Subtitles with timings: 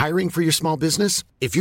[0.00, 1.14] Hiring for your small business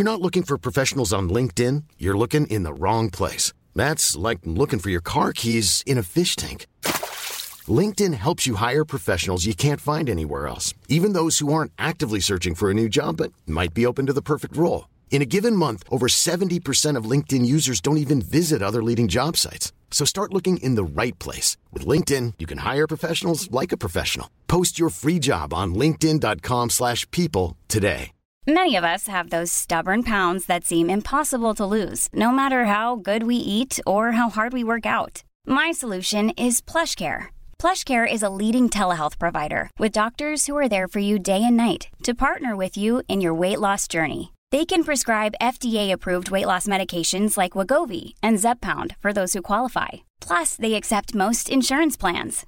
[0.03, 5.45] not looking for پرنگ ten you looking in wrong place like looking for your cork
[5.45, 6.57] has in fish thing
[8.01, 9.89] LinkedIn helps you can't
[11.77, 13.21] actually searching new job
[13.75, 14.05] P open
[15.31, 19.33] given month over seventy percent users don't other leading job
[23.51, 25.55] like your free job
[26.21, 27.95] dot slash people today
[28.47, 32.95] Many of us have those stubborn pounds that seem impossible to lose, no matter how
[32.95, 35.21] good we eat or how hard we work out.
[35.45, 37.27] My solution is PlushCare.
[37.59, 41.57] PlushCare is a leading telehealth provider with doctors who are there for you day and
[41.57, 44.33] night to partner with you in your weight loss journey.
[44.49, 49.89] They can prescribe FDA-approved weight loss medications like Wegovy and Zepbound for those who qualify.
[50.21, 52.47] Plus, they accept most insurance plans.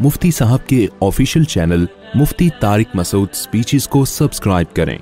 [0.00, 1.84] Mufti صاحب کے official channel
[2.18, 4.96] Mufti Tariq Masood speeches کو subscribe کریں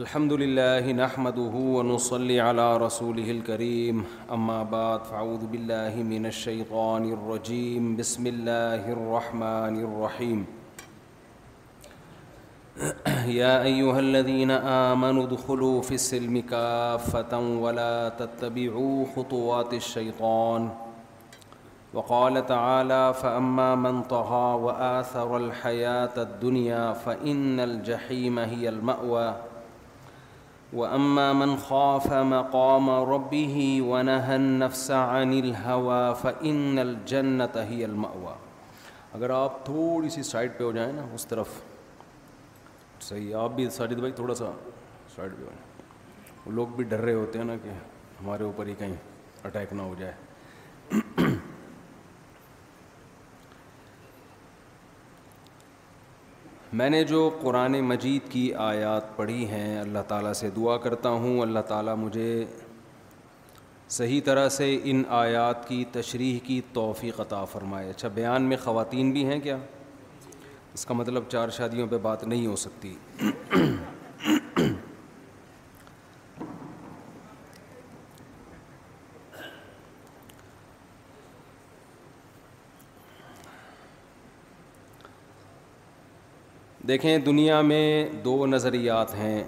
[0.00, 4.02] الحمد للہ نحمده ونصلي على رسوله الكريم
[4.36, 5.10] اما بعد
[5.50, 10.42] باللہ من الشیطان الرجیم بسم اللہ الرحمن الرحیم
[15.06, 16.38] ادخلوا السلم
[17.64, 17.92] ولا
[18.24, 20.68] تتبعوا خطوات شیقون
[21.94, 29.34] وقال تعالى فأما من من طغى وآثر الحياة الدنيا فإن الجحيم هي المأوى
[30.72, 38.34] وأما خاف مقام ربه ونهى النفس عن الهوى فإن الجنة هي المأوى
[39.16, 41.48] اگر آپ تھوڑی سی سائڈ پہ ہو جائیں نا اس طرف
[43.08, 44.50] صحیح آپ بھی ساجد بھائی تھوڑا سا
[45.16, 47.70] سائڈ پہ ہو جائیں وہ لوگ بھی ڈر رہے ہوتے ہیں نا کہ
[48.20, 48.94] ہمارے اوپر ہی کہیں
[49.46, 50.12] اٹیک نہ ہو جائے
[56.80, 61.40] میں نے جو قرآن مجید کی آیات پڑھی ہیں اللہ تعالیٰ سے دعا کرتا ہوں
[61.40, 62.44] اللہ تعالیٰ مجھے
[63.96, 69.10] صحیح طرح سے ان آیات کی تشریح کی توفیق عطا فرمائے اچھا بیان میں خواتین
[69.12, 69.56] بھی ہیں کیا
[70.74, 72.94] اس کا مطلب چار شادیوں پہ بات نہیں ہو سکتی
[86.88, 89.42] دیکھیں دنیا میں دو نظریات ہیں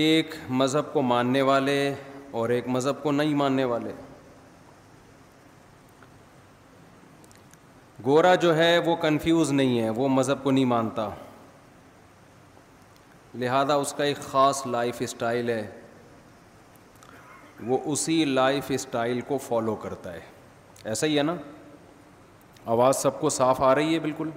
[0.00, 1.74] ایک مذہب کو ماننے والے
[2.38, 3.92] اور ایک مذہب کو نہیں ماننے والے
[8.04, 11.08] گورا جو ہے وہ کنفیوز نہیں ہے وہ مذہب کو نہیں مانتا
[13.38, 15.66] لہذا اس کا ایک خاص لائف اسٹائل ہے
[17.66, 20.20] وہ اسی لائف اسٹائل کو فالو کرتا ہے
[20.84, 21.34] ایسا ہی ہے نا
[22.72, 24.30] آواز سب کو صاف آ رہی ہے بالکل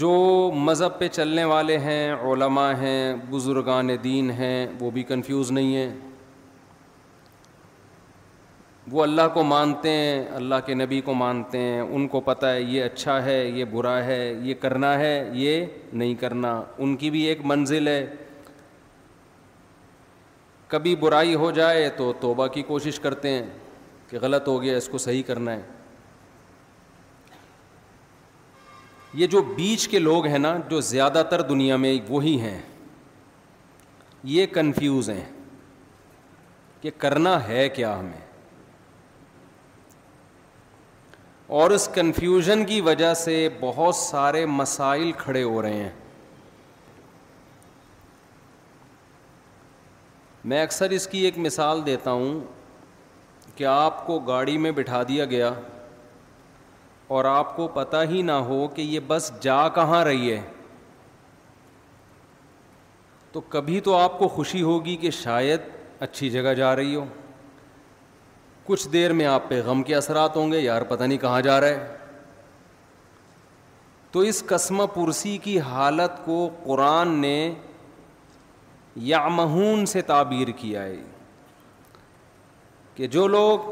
[0.00, 0.10] جو
[0.54, 5.92] مذہب پہ چلنے والے ہیں علماء ہیں بزرگان دین ہیں وہ بھی کنفیوز نہیں ہیں
[8.92, 12.60] وہ اللہ کو مانتے ہیں اللہ کے نبی کو مانتے ہیں ان کو پتہ ہے
[12.62, 17.22] یہ اچھا ہے یہ برا ہے یہ کرنا ہے یہ نہیں کرنا ان کی بھی
[17.28, 18.04] ایک منزل ہے
[20.68, 23.42] کبھی برائی ہو جائے تو توبہ کی کوشش کرتے ہیں
[24.08, 25.62] کہ غلط ہو گیا اس کو صحیح کرنا ہے
[29.20, 32.58] یہ جو بیچ کے لوگ ہیں نا جو زیادہ تر دنیا میں وہی ہیں
[34.34, 35.24] یہ کنفیوز ہیں
[36.80, 38.26] کہ کرنا ہے کیا ہمیں
[41.58, 45.90] اور اس کنفیوژن کی وجہ سے بہت سارے مسائل کھڑے ہو رہے ہیں
[50.44, 52.38] میں اکثر اس کی ایک مثال دیتا ہوں
[53.56, 55.50] کہ آپ کو گاڑی میں بٹھا دیا گیا
[57.16, 60.40] اور آپ کو پتہ ہی نہ ہو کہ یہ بس جا کہاں رہی ہے
[63.32, 65.60] تو کبھی تو آپ کو خوشی ہوگی کہ شاید
[66.02, 67.04] اچھی جگہ جا رہی ہو
[68.66, 71.60] کچھ دیر میں آپ پہ غم کے اثرات ہوں گے یار پتہ نہیں کہاں جا
[71.60, 71.96] رہا ہے
[74.12, 77.36] تو اس قسمہ پرسی کی حالت کو قرآن نے
[78.96, 79.26] یا
[79.88, 80.96] سے تعبیر کیا ہے
[82.94, 83.68] کہ جو لوگ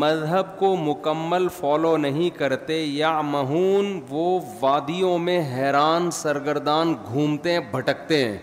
[0.00, 7.60] مذہب کو مکمل فالو نہیں کرتے یا مہون وہ وادیوں میں حیران سرگردان گھومتے ہیں
[7.70, 8.36] بھٹکتے ہیں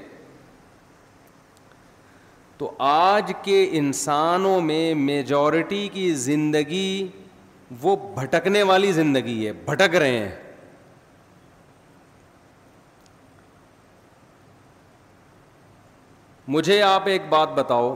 [2.57, 7.07] تو آج کے انسانوں میں میجورٹی کی زندگی
[7.81, 10.31] وہ بھٹکنے والی زندگی ہے بھٹک رہے ہیں
[16.55, 17.94] مجھے آپ ایک بات بتاؤ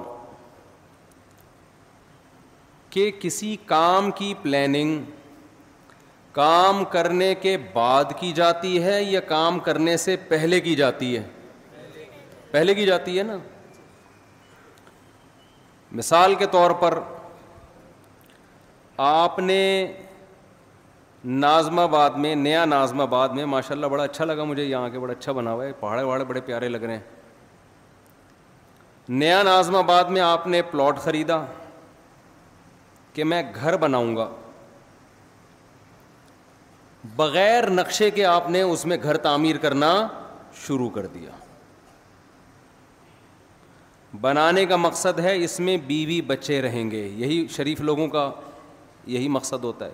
[2.90, 5.00] کہ کسی کام کی پلاننگ
[6.32, 11.24] کام کرنے کے بعد کی جاتی ہے یا کام کرنے سے پہلے کی جاتی ہے
[12.52, 13.38] پہلے کی جاتی ہے نا
[16.02, 17.00] مثال کے طور پر
[19.06, 19.62] آپ نے
[21.46, 25.00] نازم آباد میں نیا نازم آباد میں ماشاء اللہ بڑا اچھا لگا مجھے یہاں کے
[25.00, 27.21] بڑا اچھا بنا ہوا ہے پہاڑے وہاڑے بڑے پیارے لگ رہے ہیں
[29.20, 31.38] نیا نازم آباد میں آپ نے پلاٹ خریدا
[33.14, 34.28] کہ میں گھر بناؤں گا
[37.16, 39.90] بغیر نقشے کے آپ نے اس میں گھر تعمیر کرنا
[40.66, 41.32] شروع کر دیا
[44.22, 48.30] بنانے کا مقصد ہے اس میں بیوی بچے رہیں گے یہی شریف لوگوں کا
[49.16, 49.92] یہی مقصد ہوتا ہے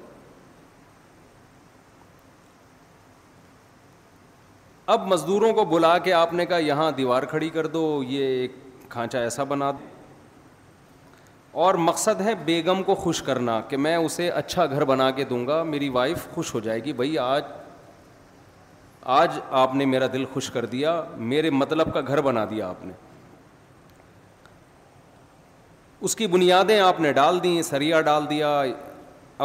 [4.97, 8.55] اب مزدوروں کو بلا کے آپ نے کہا یہاں دیوار کھڑی کر دو یہ ایک
[8.89, 9.71] کھانچا ایسا بنا
[11.65, 15.45] اور مقصد ہے بیگم کو خوش کرنا کہ میں اسے اچھا گھر بنا کے دوں
[15.47, 17.43] گا میری وائف خوش ہو جائے گی بھائی آج
[19.19, 21.01] آج آپ نے میرا دل خوش کر دیا
[21.33, 22.93] میرے مطلب کا گھر بنا دیا آپ نے
[26.07, 28.61] اس کی بنیادیں آپ نے ڈال دیں سریا ڈال دیا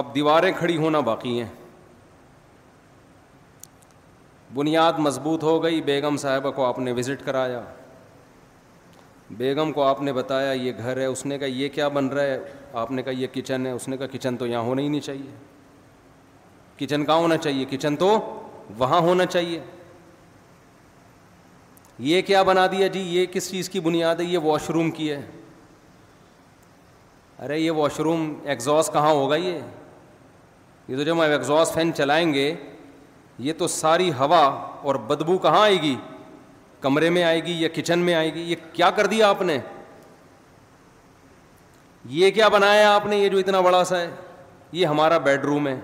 [0.01, 1.49] اب دیواریں کھڑی ہونا باقی ہیں
[4.55, 7.61] بنیاد مضبوط ہو گئی بیگم صاحبہ کو آپ نے وزٹ کرایا
[9.39, 12.23] بیگم کو آپ نے بتایا یہ گھر ہے اس نے کہا یہ کیا بن رہا
[12.23, 12.39] ہے
[12.81, 15.01] آپ نے کہا یہ کچن ہے اس نے کہا کچن تو یہاں ہونا ہی نہیں
[15.01, 15.31] چاہیے
[16.79, 18.09] کچن کہاں ہونا چاہیے کچن تو
[18.79, 19.61] وہاں ہونا چاہیے
[22.09, 25.11] یہ کیا بنا دیا جی یہ کس چیز کی بنیاد ہے یہ واش روم کی
[25.11, 25.21] ہے
[27.45, 29.59] ارے یہ واش روم ایگزوس کہاں ہوگا یہ
[30.89, 32.55] یہ تو جب ہم ایگزوس فین چلائیں گے
[33.47, 34.45] یہ تو ساری ہوا
[34.87, 35.97] اور بدبو کہاں آئے گی
[36.83, 39.59] کمرے میں آئے گی یا کچن میں آئے گی یہ کیا کر دیا آپ نے
[42.11, 44.11] یہ کیا بنایا آپ نے یہ جو اتنا بڑا سا ہے
[44.81, 45.75] یہ ہمارا بیڈ روم ہے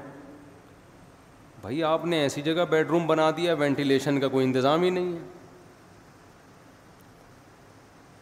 [1.63, 5.13] بھائی آپ نے ایسی جگہ بیڈ روم بنا دیا وینٹیلیشن کا کوئی انتظام ہی نہیں
[5.13, 5.19] ہے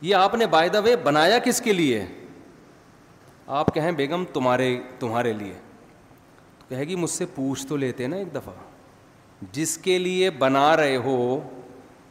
[0.00, 2.05] یہ آپ نے بائی دا وے بنایا کس کے لیے
[3.58, 5.52] آپ کہیں بیگم تمہارے تمہارے لیے
[6.69, 8.52] کہے گی مجھ سے پوچھ تو لیتے نا ایک دفعہ
[9.52, 11.17] جس کے لیے بنا رہے ہو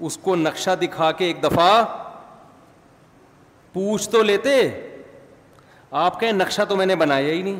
[0.08, 1.84] اس کو نقشہ دکھا کے ایک دفعہ
[3.74, 4.54] پوچھ تو لیتے
[6.06, 7.60] آپ کہیں نقشہ تو میں نے بنایا ہی نہیں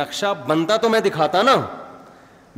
[0.00, 1.54] نقشہ بنتا تو میں دکھاتا نا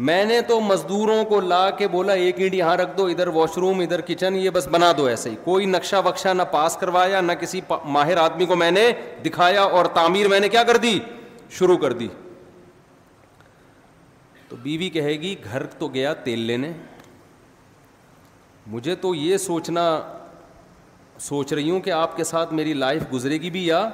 [0.08, 3.56] میں نے تو مزدوروں کو لا کے بولا ایک اینٹ یہاں رکھ دو ادھر واش
[3.58, 7.20] روم ادھر کچن یہ بس بنا دو ایسے ہی کوئی نقشہ وقشہ نہ پاس کروایا
[7.20, 8.90] نہ کسی ماہر آدمی کو میں نے
[9.24, 10.98] دکھایا اور تعمیر میں نے کیا کر دی
[11.58, 12.08] شروع کر دی
[14.48, 16.72] تو بیوی بی کہے گی گھر تو گیا تیل لینے
[18.70, 19.82] مجھے تو یہ سوچنا
[21.20, 23.88] سوچ رہی ہوں کہ آپ کے ساتھ میری لائف گزرے گی بھی یا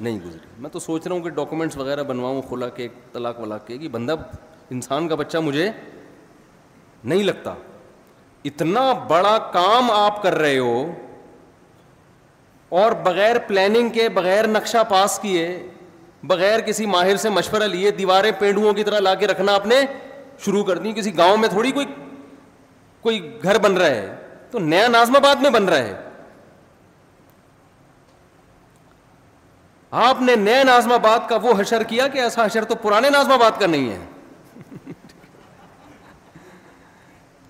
[0.00, 3.66] نہیں گزرے میں تو سوچ رہا ہوں کہ ڈاکومنٹس وغیرہ بنواؤں کھلا کے طلاق ولاق
[3.66, 4.14] کے کہ بندہ
[4.70, 5.70] انسان کا بچہ مجھے
[7.04, 7.54] نہیں لگتا
[8.50, 10.84] اتنا بڑا کام آپ کر رہے ہو
[12.80, 15.46] اور بغیر پلاننگ کے بغیر نقشہ پاس کیے
[16.32, 19.80] بغیر کسی ماہر سے مشورہ لیے دیواریں پینڈوؤں کی طرح لا کے رکھنا آپ نے
[20.44, 21.86] شروع کر دی کسی گاؤں میں تھوڑی کوئی
[23.02, 24.14] کوئی گھر بن رہا ہے
[24.50, 25.96] تو نیا نازم آباد میں بن رہا ہے
[30.06, 33.32] آپ نے نیا نازم آباد کا وہ حشر کیا کہ ایسا حشر تو پرانے نازم
[33.32, 33.98] آباد کا نہیں ہے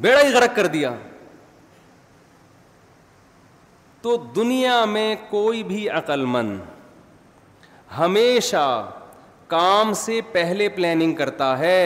[0.00, 0.94] بیڑا ہی غرق کر دیا
[4.02, 6.60] تو دنیا میں کوئی بھی عقل مند
[7.98, 8.66] ہمیشہ
[9.48, 11.80] کام سے پہلے پلاننگ کرتا ہے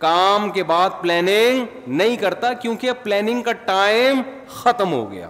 [0.00, 4.20] کام کے بعد پلاننگ نہیں کرتا کیونکہ اب پلاننگ کا ٹائم
[4.60, 5.28] ختم ہو گیا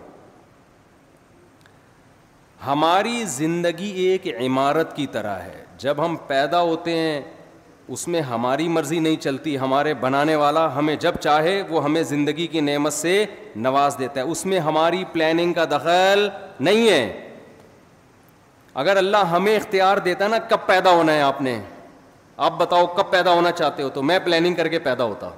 [2.66, 7.20] ہماری زندگی ایک عمارت کی طرح ہے جب ہم پیدا ہوتے ہیں
[7.96, 12.46] اس میں ہماری مرضی نہیں چلتی ہمارے بنانے والا ہمیں جب چاہے وہ ہمیں زندگی
[12.52, 13.24] کی نعمت سے
[13.66, 16.28] نواز دیتا ہے اس میں ہماری پلاننگ کا دخل
[16.68, 17.28] نہیں ہے
[18.80, 21.58] اگر اللہ ہمیں اختیار دیتا ہے نا کب پیدا ہونا ہے آپ نے
[22.46, 25.28] آپ بتاؤ کب پیدا ہونا چاہتے ہو تو میں پلاننگ کر کے پیدا ہوتا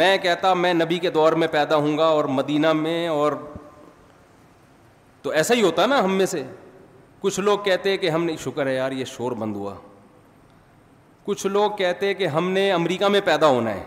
[0.00, 3.32] میں کہتا میں نبی کے دور میں پیدا ہوں گا اور مدینہ میں اور
[5.22, 6.42] تو ایسا ہی ہوتا نا ہم میں سے
[7.20, 9.74] کچھ لوگ کہتے کہ ہم نے شکر ہے یار یہ شور بند ہوا
[11.24, 13.82] کچھ لوگ کہتے کہ ہم نے امریکہ میں پیدا ہونا ہے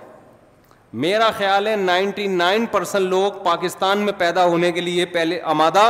[1.04, 5.84] میرا خیال ہے نائنٹی نائن پرسینٹ لوگ پاکستان میں پیدا ہونے کے لیے پہلے آمادہ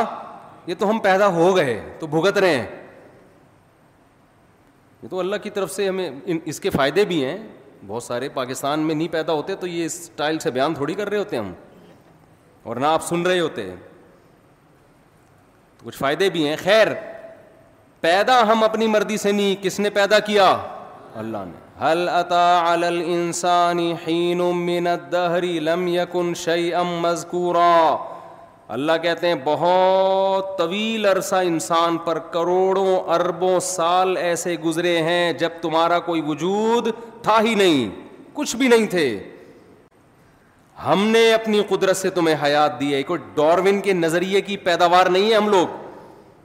[0.67, 2.65] یہ تو ہم پیدا ہو گئے تو بھگت رہے ہیں
[5.05, 6.09] یہ تو اللہ کی طرف سے ہمیں
[6.51, 7.37] اس کے فائدے بھی ہیں
[7.87, 11.17] بہت سارے پاکستان میں نہیں پیدا ہوتے تو یہ اسٹائل سے بیان تھوڑی کر رہے
[11.17, 11.51] ہوتے ہم
[12.69, 13.65] اور نہ آپ سن رہے ہوتے
[15.79, 16.87] تو کچھ فائدے بھی ہیں خیر
[18.07, 20.47] پیدا ہم اپنی مردی سے نہیں کس نے پیدا کیا
[21.15, 22.85] اللہ نے حل
[25.65, 25.89] لم
[27.01, 27.55] مزکور
[28.73, 35.49] اللہ کہتے ہیں بہت طویل عرصہ انسان پر کروڑوں اربوں سال ایسے گزرے ہیں جب
[35.61, 36.87] تمہارا کوئی وجود
[37.23, 37.89] تھا ہی نہیں
[38.33, 39.07] کچھ بھی نہیں تھے
[40.85, 45.05] ہم نے اپنی قدرت سے تمہیں حیات دی ہے کوئی ڈاروین کے نظریے کی پیداوار
[45.15, 45.67] نہیں ہے ہم لوگ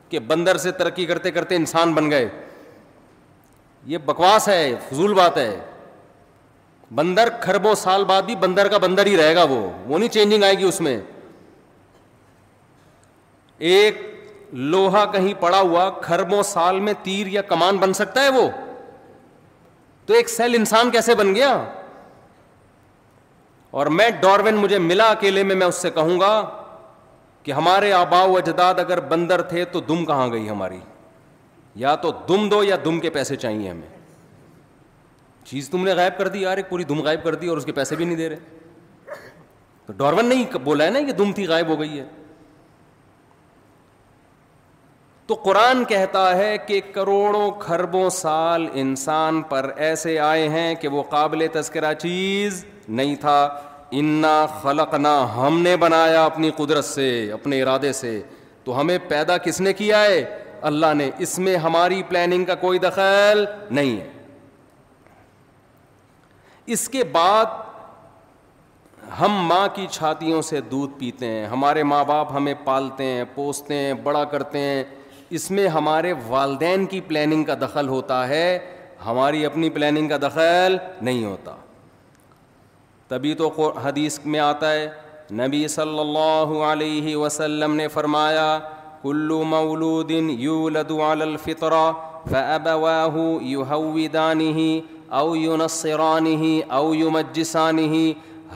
[0.09, 2.29] کہ بندر سے ترقی کرتے کرتے انسان بن گئے
[3.93, 5.55] یہ بکواس ہے فضول بات ہے
[6.95, 10.45] بندر کھربوں سال بعد بھی بندر کا بندر ہی رہے گا وہ وہ نہیں چینجنگ
[10.45, 10.97] آئے گی اس میں
[13.69, 13.97] ایک
[14.75, 18.49] لوہا کہیں پڑا ہوا کھربوں سال میں تیر یا کمان بن سکتا ہے وہ
[20.07, 21.51] تو ایک سیل انسان کیسے بن گیا
[23.81, 26.31] اور میں ڈاروین مجھے ملا اکیلے میں میں اس سے کہوں گا
[27.43, 30.79] کہ ہمارے آبا و اجداد اگر بندر تھے تو دم کہاں گئی ہماری
[31.83, 33.89] یا تو دم دو یا دم کے پیسے چاہیے ہمیں
[35.51, 37.73] چیز تم نے غائب کر دی یار پوری دم غائب کر دی اور اس کے
[37.73, 39.19] پیسے بھی نہیں دے رہے
[39.87, 42.07] تو ڈاروین نے ہی بولا ہے نا یہ دم تھی غائب ہو گئی ہے
[45.31, 51.03] تو قرآن کہتا ہے کہ کروڑوں کھربوں سال انسان پر ایسے آئے ہیں کہ وہ
[51.11, 52.65] قابل تذکرہ چیز
[53.01, 53.37] نہیں تھا
[54.01, 58.13] انا خلق نہ ہم نے بنایا اپنی قدرت سے اپنے ارادے سے
[58.65, 60.21] تو ہمیں پیدا کس نے کیا ہے
[60.71, 63.45] اللہ نے اس میں ہماری پلاننگ کا کوئی دخل
[63.79, 64.09] نہیں ہے
[66.75, 67.45] اس کے بعد
[69.21, 73.75] ہم ماں کی چھاتیوں سے دودھ پیتے ہیں ہمارے ماں باپ ہمیں پالتے ہیں پوستے
[73.85, 74.83] ہیں بڑا کرتے ہیں
[75.39, 78.47] اس میں ہمارے والدین کی پلاننگ کا دخل ہوتا ہے
[79.07, 81.55] ہماری اپنی پلاننگ کا دخل نہیں ہوتا
[83.09, 83.51] تبھی تو
[83.85, 84.89] حدیث میں آتا ہے
[85.41, 88.47] نبی صلی اللہ علیہ وسلم نے فرمایا
[89.05, 91.85] مولود یولد علی الفطرہ
[92.65, 94.81] الفطر فی
[95.21, 97.97] او یونسرانی او یمجسانہ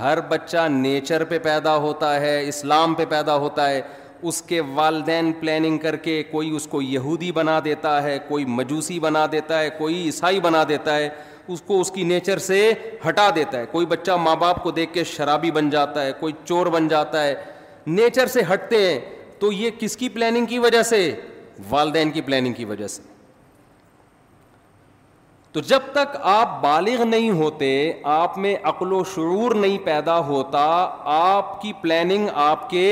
[0.00, 3.80] ہر بچہ نیچر پہ پیدا ہوتا ہے اسلام پہ پیدا ہوتا ہے
[4.28, 8.98] اس کے والدین پلاننگ کر کے کوئی اس کو یہودی بنا دیتا ہے کوئی مجوسی
[9.00, 11.08] بنا دیتا ہے کوئی عیسائی بنا دیتا ہے
[11.52, 12.70] اس کو اس کی نیچر سے
[13.08, 16.32] ہٹا دیتا ہے کوئی بچہ ماں باپ کو دیکھ کے شرابی بن جاتا ہے کوئی
[16.44, 17.34] چور بن جاتا ہے
[17.86, 18.98] نیچر سے ہٹتے ہیں
[19.40, 21.10] تو یہ کس کی پلاننگ کی وجہ سے
[21.70, 23.02] والدین کی پلاننگ کی وجہ سے
[25.54, 27.68] تو جب تک آپ بالغ نہیں ہوتے
[28.12, 30.62] آپ میں عقل و شعور نہیں پیدا ہوتا
[31.16, 32.86] آپ کی پلاننگ آپ کے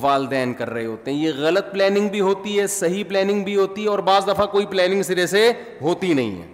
[0.00, 3.82] والدین کر رہے ہوتے ہیں یہ غلط پلاننگ بھی ہوتی ہے صحیح پلاننگ بھی ہوتی
[3.84, 5.50] ہے اور بعض دفعہ کوئی پلاننگ سرے سے
[5.82, 6.46] ہوتی نہیں ہے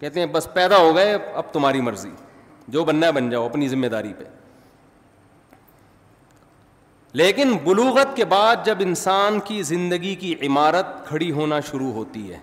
[0.00, 2.10] کہتے ہیں بس پیدا ہو گئے اب تمہاری مرضی
[2.76, 4.24] جو بننا بن جاؤ اپنی ذمہ داری پہ
[7.22, 12.38] لیکن بلوغت کے بعد جب انسان کی زندگی کی عمارت کھڑی ہونا شروع ہوتی ہے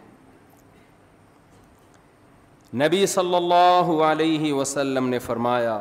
[2.78, 5.80] نبی صلی اللہ علیہ وسلم نے فرمایا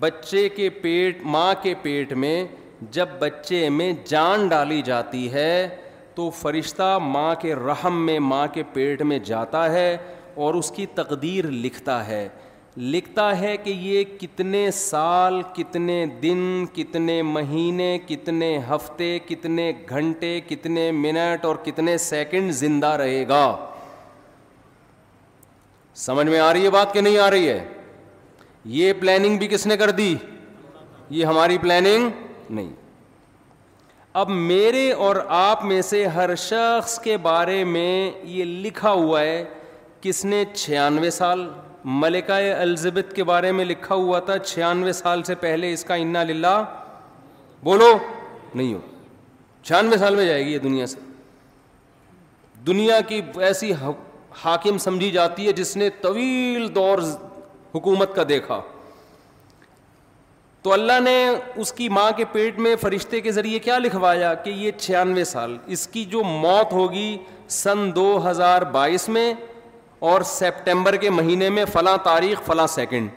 [0.00, 2.44] بچے کے پیٹ ماں کے پیٹ میں
[2.92, 5.66] جب بچے میں جان ڈالی جاتی ہے
[6.14, 9.96] تو فرشتہ ماں کے رحم میں ماں کے پیٹ میں جاتا ہے
[10.44, 12.26] اور اس کی تقدیر لکھتا ہے
[12.76, 20.90] لکھتا ہے کہ یہ کتنے سال کتنے دن کتنے مہینے کتنے ہفتے کتنے گھنٹے کتنے
[21.04, 23.44] منٹ اور کتنے سیکنڈ زندہ رہے گا
[26.02, 27.64] سمجھ میں آ رہی ہے بات کہ نہیں آ رہی ہے
[28.78, 30.14] یہ پلاننگ بھی کس نے کر دی
[31.16, 32.08] یہ ہماری پلاننگ
[32.52, 32.72] نہیں
[34.22, 39.44] اب میرے اور آپ میں سے ہر شخص کے بارے میں یہ لکھا ہوا ہے
[40.00, 41.48] کس نے چھیانوے سال
[41.84, 46.22] ملکہ الزبت کے بارے میں لکھا ہوا تھا چھیانوے سال سے پہلے اس کا انا
[46.24, 46.62] للہ
[47.64, 47.96] بولو
[48.54, 48.80] نہیں ہو
[49.62, 51.00] چھیانوے سال میں جائے گی یہ دنیا سے
[52.66, 53.72] دنیا کی ایسی
[54.42, 56.98] حاکم سمجھی جاتی ہے جس نے طویل دور
[57.74, 58.60] حکومت کا دیکھا
[60.62, 61.16] تو اللہ نے
[61.60, 65.56] اس کی ماں کے پیٹ میں فرشتے کے ذریعے کیا لکھوایا کہ یہ چھیانوے سال
[65.76, 67.16] اس کی جو موت ہوگی
[67.60, 69.32] سن دو ہزار بائیس میں
[70.10, 73.10] اور سپٹمبر کے مہینے میں فلاں تاریخ فلاں سیکنڈ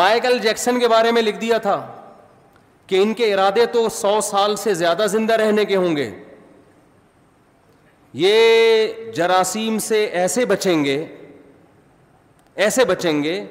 [0.00, 1.78] مائیکل جیکسن کے بارے میں لکھ دیا تھا
[2.86, 6.10] کہ ان کے ارادے تو سو سال سے زیادہ زندہ رہنے کے ہوں گے
[8.14, 11.04] یہ جراثیم سے ایسے بچیں گے
[12.64, 13.44] ایسے بچیں گے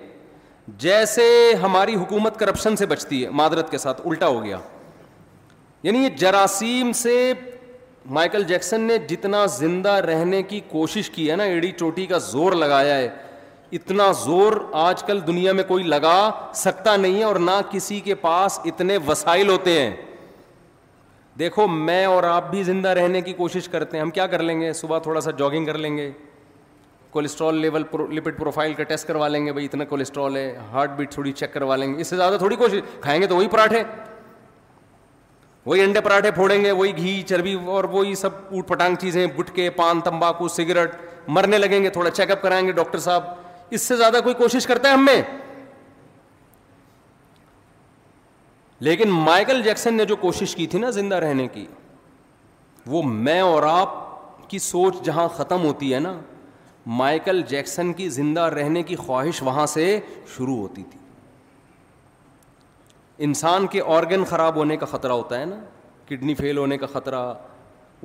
[0.80, 1.24] جیسے
[1.62, 4.58] ہماری حکومت کرپشن سے بچتی ہے معدرت کے ساتھ الٹا ہو گیا
[5.84, 7.32] یعنی یہ جراثیم سے
[8.18, 12.52] مائیکل جیکسن نے جتنا زندہ رہنے کی کوشش کی ہے نا ایڑی چوٹی کا زور
[12.54, 13.10] لگایا ہے
[13.78, 14.54] اتنا زور
[14.84, 16.16] آج کل دنیا میں کوئی لگا
[16.64, 19.94] سکتا نہیں ہے اور نہ کسی کے پاس اتنے وسائل ہوتے ہیں
[21.40, 24.60] دیکھو میں اور آپ بھی زندہ رہنے کی کوشش کرتے ہیں ہم کیا کر لیں
[24.62, 26.10] گے صبح تھوڑا سا جاگنگ کر لیں گے
[27.12, 27.82] کولیسٹرول لیول
[28.16, 31.54] لپڈ پروفائل کا ٹیسٹ کروا لیں گے بھائی اتنا کولیسٹرول ہے ہارٹ بیٹ تھوڑی چیک
[31.54, 33.84] کروا لیں گے اس سے زیادہ تھوڑی کوشش کھائیں گے تو وہی پراٹھے
[35.66, 39.70] وہی انڈے پراٹھے پھوڑیں گے وہی گھی چربی اور وہی سب اوٹ پٹانگ چیزیں گٹکے
[39.76, 40.96] پان تمباکو سگریٹ
[41.30, 43.24] مرنے لگیں گے تھوڑا چیک اپ کرائیں گے ڈاکٹر صاحب
[43.74, 45.22] اس سے زیادہ کوئی کوشش کرتا ہے ہم میں
[48.86, 51.66] لیکن مائیکل جیکسن نے جو کوشش کی تھی نا زندہ رہنے کی
[52.94, 56.14] وہ میں اور آپ کی سوچ جہاں ختم ہوتی ہے نا
[57.02, 59.84] مائیکل جیکسن کی زندہ رہنے کی خواہش وہاں سے
[60.38, 61.00] شروع ہوتی تھی
[63.26, 65.60] انسان کے آرگن خراب ہونے کا خطرہ ہوتا ہے نا
[66.08, 67.20] کڈنی فیل ہونے کا خطرہ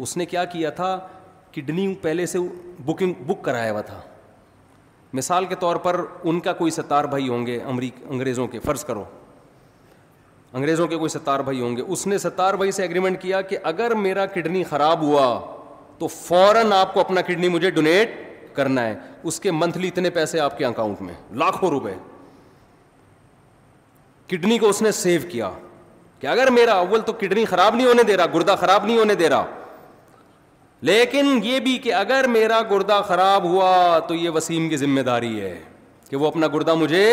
[0.04, 0.96] اس نے کیا کیا تھا
[1.52, 2.38] کڈنی پہلے سے
[2.86, 4.00] بکنگ بک کرایا ہوا تھا
[5.20, 8.84] مثال کے طور پر ان کا کوئی ستار بھائی ہوں گے امریک انگریزوں کے فرض
[8.84, 9.04] کرو
[10.54, 13.58] انگریزوں کے کوئی ستار بھائی ہوں گے اس نے ستار بھائی سے اگریمنٹ کیا کہ
[13.70, 15.26] اگر میرا کڈنی خراب ہوا
[15.98, 18.10] تو فوراً آپ کو اپنا کڈنی مجھے ڈونیٹ
[18.56, 18.94] کرنا ہے
[19.28, 21.92] اس کے منتھلی اتنے پیسے آپ کے اکاؤنٹ میں لاکھوں روپے
[24.28, 25.50] کڈنی کو اس نے سیو کیا
[26.20, 29.14] کہ اگر میرا اول تو کڈنی خراب نہیں ہونے دے رہا گردہ خراب نہیں ہونے
[29.14, 29.44] دے رہا
[30.88, 35.40] لیکن یہ بھی کہ اگر میرا گردہ خراب ہوا تو یہ وسیم کی ذمہ داری
[35.40, 35.58] ہے
[36.08, 37.06] کہ وہ اپنا گردہ مجھے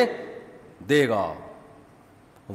[0.90, 1.26] دے گا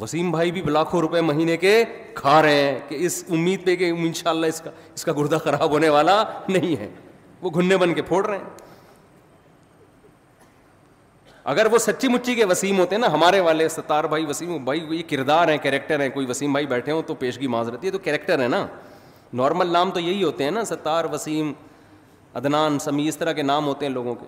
[0.01, 1.83] وسیم بھائی بھی لاکھوں روپے مہینے کے
[2.15, 5.13] کھا رہے ہیں کہ اس امید پہ کہ ان شاء اللہ اس کا اس کا
[5.19, 6.89] گردہ خراب ہونے والا نہیں ہے
[7.43, 8.57] وہ گھننے بن کے پھوڑ رہے ہیں
[11.53, 14.81] اگر وہ سچی مچی کے وسیم ہوتے ہیں نا ہمارے والے ستار بھائی وسیم بھائی
[14.91, 17.99] یہ کردار ہیں کریکٹر ہیں کوئی وسیم بھائی بیٹھے ہوں تو پیشگی معذرت ہے تو
[18.05, 18.67] کریکٹر ہے نا
[19.41, 21.53] نارمل نام تو یہی ہوتے ہیں نا ستار وسیم
[22.35, 24.27] ادنان سمی اس طرح کے نام ہوتے ہیں لوگوں کے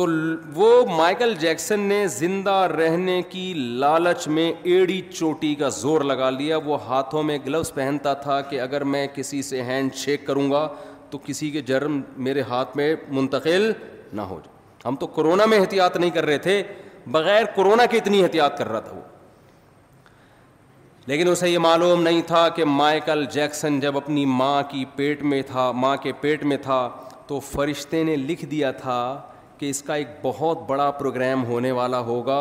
[0.00, 0.06] تو
[0.54, 6.56] وہ مائیکل جیکسن نے زندہ رہنے کی لالچ میں ایڑی چوٹی کا زور لگا لیا
[6.64, 10.66] وہ ہاتھوں میں گلوز پہنتا تھا کہ اگر میں کسی سے ہینڈ شیک کروں گا
[11.10, 13.70] تو کسی کے جرم میرے ہاتھ میں منتقل
[14.12, 14.58] نہ ہو جائے
[14.88, 16.62] ہم تو کرونا میں احتیاط نہیں کر رہے تھے
[17.18, 19.00] بغیر کرونا کے اتنی احتیاط کر رہا تھا وہ
[21.06, 25.42] لیکن اسے یہ معلوم نہیں تھا کہ مائیکل جیکسن جب اپنی ماں کی پیٹ میں
[25.50, 26.88] تھا ماں کے پیٹ میں تھا
[27.26, 28.98] تو فرشتے نے لکھ دیا تھا
[29.60, 32.40] کہ اس کا ایک بہت بڑا پروگرام ہونے والا ہوگا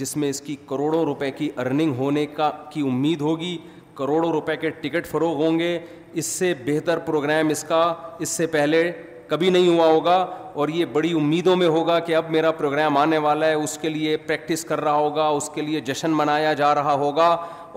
[0.00, 3.56] جس میں اس کی کروڑوں روپے کی ارننگ ہونے کا کی امید ہوگی
[4.00, 5.78] کروڑوں روپے کے ٹکٹ فروغ ہوں گے
[6.20, 7.82] اس سے بہتر پروگرام اس کا
[8.24, 8.82] اس سے پہلے
[9.28, 10.16] کبھی نہیں ہوا ہوگا
[10.62, 13.88] اور یہ بڑی امیدوں میں ہوگا کہ اب میرا پروگرام آنے والا ہے اس کے
[13.88, 17.26] لیے پریکٹس کر رہا ہوگا اس کے لیے جشن منایا جا رہا ہوگا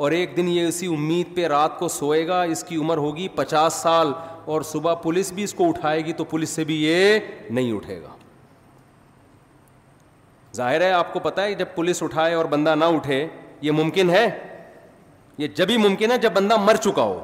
[0.04, 3.28] اور ایک دن یہ اسی امید پہ رات کو سوئے گا اس کی عمر ہوگی
[3.36, 4.12] پچاس سال
[4.54, 8.02] اور صبح پولیس بھی اس کو اٹھائے گی تو پولیس سے بھی یہ نہیں اٹھے
[8.02, 8.16] گا
[10.58, 13.26] ظاہر ہے آپ کو پتا ہے جب پولیس اٹھائے اور بندہ نہ اٹھے
[13.66, 14.28] یہ ممکن ہے
[15.44, 17.20] یہ جب ہی ممکن ہے جب بندہ مر چکا ہو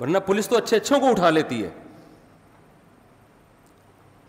[0.00, 1.68] ورنہ پولیس تو اچھے اچھوں کو اٹھا لیتی ہے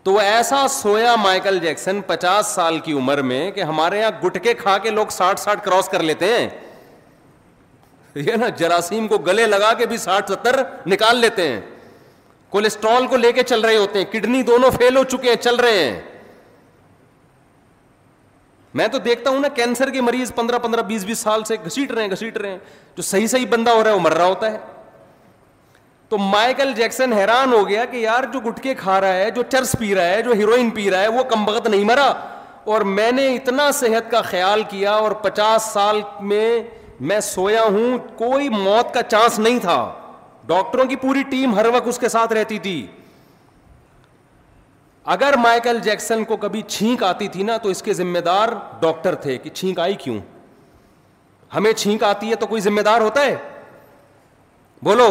[0.06, 4.54] تو وہ ایسا سویا مائیکل جیکسن پچاس سال کی عمر میں کہ ہمارے یہاں گٹکے
[4.62, 6.48] کھا کے لوگ ساٹھ ساٹھ کراس کر لیتے ہیں
[8.26, 10.62] یہ نا جراثیم کو گلے لگا کے بھی ساٹھ ستر
[10.92, 11.60] نکال لیتے ہیں
[12.56, 15.56] کولیسٹرول کو لے کے چل رہے ہوتے ہیں کڈنی دونوں فیل ہو چکے ہیں چل
[15.66, 16.00] رہے ہیں
[18.78, 21.90] میں تو دیکھتا ہوں نا کینسر کے مریض پندرہ پندرہ بیس بیس سال سے گھسیٹ
[21.92, 22.58] رہے ہیں گھسیٹ رہے ہیں
[22.96, 24.58] جو صحیح صحیح بندہ ہو رہا ہے وہ مر رہا ہوتا ہے
[26.08, 29.74] تو مائیکل جیکسن حیران ہو گیا کہ یار جو گٹکے کھا رہا ہے جو چرس
[29.78, 32.12] پی رہا ہے جو ہیروئن پی رہا ہے وہ کم بغت نہیں مرا
[32.74, 36.00] اور میں نے اتنا صحت کا خیال کیا اور پچاس سال
[36.32, 36.52] میں
[37.10, 39.78] میں سویا ہوں کوئی موت کا چانس نہیں تھا
[40.46, 42.84] ڈاکٹروں کی پوری ٹیم ہر وقت اس کے ساتھ رہتی تھی
[45.04, 48.48] اگر مائیکل جیکسن کو کبھی چھینک آتی تھی نا تو اس کے ذمہ دار
[48.80, 50.18] ڈاکٹر تھے کہ چھینک آئی کیوں
[51.54, 53.34] ہمیں چھینک آتی ہے تو کوئی ذمہ دار ہوتا ہے
[54.84, 55.08] بولو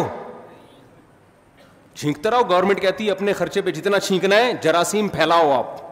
[1.98, 5.82] چھینکتا رہو گورنمنٹ کہتی ہے اپنے خرچے پہ جتنا چھینکنا ہے جراثیم پھیلاؤ آپ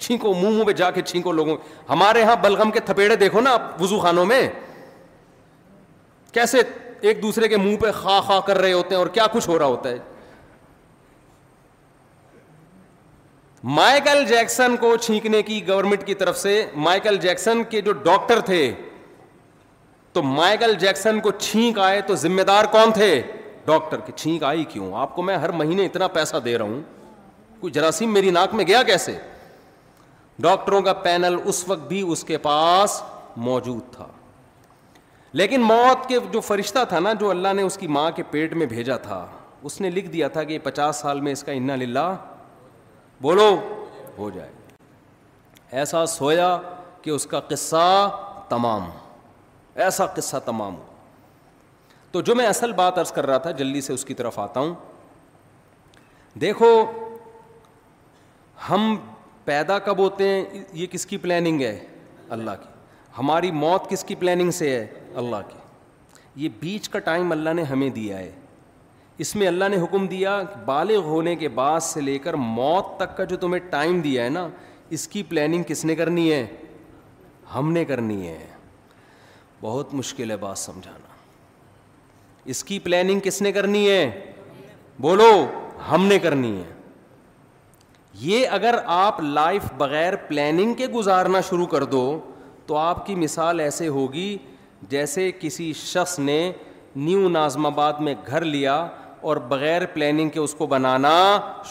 [0.00, 1.56] چھینکو منہ منہ پہ جا کے چھینکو لوگوں
[1.88, 4.48] ہمارے یہاں بلغم کے تھپیڑے دیکھو نا وزو خانوں میں
[6.32, 6.62] کیسے
[7.00, 9.58] ایک دوسرے کے منہ پہ خا خا کر رہے ہوتے ہیں اور کیا کچھ ہو
[9.58, 9.98] رہا ہوتا ہے
[13.64, 18.70] مائیکل جیکسن کو چھینکنے کی گورنمنٹ کی طرف سے مائیکل جیکسن کے جو ڈاکٹر تھے
[20.12, 23.20] تو مائیکل جیکسن کو چھینک آئے تو ذمہ دار کون تھے
[23.64, 26.80] ڈاکٹر چھینک آئی کیوں آپ کو میں ہر مہینے اتنا پیسہ دے رہا ہوں
[27.60, 29.12] کوئی جراثیم میری ناک میں گیا کیسے
[30.42, 33.00] ڈاکٹروں کا پینل اس وقت بھی اس کے پاس
[33.46, 34.06] موجود تھا
[35.40, 38.54] لیکن موت کے جو فرشتہ تھا نا جو اللہ نے اس کی ماں کے پیٹ
[38.54, 39.24] میں بھیجا تھا
[39.62, 42.08] اس نے لکھ دیا تھا کہ پچاس سال میں اس کا انا للہ
[43.22, 43.46] بولو
[44.18, 44.48] ہو جائے
[45.80, 46.46] ایسا سویا
[47.02, 47.84] کہ اس کا قصہ
[48.48, 48.88] تمام
[49.86, 50.84] ایسا قصہ تمام ہو
[52.12, 54.60] تو جو میں اصل بات عرض کر رہا تھا جلدی سے اس کی طرف آتا
[54.60, 54.74] ہوں
[56.40, 56.70] دیکھو
[58.68, 58.96] ہم
[59.44, 61.78] پیدا کب ہوتے ہیں یہ کس کی پلاننگ ہے
[62.38, 62.68] اللہ کی
[63.18, 64.84] ہماری موت کس کی پلاننگ سے ہے
[65.22, 68.30] اللہ کی یہ بیچ کا ٹائم اللہ نے ہمیں دیا ہے
[69.22, 70.30] اس میں اللہ نے حکم دیا
[70.64, 74.28] بالغ ہونے کے بعد سے لے کر موت تک کا جو تمہیں ٹائم دیا ہے
[74.36, 74.46] نا
[74.96, 76.44] اس کی پلاننگ کس نے کرنی ہے
[77.54, 78.46] ہم نے کرنی ہے
[79.62, 81.08] بہت مشکل ہے بات سمجھانا
[82.54, 84.00] اس کی پلاننگ کس نے کرنی ہے
[85.08, 85.30] بولو
[85.90, 86.70] ہم نے کرنی ہے
[88.20, 92.02] یہ اگر آپ لائف بغیر پلاننگ کے گزارنا شروع کر دو
[92.66, 94.28] تو آپ کی مثال ایسے ہوگی
[94.90, 96.40] جیسے کسی شخص نے
[97.06, 98.76] نیو نازم آباد میں گھر لیا
[99.28, 101.14] اور بغیر پلاننگ کے اس کو بنانا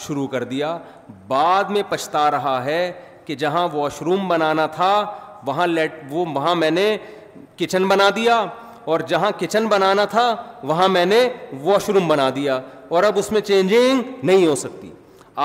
[0.06, 0.76] شروع کر دیا
[1.28, 2.90] بعد میں پچھتا رہا ہے
[3.24, 4.92] کہ جہاں واش روم بنانا تھا
[5.46, 6.96] وہاں لیٹ وہ وہاں میں نے
[7.58, 8.44] کچن بنا دیا
[8.92, 11.28] اور جہاں کچن بنانا تھا وہاں میں نے
[11.62, 12.60] واش روم بنا دیا
[12.96, 14.90] اور اب اس میں چینجنگ نہیں ہو سکتی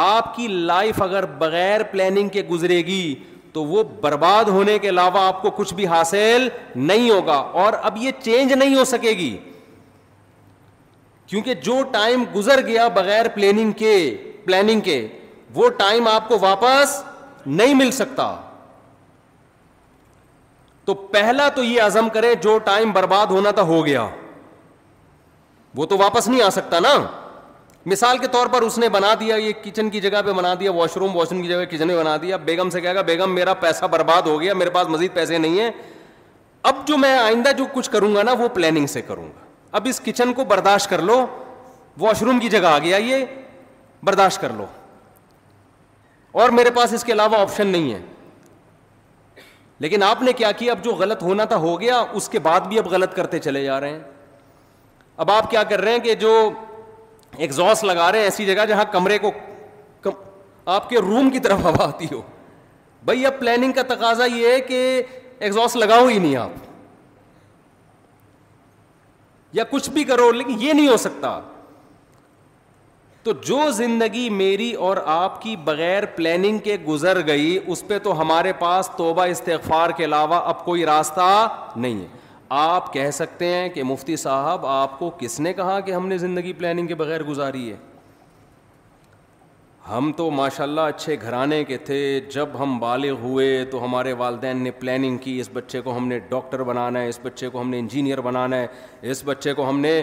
[0.02, 3.14] آپ کی لائف اگر بغیر پلاننگ کے گزرے گی
[3.54, 7.98] تو وہ برباد ہونے کے علاوہ آپ کو کچھ بھی حاصل نہیں ہوگا اور اب
[7.98, 9.36] یہ چینج نہیں ہو سکے گی
[11.36, 13.96] کیونکہ جو ٹائم گزر گیا بغیر پلاننگ کے
[14.44, 15.00] پلاننگ کے
[15.54, 16.96] وہ ٹائم آپ کو واپس
[17.46, 18.28] نہیں مل سکتا
[20.86, 24.08] تو پہلا تو یہ عزم کرے جو ٹائم برباد ہونا تھا ہو گیا
[25.78, 26.94] وہ تو واپس نہیں آ سکتا نا
[27.86, 30.72] مثال کے طور پر اس نے بنا دیا یہ کچن کی جگہ پہ بنا دیا
[30.76, 33.54] واش روم روم کی جگہ کچن میں بنا دیا بیگم سے کہے گا بیگم میرا
[33.68, 35.72] پیسہ برباد ہو گیا میرے پاس مزید پیسے نہیں ہیں
[36.74, 39.44] اب جو میں آئندہ جو کچھ کروں گا نا وہ پلاننگ سے کروں گا
[39.78, 41.16] اب اس کچن کو برداشت کر لو
[42.00, 43.24] واش روم کی جگہ آ گیا یہ
[44.06, 44.66] برداشت کر لو
[46.44, 47.98] اور میرے پاس اس کے علاوہ آپشن نہیں ہے
[49.86, 52.68] لیکن آپ نے کیا کیا اب جو غلط ہونا تھا ہو گیا اس کے بعد
[52.70, 54.00] بھی اب غلط کرتے چلے جا رہے ہیں
[55.24, 56.32] اب آپ کیا کر رہے ہیں کہ جو
[57.48, 59.32] ایگزاس لگا رہے ہیں ایسی جگہ جہاں کمرے کو
[60.04, 60.20] کم
[60.78, 62.22] آپ کے روم کی طرف ہوا آتی ہو
[63.10, 64.82] بھائی اب پلاننگ کا تقاضا یہ ہے کہ
[65.50, 66.74] ایگزاس لگاؤ ہی نہیں آپ
[69.56, 71.40] یا کچھ بھی کرو لیکن یہ نہیں ہو سکتا
[73.24, 78.20] تو جو زندگی میری اور آپ کی بغیر پلاننگ کے گزر گئی اس پہ تو
[78.22, 81.30] ہمارے پاس توبہ استغفار کے علاوہ اب کوئی راستہ
[81.76, 82.08] نہیں ہے
[82.64, 86.18] آپ کہہ سکتے ہیں کہ مفتی صاحب آپ کو کس نے کہا کہ ہم نے
[86.18, 87.78] زندگی پلاننگ کے بغیر گزاری ہے
[89.90, 91.98] ہم تو ماشاء اللہ اچھے گھرانے کے تھے
[92.34, 96.18] جب ہم بالغ ہوئے تو ہمارے والدین نے پلاننگ کی اس بچے کو ہم نے
[96.30, 98.68] ڈاکٹر بنانا ہے اس بچے کو ہم نے انجینئر بنانا ہے
[99.12, 100.02] اس بچے کو ہم نے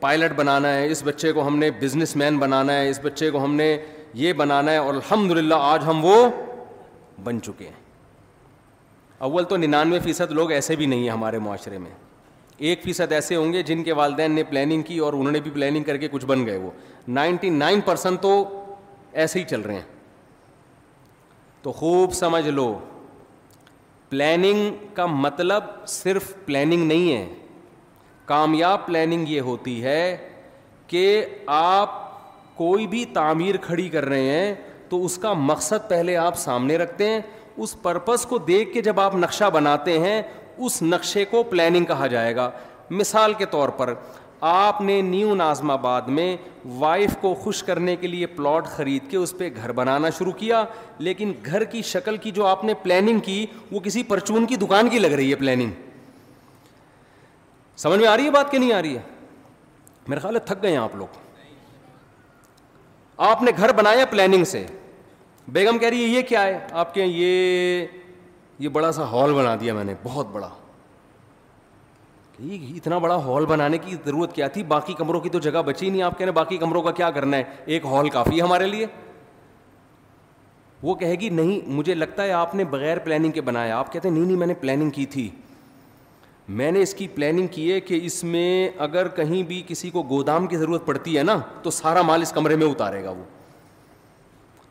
[0.00, 3.42] پائلٹ بنانا ہے اس بچے کو ہم نے بزنس مین بنانا ہے اس بچے کو
[3.44, 3.76] ہم نے
[4.20, 6.16] یہ بنانا ہے اور الحمد للہ آج ہم وہ
[7.24, 7.72] بن چکے ہیں
[9.28, 11.90] اول تو ننانوے فیصد لوگ ایسے بھی نہیں ہیں ہمارے معاشرے میں
[12.58, 15.50] ایک فیصد ایسے ہوں گے جن کے والدین نے پلاننگ کی اور انہوں نے بھی
[15.50, 16.70] پلاننگ کر کے کچھ بن گئے وہ
[17.20, 18.32] نائنٹی نائن پرسینٹ تو
[19.12, 19.82] ایسے ہی چل رہے ہیں
[21.62, 22.72] تو خوب سمجھ لو
[24.10, 27.26] پلاننگ کا مطلب صرف پلاننگ نہیں ہے
[28.26, 30.16] کامیاب پلاننگ یہ ہوتی ہے
[30.88, 31.24] کہ
[31.56, 31.98] آپ
[32.56, 34.54] کوئی بھی تعمیر کھڑی کر رہے ہیں
[34.88, 37.20] تو اس کا مقصد پہلے آپ سامنے رکھتے ہیں
[37.56, 40.20] اس پرپز کو دیکھ کے جب آپ نقشہ بناتے ہیں
[40.56, 42.50] اس نقشے کو پلاننگ کہا جائے گا
[42.90, 43.94] مثال کے طور پر
[44.48, 46.36] آپ نے نیو نازم آباد میں
[46.78, 50.64] وائف کو خوش کرنے کے لیے پلاٹ خرید کے اس پہ گھر بنانا شروع کیا
[50.98, 54.88] لیکن گھر کی شکل کی جو آپ نے پلاننگ کی وہ کسی پرچون کی دکان
[54.90, 55.70] کی لگ رہی ہے پلاننگ
[57.82, 59.02] سمجھ میں آ رہی ہے بات کہ نہیں آ رہی ہے
[60.08, 61.18] میرے خیال ہے تھک گئے ہیں آپ لوگ
[63.30, 64.64] آپ نے گھر بنایا پلاننگ سے
[65.52, 67.86] بیگم کہہ رہی ہے یہ کیا ہے آپ کے یہ
[68.58, 70.48] یہ بڑا سا ہال بنا دیا میں نے بہت بڑا
[72.48, 76.02] اتنا بڑا ہال بنانے کی ضرورت کیا تھی باقی کمروں کی تو جگہ بچی نہیں
[76.02, 78.86] آپ کہنے باقی کمروں کا کیا کرنا ہے ایک ہال کافی ہے ہمارے لیے
[80.82, 84.08] وہ کہے گی نہیں مجھے لگتا ہے آپ نے بغیر پلاننگ کے بنایا آپ کہتے
[84.08, 85.28] ہیں نہیں نہیں میں نے پلاننگ کی تھی
[86.60, 90.02] میں نے اس کی پلاننگ کی ہے کہ اس میں اگر کہیں بھی کسی کو
[90.10, 93.24] گودام کی ضرورت پڑتی ہے نا تو سارا مال اس کمرے میں اتارے گا وہ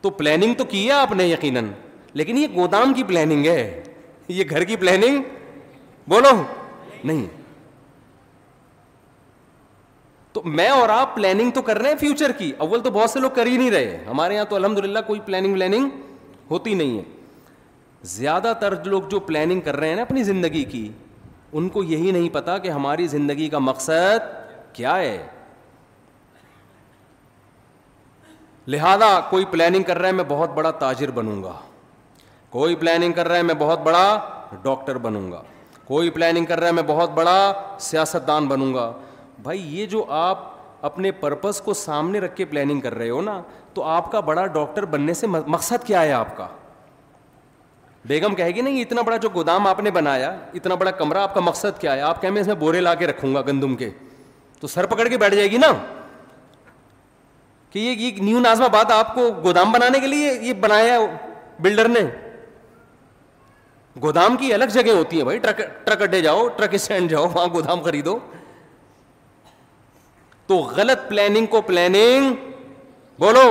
[0.01, 1.65] تو پلاننگ تو کی ہے آپ نے یقیناً
[2.13, 3.83] لیکن یہ گودام کی پلاننگ ہے
[4.27, 5.21] یہ گھر کی پلاننگ
[6.07, 6.29] بولو
[7.03, 7.25] نہیں
[10.33, 13.19] تو میں اور آپ پلاننگ تو کر رہے ہیں فیوچر کی اول تو بہت سے
[13.19, 15.89] لوگ کر ہی نہیں رہے ہمارے یہاں تو الحمد للہ کوئی پلاننگ ولاننگ
[16.51, 17.03] ہوتی نہیں ہے
[18.17, 20.87] زیادہ تر لوگ جو پلاننگ کر رہے ہیں نا اپنی زندگی کی
[21.59, 24.29] ان کو یہی نہیں پتا کہ ہماری زندگی کا مقصد
[24.73, 25.17] کیا ہے
[28.67, 31.53] لہذا کوئی پلاننگ کر رہا ہے میں بہت بڑا تاجر بنوں گا
[32.49, 34.05] کوئی پلاننگ کر رہا ہے میں بہت بڑا
[34.63, 35.41] ڈاکٹر بنوں گا
[35.85, 37.51] کوئی پلاننگ کر رہا ہے میں بہت بڑا
[37.89, 38.91] سیاست دان بنوں گا
[39.43, 40.47] بھائی یہ جو آپ
[40.85, 43.41] اپنے پرپز کو سامنے رکھ کے پلاننگ کر رہے ہو نا
[43.73, 46.47] تو آپ کا بڑا ڈاکٹر بننے سے مقصد کیا ہے آپ کا
[48.07, 51.17] بیگم کہے گی نا یہ اتنا بڑا جو گودام آپ نے بنایا اتنا بڑا کمرہ
[51.17, 53.75] آپ کا مقصد کیا ہے آپ کہیں اس میں بورے لا کے رکھوں گا گندم
[53.75, 53.89] کے
[54.59, 55.71] تو سر پکڑ کے بیٹھ جائے گی نا
[57.69, 60.99] کہ یہ نیو نازم بات آپ کو گودام بنانے کے لیے یہ بنایا
[61.63, 61.99] بلڈر نے
[64.01, 67.45] گودام کی الگ جگہ ہوتی ہے بھائی ٹرک ٹرک اڈے جاؤ ٹرک اسٹینڈ جاؤ وہاں
[67.53, 68.17] گودام خریدو
[70.49, 72.33] تو غلط پلاننگ کو پلاننگ
[73.19, 73.41] بولو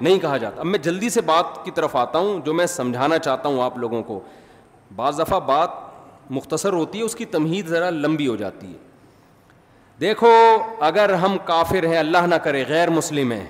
[0.00, 3.18] نہیں کہا جاتا اب میں جلدی سے بات کی طرف آتا ہوں جو میں سمجھانا
[3.26, 4.18] چاہتا ہوں آپ لوگوں کو
[4.96, 5.70] بعض دفعہ بات
[6.38, 8.78] مختصر ہوتی ہے اس کی تمہید ذرا لمبی ہو جاتی ہے
[10.00, 10.32] دیکھو
[10.88, 13.46] اگر ہم کافر ہیں اللہ نہ کرے غیر مسلم ہیں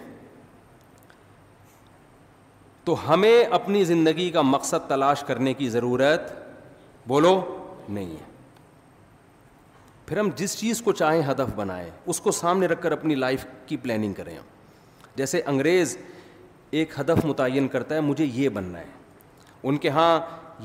[2.84, 6.32] تو ہمیں اپنی زندگی کا مقصد تلاش کرنے کی ضرورت
[7.08, 7.40] بولو
[7.88, 8.27] نہیں ہے
[10.08, 13.44] پھر ہم جس چیز کو چاہیں ہدف بنائیں اس کو سامنے رکھ کر اپنی لائف
[13.66, 14.36] کی پلاننگ کریں
[15.16, 15.96] جیسے انگریز
[16.78, 18.84] ایک ہدف متعین کرتا ہے مجھے یہ بننا ہے
[19.68, 20.18] ان کے ہاں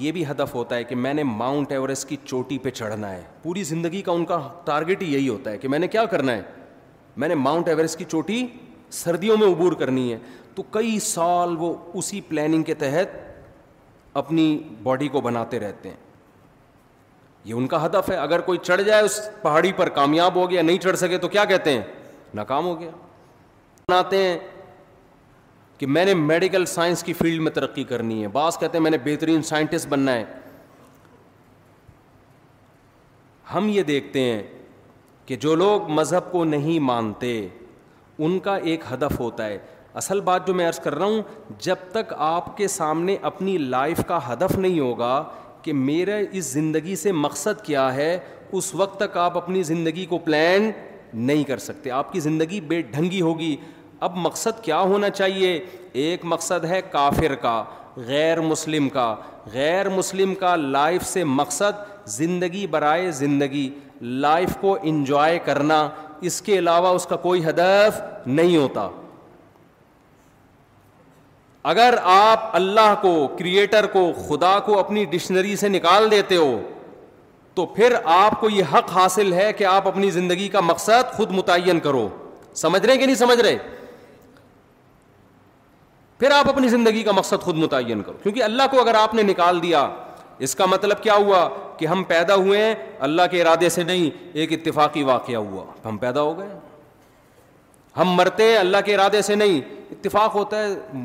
[0.03, 3.21] یہ بھی ہدف ہوتا ہے کہ میں نے ماؤنٹ ایوریسٹ کی چوٹی پہ چڑھنا ہے
[3.43, 6.35] پوری زندگی کا ان کا ٹارگیٹ ہی یہی ہوتا ہے کہ میں نے کیا کرنا
[6.35, 6.41] ہے
[7.21, 8.45] میں نے ماؤنٹ ایوریسٹ کی چوٹی
[9.03, 10.17] سردیوں میں عبور کرنی ہے
[10.55, 13.17] تو کئی سال وہ اسی پلاننگ کے تحت
[14.23, 16.02] اپنی باڈی کو بناتے رہتے ہیں
[17.45, 20.61] یہ ان کا ہدف ہے اگر کوئی چڑھ جائے اس پہاڑی پر کامیاب ہو گیا
[20.61, 21.81] نہیں چڑھ سکے تو کیا کہتے ہیں
[22.33, 22.89] ناکام ہو گیا
[23.87, 24.37] بناتے ہیں
[25.77, 28.91] کہ میں نے میڈیکل سائنس کی فیلڈ میں ترقی کرنی ہے بعض کہتے ہیں میں
[28.91, 30.23] نے بہترین سائنٹسٹ بننا ہے
[33.53, 34.41] ہم یہ دیکھتے ہیں
[35.25, 37.31] کہ جو لوگ مذہب کو نہیں مانتے
[38.17, 39.57] ان کا ایک ہدف ہوتا ہے
[40.01, 41.21] اصل بات جو میں عرض کر رہا ہوں
[41.61, 45.15] جب تک آپ کے سامنے اپنی لائف کا ہدف نہیں ہوگا
[45.63, 48.17] کہ میرا اس زندگی سے مقصد کیا ہے
[48.59, 50.69] اس وقت تک آپ اپنی زندگی کو پلان
[51.29, 53.55] نہیں کر سکتے آپ کی زندگی بے ڈھنگی ہوگی
[54.07, 55.59] اب مقصد کیا ہونا چاہیے
[56.05, 57.63] ایک مقصد ہے کافر کا
[58.07, 59.13] غیر مسلم کا
[59.53, 63.69] غیر مسلم کا لائف سے مقصد زندگی برائے زندگی
[64.25, 65.87] لائف کو انجوائے کرنا
[66.29, 68.87] اس کے علاوہ اس کا کوئی ہدف نہیں ہوتا
[71.71, 76.57] اگر آپ اللہ کو کریٹر کو خدا کو اپنی ڈکشنری سے نکال دیتے ہو
[77.55, 81.31] تو پھر آپ کو یہ حق حاصل ہے کہ آپ اپنی زندگی کا مقصد خود
[81.31, 82.07] متعین کرو
[82.61, 83.57] سمجھ رہے کہ نہیں سمجھ رہے
[86.19, 89.21] پھر آپ اپنی زندگی کا مقصد خود متعین کرو کیونکہ اللہ کو اگر آپ نے
[89.23, 89.87] نکال دیا
[90.47, 91.47] اس کا مطلب کیا ہوا
[91.77, 92.73] کہ ہم پیدا ہوئے ہیں
[93.07, 96.49] اللہ کے ارادے سے نہیں ایک اتفاقی واقعہ ہوا ہم پیدا ہو گئے
[97.97, 99.59] ہم مرتے اللہ کے ارادے سے نہیں
[99.91, 101.01] اتفاق ہوتا ہے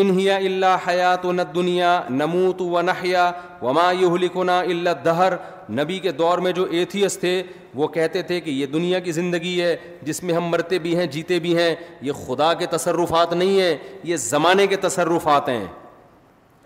[0.00, 3.30] انہیا اللہ حیات و نت دنیا نموت و نحیا
[3.62, 5.32] وما یہ لکھن اللہ دہر
[5.80, 7.42] نبی کے دور میں جو ایتھیس تھے
[7.74, 11.06] وہ کہتے تھے کہ یہ دنیا کی زندگی ہے جس میں ہم مرتے بھی ہیں
[11.12, 15.64] جیتے بھی ہیں یہ خدا کے تصرفات نہیں ہیں یہ زمانے کے تصرفات ہیں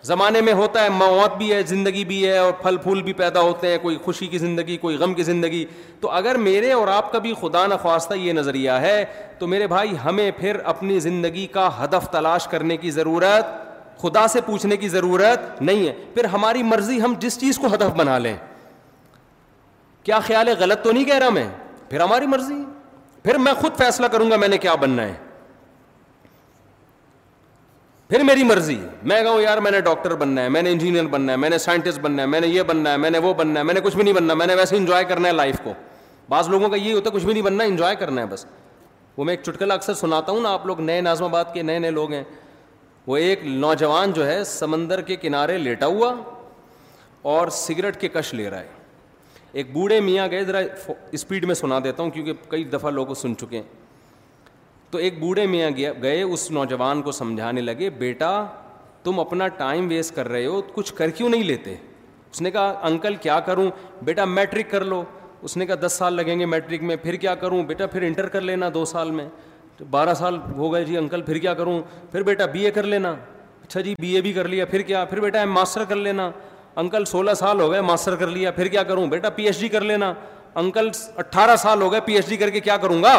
[0.05, 3.41] زمانے میں ہوتا ہے موت بھی ہے زندگی بھی ہے اور پھل پھول بھی پیدا
[3.41, 5.65] ہوتے ہیں کوئی خوشی کی زندگی کوئی غم کی زندگی
[6.01, 9.05] تو اگر میرے اور آپ کا بھی خدا نخواستہ یہ نظریہ ہے
[9.39, 13.65] تو میرے بھائی ہمیں پھر اپنی زندگی کا ہدف تلاش کرنے کی ضرورت
[14.03, 17.97] خدا سے پوچھنے کی ضرورت نہیں ہے پھر ہماری مرضی ہم جس چیز کو ہدف
[17.99, 18.37] بنا لیں
[20.05, 21.49] کیا خیال ہے غلط تو نہیں کہہ رہا میں
[21.91, 22.65] پھر ہماری مرضی
[23.23, 25.15] پھر میں خود فیصلہ کروں گا میں نے کیا بننا ہے
[28.09, 31.33] پھر میری مرضی میں کہوں یار میں نے ڈاکٹر بننا ہے میں نے انجینئر بننا
[31.33, 33.61] ہے میں نے سائنٹسٹ بننا ہے میں نے یہ بننا ہے میں نے وہ بننا
[33.61, 35.73] ہے میں نے کچھ بھی نہیں بننا میں نے ویسے انجوائے کرنا ہے لائف کو
[36.29, 38.45] بعض لوگوں کا یہ ہوتا ہے کچھ بھی نہیں بننا انجوائے کرنا ہے بس
[39.17, 41.79] وہ میں ایک چٹکلا اکثر سناتا ہوں نا آپ لوگ نئے نازم آباد کے نئے
[41.79, 42.23] نئے لوگ ہیں
[43.07, 46.15] وہ ایک نوجوان جو ہے سمندر کے کنارے لیٹا ہوا
[47.33, 48.75] اور سگریٹ کے کش لے رہا ہے
[49.53, 50.61] ایک بوڑھے میاں گئے ذرا
[51.19, 53.86] اسپیڈ میں سنا دیتا ہوں کیونکہ کئی دفعہ لوگوں سن چکے ہیں
[54.91, 55.71] تو ایک بوڑھے میاں
[56.03, 58.31] گئے اس نوجوان کو سمجھانے لگے بیٹا
[59.05, 61.75] تم اپنا ٹائم ویسٹ کر رہے ہو کچھ کر کیوں نہیں لیتے
[62.33, 63.71] اس نے کہا انکل کیا کروں
[64.05, 65.03] بیٹا میٹرک کر لو
[65.43, 68.29] اس نے کہا دس سال لگیں گے میٹرک میں پھر کیا کروں بیٹا پھر انٹر
[68.29, 69.27] کر لینا دو سال میں
[69.91, 71.81] بارہ سال ہو گئے جی انکل پھر کیا کروں
[72.13, 73.15] پھر بیٹا بی اے کر لینا
[73.63, 76.31] اچھا جی بی اے بھی کر لیا پھر کیا پھر بیٹا ایم ماسٹر کر لینا
[76.83, 79.69] انکل سولہ سال ہو گئے ماسٹر کر لیا پھر کیا کروں بیٹا پی ایچ ڈی
[79.69, 80.13] کر لینا
[80.63, 83.15] انکل اٹھارہ سال ہو گئے پی ایچ ڈی کر کے کیا کروں گا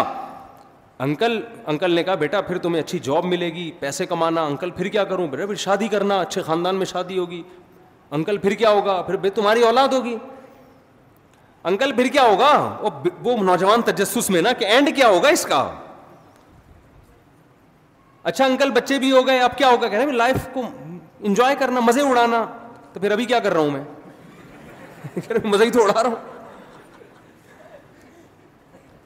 [1.06, 4.88] انکل انکل نے کہا بیٹا پھر تمہیں اچھی جاب ملے گی پیسے کمانا انکل پھر
[4.94, 7.42] کیا کروں بیٹا پھر شادی کرنا اچھے خاندان میں شادی ہوگی
[8.18, 10.16] انکل پھر کیا ہوگا پھر تمہاری اولاد ہوگی
[11.72, 12.52] انکل پھر کیا ہوگا
[13.24, 15.68] وہ نوجوان تجسس میں نا کہ اینڈ کیا ہوگا اس کا
[18.24, 20.62] اچھا انکل بچے بھی ہو گئے اب کیا ہوگا کہہ ہیں لائف کو
[21.20, 22.44] انجوائے کرنا مزے اڑانا
[22.94, 23.72] تو پھر ابھی کیا کر رہا ہوں
[25.32, 26.36] میں مزے ہی تو اڑا رہا ہوں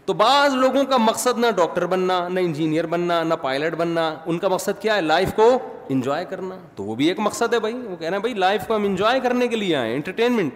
[0.06, 4.38] تو بعض لوگوں کا مقصد نہ ڈاکٹر بننا نہ انجینئر بننا نہ پائلٹ بننا ان
[4.40, 5.48] کا مقصد کیا ہے لائف کو
[5.96, 8.66] انجوائے کرنا تو وہ بھی ایک مقصد ہے بھائی وہ کہہ رہے ہیں بھائی لائف
[8.68, 10.54] کو ہم انجوائے کرنے کے لیے آئے انٹرٹینمنٹ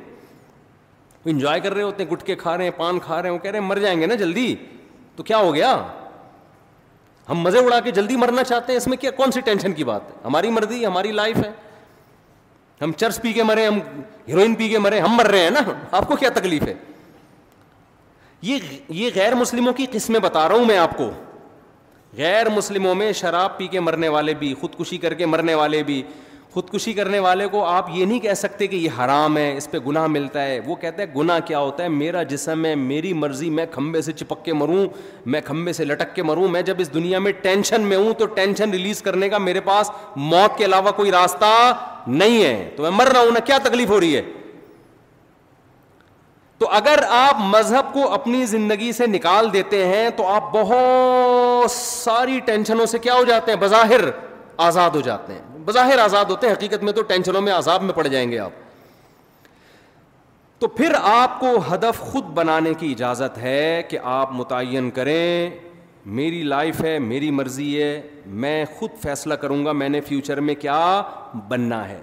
[1.34, 3.51] انجوائے کر رہے ہوتے ہیں گٹکے کھا رہے ہیں پان کھا رہے ہیں وہ کہہ
[3.51, 4.53] رہے ہیں مر جائیں گے نا جلدی
[5.15, 5.75] تو کیا ہو گیا
[7.29, 9.84] ہم مزے اڑا کے جلدی مرنا چاہتے ہیں اس میں کیا کون سی ٹینشن کی
[9.84, 11.51] بات ہے ہماری مرضی ہماری لائف ہے
[12.81, 13.79] ہم چرس پی کے مرے ہم
[14.27, 15.60] ہیروئن پی کے مرے ہم مر رہے ہیں نا
[15.97, 16.73] آپ کو کیا تکلیف ہے
[18.47, 21.10] یہ یہ غیر مسلموں کی قسمیں بتا رہا ہوں میں آپ کو
[22.17, 26.01] غیر مسلموں میں شراب پی کے مرنے والے بھی خودکشی کر کے مرنے والے بھی
[26.53, 29.77] خودکشی کرنے والے کو آپ یہ نہیں کہہ سکتے کہ یہ حرام ہے اس پہ
[29.88, 33.49] گناہ ملتا ہے وہ کہتا ہے گناہ کیا ہوتا ہے میرا جسم ہے میری مرضی
[33.58, 34.86] میں کھمبے سے چپک کے مروں
[35.34, 38.25] میں کھمبے سے لٹک کے مروں میں جب اس دنیا میں ٹینشن میں ہوں تو
[38.39, 39.91] ٹینشن ریلیز کرنے کا میرے پاس
[40.34, 41.51] موت کے علاوہ کوئی راستہ
[42.23, 44.21] نہیں ہے تو میں مر رہا ہوں نا کیا تکلیف ہو رہی ہے
[46.60, 52.39] تو اگر آپ مذہب کو اپنی زندگی سے نکال دیتے ہیں تو آپ بہت ساری
[52.46, 54.02] ٹینشنوں سے کیا ہو جاتے ہیں بظاہر
[54.68, 57.94] آزاد ہو جاتے ہیں بظاہر آزاد ہوتے ہیں حقیقت میں تو ٹینشنوں میں عذاب میں
[57.94, 58.52] پڑ جائیں گے آپ
[60.60, 65.50] تو پھر آپ کو ہدف خود بنانے کی اجازت ہے کہ آپ متعین کریں
[66.18, 68.02] میری لائف ہے میری مرضی ہے
[68.44, 70.80] میں خود فیصلہ کروں گا میں نے فیوچر میں کیا
[71.48, 72.00] بننا ہے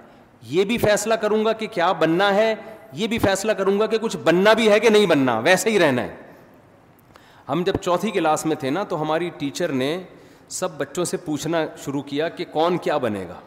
[0.49, 2.53] یہ بھی فیصلہ کروں گا کہ کیا بننا ہے
[2.95, 5.79] یہ بھی فیصلہ کروں گا کہ کچھ بننا بھی ہے کہ نہیں بننا ویسے ہی
[5.79, 6.15] رہنا ہے
[7.49, 9.97] ہم جب چوتھی کلاس میں تھے نا تو ہماری ٹیچر نے
[10.59, 13.39] سب بچوں سے پوچھنا شروع کیا کہ کون کیا بنے گا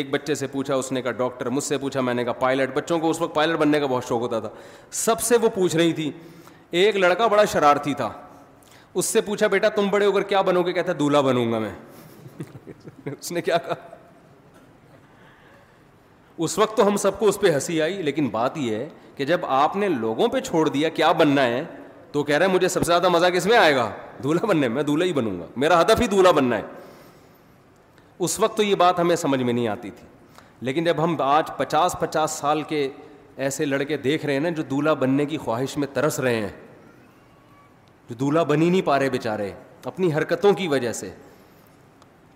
[0.00, 2.74] ایک بچے سے پوچھا اس نے کہا ڈاکٹر مجھ سے پوچھا میں نے کہا پائلٹ
[2.74, 4.48] بچوں کو اس وقت پائلٹ بننے کا بہت شوق ہوتا تھا
[5.00, 6.10] سب سے وہ پوچھ رہی تھی
[6.80, 8.10] ایک لڑکا بڑا شرارتی تھا
[8.94, 11.58] اس سے پوچھا بیٹا تم بڑے ہو کر کیا بنو گے کہتا دولہا بنوں گا
[11.58, 11.70] میں
[13.18, 13.74] اس نے کیا کہا
[16.44, 19.24] اس وقت تو ہم سب کو اس پہ ہنسی آئی لیکن بات یہ ہے کہ
[19.24, 21.62] جب آپ نے لوگوں پہ چھوڑ دیا کیا بننا ہے
[22.12, 23.88] تو کہہ رہے مجھے سب سے زیادہ مزہ کس میں آئے گا
[24.22, 26.62] دولہا بننے میں دولہا ہی بنوں گا میرا ہدف ہی دولہا بننا ہے
[28.26, 30.06] اس وقت تو یہ بات ہمیں سمجھ میں نہیں آتی تھی
[30.68, 32.88] لیکن جب ہم آج پچاس پچاس سال کے
[33.48, 36.48] ایسے لڑکے دیکھ رہے ہیں نا جو دولہا بننے کی خواہش میں ترس رہے ہیں
[38.08, 39.50] جو دولہا بن ہی نہیں پا رہے بےچارے
[39.92, 41.10] اپنی حرکتوں کی وجہ سے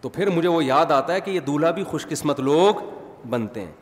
[0.01, 2.75] تو پھر مجھے وہ یاد آتا ہے کہ یہ دولہا بھی خوش قسمت لوگ
[3.31, 3.73] بنتے ہیں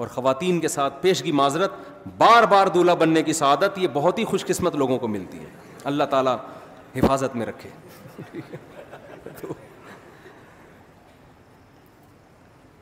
[0.00, 1.72] اور خواتین کے ساتھ پیشگی معذرت
[2.18, 5.48] بار بار دولہا بننے کی سعادت یہ بہت ہی خوش قسمت لوگوں کو ملتی ہے
[5.90, 6.36] اللہ تعالیٰ
[6.94, 7.70] حفاظت میں رکھے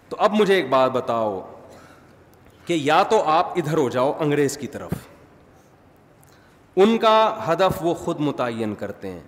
[0.08, 1.40] تو اب مجھے ایک بات بتاؤ
[2.66, 4.94] کہ یا تو آپ ادھر ہو جاؤ انگریز کی طرف
[6.82, 7.14] ان کا
[7.48, 9.26] ہدف وہ خود متعین کرتے ہیں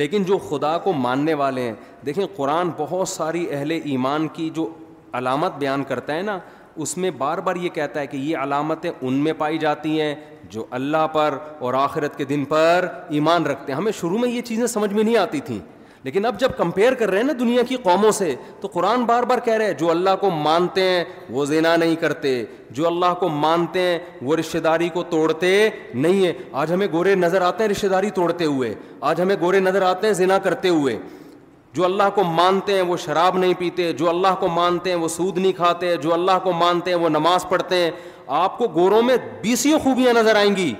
[0.00, 1.74] لیکن جو خدا کو ماننے والے ہیں
[2.06, 4.68] دیکھیں قرآن بہت ساری اہل ایمان کی جو
[5.14, 6.38] علامت بیان کرتا ہے نا
[6.84, 10.14] اس میں بار بار یہ کہتا ہے کہ یہ علامتیں ان میں پائی جاتی ہیں
[10.50, 14.40] جو اللہ پر اور آخرت کے دن پر ایمان رکھتے ہیں ہمیں شروع میں یہ
[14.50, 15.58] چیزیں سمجھ میں نہیں آتی تھیں
[16.02, 19.22] لیکن اب جب کمپیئر کر رہے ہیں نا دنیا کی قوموں سے تو قرآن بار
[19.30, 22.34] بار کہہ رہے ہیں جو اللہ کو مانتے ہیں وہ زنا نہیں کرتے
[22.78, 25.52] جو اللہ کو مانتے ہیں وہ رشتے داری کو توڑتے
[25.94, 28.74] نہیں ہیں آج ہمیں گورے نظر آتے ہیں رشتے داری توڑتے ہوئے
[29.10, 30.96] آج ہمیں گورے نظر آتے ہیں زنا کرتے ہوئے
[31.78, 35.08] جو اللہ کو مانتے ہیں وہ شراب نہیں پیتے جو اللہ کو مانتے ہیں وہ
[35.16, 37.90] سود نہیں کھاتے جو اللہ کو مانتے ہیں وہ نماز پڑھتے ہیں
[38.38, 40.72] آپ کو گوروں میں بیسیوں خوبیاں نظر آئیں گی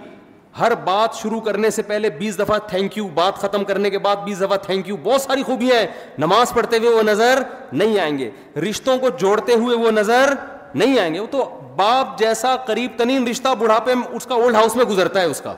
[0.59, 4.25] ہر بات شروع کرنے سے پہلے بیس دفعہ تھینک یو بات ختم کرنے کے بعد
[4.25, 5.87] بیس دفعہ تھینک یو بہت ساری خوبیاں ہیں
[6.27, 7.43] نماز پڑھتے ہوئے وہ نظر
[7.73, 8.31] نہیں آئیں گے
[8.69, 10.35] رشتوں کو جوڑتے ہوئے وہ نظر
[10.75, 14.77] نہیں آئیں گے وہ تو باپ جیسا قریب ترین رشتہ بڑھاپے اس کا اولڈ ہاؤس
[14.77, 15.55] میں گزرتا ہے اس کا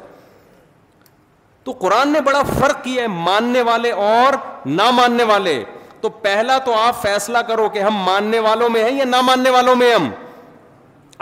[1.65, 4.35] تو قرآن نے بڑا فرق کیا ہے ماننے والے اور
[4.67, 5.63] نہ ماننے والے
[6.01, 9.51] تو پہلا تو آپ فیصلہ کرو کہ ہم ماننے والوں میں ہیں یا نہ ماننے
[9.51, 10.09] والوں میں ہم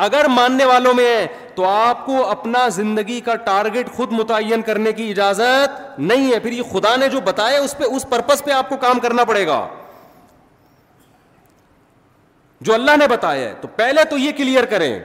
[0.07, 4.93] اگر ماننے والوں میں ہیں تو آپ کو اپنا زندگی کا ٹارگٹ خود متعین کرنے
[4.93, 8.51] کی اجازت نہیں ہے پھر یہ خدا نے جو بتایا اس پہ اس پرپز پہ
[8.53, 9.67] آپ کو کام کرنا پڑے گا
[12.67, 14.99] جو اللہ نے بتایا ہے تو پہلے تو یہ کلیئر کریں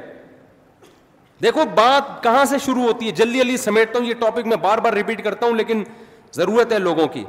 [1.43, 4.77] دیکھو بات کہاں سے شروع ہوتی ہے جلدی جلدی سمیٹتا ہوں یہ ٹاپک میں بار
[4.83, 5.83] بار ریپیٹ کرتا ہوں لیکن
[6.33, 7.23] ضرورت ہے لوگوں کی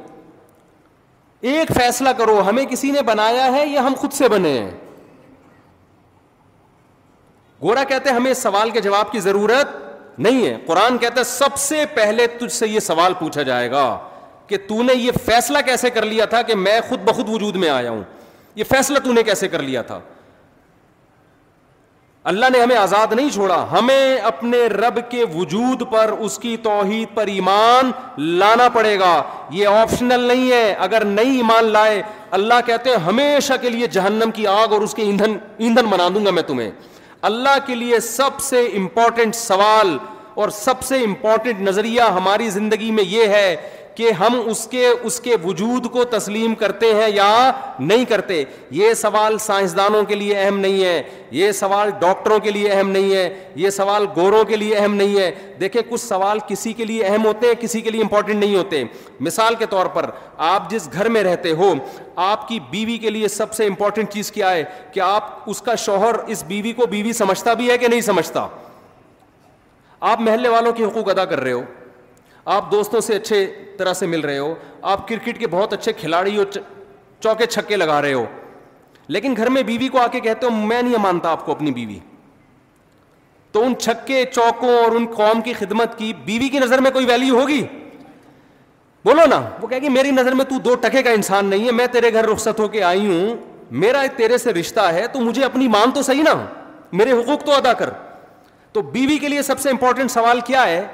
[1.52, 4.70] ایک فیصلہ کرو ہمیں کسی نے بنایا ہے یا ہم خود سے بنے ہیں
[7.62, 9.82] گورا کہتے ہیں ہمیں سوال کے جواب کی ضرورت
[10.26, 13.84] نہیں ہے قرآن کہتا ہے سب سے پہلے تجھ سے یہ سوال پوچھا جائے گا
[14.46, 17.68] کہ تو نے یہ فیصلہ کیسے کر لیا تھا کہ میں خود بخود وجود میں
[17.70, 18.02] آیا ہوں
[18.54, 20.00] یہ فیصلہ تو نے کیسے کر لیا تھا
[22.30, 27.14] اللہ نے ہمیں آزاد نہیں چھوڑا ہمیں اپنے رب کے وجود پر اس کی توحید
[27.14, 27.90] پر ایمان
[28.38, 29.10] لانا پڑے گا
[29.56, 32.00] یہ آپشنل نہیں ہے اگر نہیں ایمان لائے
[32.38, 36.08] اللہ کہتے ہیں ہمیشہ کے لیے جہنم کی آگ اور اس کے ایندھن ایندھن بنا
[36.14, 36.70] دوں گا میں تمہیں
[37.30, 39.96] اللہ کے لیے سب سے امپورٹنٹ سوال
[40.42, 43.48] اور سب سے امپورٹنٹ نظریہ ہماری زندگی میں یہ ہے
[43.96, 47.26] کہ ہم اس کے اس کے وجود کو تسلیم کرتے ہیں یا
[47.80, 48.42] نہیں کرتے
[48.78, 51.02] یہ سوال سائنسدانوں کے لیے اہم نہیں ہے
[51.40, 53.28] یہ سوال ڈاکٹروں کے لیے اہم نہیں ہے
[53.64, 55.30] یہ سوال گوروں کے لیے اہم نہیں ہے
[55.60, 58.82] دیکھیں کچھ سوال کسی کے لیے اہم ہوتے ہیں کسی کے لیے امپورٹنٹ نہیں ہوتے
[59.28, 60.10] مثال کے طور پر
[60.50, 61.72] آپ جس گھر میں رہتے ہو
[62.30, 65.74] آپ کی بیوی کے لیے سب سے امپورٹنٹ چیز کیا ہے کہ آپ اس کا
[65.84, 68.46] شوہر اس بیوی کو بیوی سمجھتا بھی ہے کہ نہیں سمجھتا
[70.12, 71.62] آپ محلے والوں کے حقوق ادا کر رہے ہو
[72.52, 73.44] آپ دوستوں سے اچھے
[73.76, 74.54] طرح سے مل رہے ہو
[74.92, 76.42] آپ کرکٹ کے بہت اچھے کھلاڑی ہو
[77.20, 78.24] چوکے چھکے لگا رہے ہو
[79.14, 81.70] لیکن گھر میں بیوی کو آ کے کہتے ہو میں نہیں مانتا آپ کو اپنی
[81.72, 81.98] بیوی
[83.52, 87.06] تو ان چھکے چوکوں اور ان قوم کی خدمت کی بیوی کی نظر میں کوئی
[87.06, 87.62] ویلیو ہوگی
[89.04, 91.86] بولو نا وہ کہ میری نظر میں تو دو ٹکے کا انسان نہیں ہے میں
[91.92, 93.34] تیرے گھر رخصت ہو کے آئی ہوں
[93.80, 96.34] میرا تیرے سے رشتہ ہے تو مجھے اپنی مان تو صحیح نا
[96.92, 97.90] میرے حقوق تو ادا کر
[98.72, 100.86] تو بیوی کے لیے سب سے امپورٹنٹ سوال کیا ہے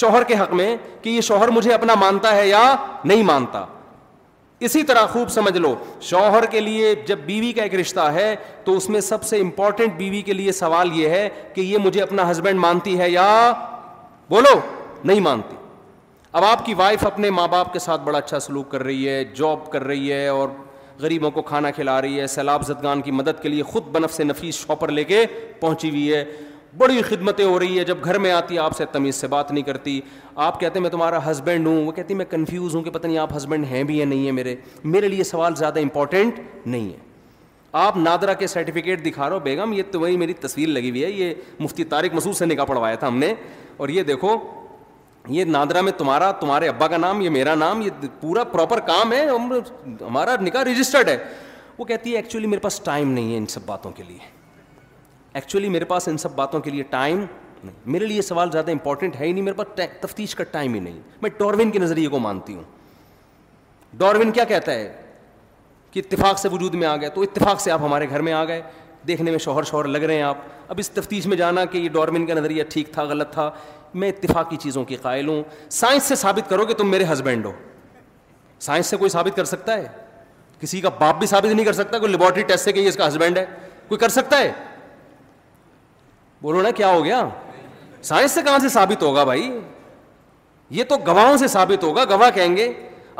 [0.00, 2.62] شوہر کے حق میں کہ یہ شوہر مجھے اپنا مانتا ہے یا
[3.04, 3.64] نہیں مانتا
[4.66, 5.74] اسی طرح خوب سمجھ لو
[6.08, 8.34] شوہر کے لیے جب بیوی کا ایک رشتہ ہے
[8.64, 12.00] تو اس میں سب سے امپورٹنٹ بیوی کے لیے سوال یہ ہے کہ یہ مجھے
[12.02, 13.26] اپنا ہسبینڈ مانتی ہے یا
[14.30, 14.58] بولو
[15.04, 15.56] نہیں مانتی
[16.38, 19.22] اب آپ کی وائف اپنے ماں باپ کے ساتھ بڑا اچھا سلوک کر رہی ہے
[19.34, 20.48] جاب کر رہی ہے اور
[21.00, 24.24] غریبوں کو کھانا کھلا رہی ہے سیلاب زدگان کی مدد کے لیے خود بنف سے
[24.24, 25.24] نفیس شاپر لے کے
[25.60, 26.24] پہنچی ہوئی ہے
[26.78, 29.50] بڑی خدمتیں ہو رہی ہے جب گھر میں آتی ہے آپ سے تمیز سے بات
[29.52, 30.00] نہیں کرتی
[30.44, 33.06] آپ کہتے ہیں میں تمہارا ہسبینڈ ہوں وہ کہتی ہے میں کنفیوز ہوں کہ پتہ
[33.06, 34.54] نہیں آپ ہسبینڈ ہیں بھی یا نہیں ہیں میرے
[34.94, 36.96] میرے لیے سوال زیادہ امپورٹنٹ نہیں ہے
[37.82, 41.10] آپ نادرا کے سرٹیفکیٹ دکھا رہو بیگم یہ تو وہی میری تصویر لگی ہوئی ہے
[41.10, 43.32] یہ مفتی طارق مسود سے نکاح پڑھوایا تھا ہم نے
[43.76, 44.36] اور یہ دیکھو
[45.38, 49.12] یہ نادرا میں تمہارا تمہارے ابا کا نام یہ میرا نام یہ پورا پراپر کام
[49.12, 49.24] ہے
[50.00, 51.16] ہمارا نکاح رجسٹرڈ ہے
[51.78, 54.18] وہ کہتی ہے ایکچولی میرے پاس ٹائم نہیں ہے ان سب باتوں کے لیے
[55.34, 57.18] ایکچولی میرے پاس ان سب باتوں کے لیے ٹائم
[57.62, 60.80] نہیں میرے لیے سوال زیادہ امپورٹنٹ ہے ہی نہیں میرے پاس تفتیش کا ٹائم ہی
[60.80, 62.62] نہیں میں ڈاروین کے نظریے کو مانتی ہوں
[63.98, 64.92] ڈاروین کیا کہتا ہے
[65.92, 68.44] کہ اتفاق سے وجود میں آ گئے تو اتفاق سے آپ ہمارے گھر میں آ
[68.48, 68.60] گئے
[69.08, 70.36] دیکھنے میں شوہر شوہر لگ رہے ہیں آپ
[70.68, 73.50] اب اس تفتیش میں جانا کہ یہ ڈاروین کا نظریہ ٹھیک تھا غلط تھا
[74.02, 75.42] میں اتفاقی چیزوں کی قائل ہوں
[75.80, 77.52] سائنس سے ثابت کرو کہ تم میرے ہسبینڈ ہو
[78.68, 79.86] سائنس سے کوئی ثابت کر سکتا ہے
[80.60, 82.96] کسی کا باپ بھی ثابت نہیں کر سکتا کوئی لیبورٹری ٹیسٹ سے کہ یہ اس
[82.96, 83.44] کا ہسبینڈ ہے
[83.88, 84.52] کوئی کر سکتا ہے
[86.44, 87.22] بولو نا کیا ہو گیا
[88.06, 89.48] سائنس سے کہاں سے ثابت ہوگا بھائی
[90.78, 92.72] یہ تو گواہوں سے ثابت ہوگا گواہ کہیں گے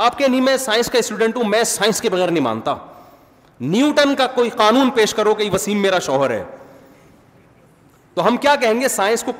[0.06, 2.74] آپ کے نہیں میں سائنس کا اسٹوڈنٹ ہوں میں سائنس کے بغیر نہیں مانتا
[3.72, 6.42] نیوٹن کا کوئی قانون پیش کرو کہ وسیم میرا شوہر ہے
[8.14, 9.32] تو ہم کیا کہیں گے سائنس کو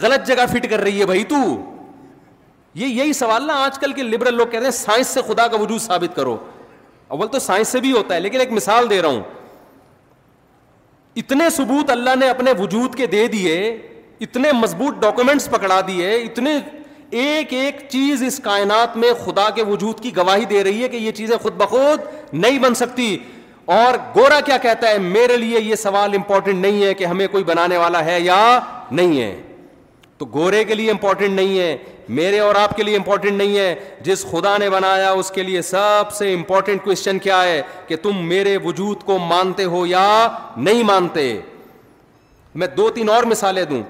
[0.00, 1.36] غلط جگہ فٹ کر رہی ہے بھائی تو
[2.80, 5.56] یہ یہی سوال نا آج کل کے لبرل لوگ کہتے ہیں سائنس سے خدا کا
[5.60, 6.36] وجود ثابت کرو
[7.16, 9.22] اول تو سائنس سے بھی ہوتا ہے لیکن ایک مثال دے رہا ہوں
[11.16, 13.54] اتنے ثبوت اللہ نے اپنے وجود کے دے دیے
[14.26, 16.58] اتنے مضبوط ڈاکومنٹس پکڑا دیے اتنے
[17.20, 20.96] ایک ایک چیز اس کائنات میں خدا کے وجود کی گواہی دے رہی ہے کہ
[20.96, 22.00] یہ چیزیں خود بخود
[22.32, 23.16] نہیں بن سکتی
[23.76, 27.44] اور گورا کیا کہتا ہے میرے لیے یہ سوال امپورٹنٹ نہیں ہے کہ ہمیں کوئی
[27.44, 28.38] بنانے والا ہے یا
[28.90, 29.34] نہیں ہے
[30.18, 31.76] تو گورے کے لیے امپورٹنٹ نہیں ہے
[32.16, 35.60] میرے اور آپ کے لیے امپورٹنٹ نہیں ہے جس خدا نے بنایا اس کے لیے
[35.62, 40.06] سب سے امپورٹنٹ کوشچن کیا ہے کہ تم میرے وجود کو مانتے ہو یا
[40.56, 41.24] نہیں مانتے
[42.60, 43.82] میں دو تین اور مثالیں دوں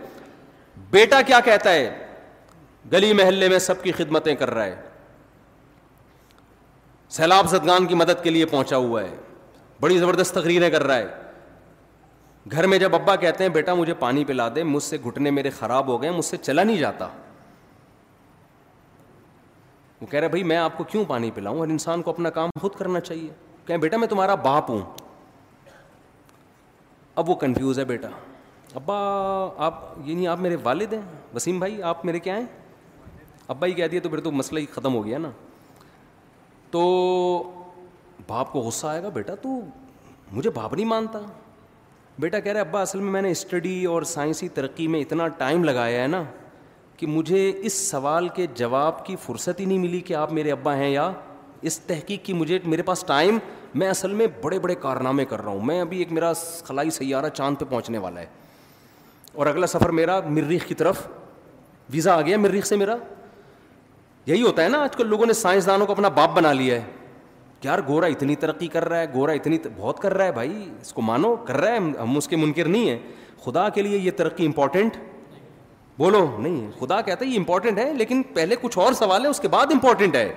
[0.90, 1.88] بیٹا کیا کہتا ہے
[2.92, 4.76] گلی محلے میں سب کی خدمتیں کر رہا ہے
[7.16, 9.16] سیلاب زدگان کی مدد کے لیے پہنچا ہوا ہے
[9.80, 11.06] بڑی زبردست تقریریں کر رہا ہے
[12.52, 15.50] گھر میں جب ابا کہتے ہیں بیٹا مجھے پانی پلا دے مجھ سے گھٹنے میرے
[15.58, 17.08] خراب ہو گئے مجھ سے چلا نہیں جاتا
[20.00, 22.50] وہ کہہ رہے بھائی میں آپ کو کیوں پانی پلاؤں اور انسان کو اپنا کام
[22.60, 23.30] خود کرنا چاہیے
[23.66, 24.78] کہیں بیٹا میں تمہارا باپ ہوں
[27.22, 28.08] اب وہ کنفیوز ہے بیٹا
[28.74, 28.96] ابا
[29.66, 31.00] آپ یہ نہیں آپ میرے والد ہیں
[31.34, 32.44] وسیم بھائی آپ میرے کیا ہیں
[33.54, 35.30] ابا ہی کہہ دیے تو پھر تو مسئلہ ہی ختم ہو گیا نا
[36.70, 36.82] تو
[38.28, 39.60] باپ کو غصہ آئے گا بیٹا تو
[40.32, 41.18] مجھے باپ نہیں مانتا
[42.20, 45.64] بیٹا کہہ رہے ابا اصل میں میں نے اسٹڈی اور سائنسی ترقی میں اتنا ٹائم
[45.64, 46.22] لگایا ہے نا
[47.00, 50.74] کہ مجھے اس سوال کے جواب کی فرصت ہی نہیں ملی کہ آپ میرے ابا
[50.76, 51.10] ہیں یا
[51.68, 53.38] اس تحقیق کی مجھے میرے پاس ٹائم
[53.80, 56.32] میں اصل میں بڑے بڑے کارنامے کر رہا ہوں میں ابھی ایک میرا
[56.64, 58.26] خلائی سیارہ چاند پہ پہنچنے والا ہے
[59.34, 61.06] اور اگلا سفر میرا مریخ کی طرف
[61.92, 62.96] ویزا آ گیا مریخ سے میرا
[64.26, 66.84] یہی ہوتا ہے نا آج کل لوگوں نے سائنسدانوں کو اپنا باپ بنا لیا ہے
[67.64, 69.66] یار گورا اتنی ترقی کر رہا ہے گورا اتنی ت...
[69.76, 72.68] بہت کر رہا ہے بھائی اس کو مانو کر رہا ہے ہم اس کے منکر
[72.68, 72.98] نہیں ہیں
[73.44, 74.96] خدا کے لیے یہ ترقی امپورٹنٹ
[76.00, 79.40] بولو نہیں خدا کہتا ہے یہ امپورٹنٹ ہے لیکن پہلے کچھ اور سوال ہے اس
[79.40, 80.30] کے بعد امپورٹنٹ ہے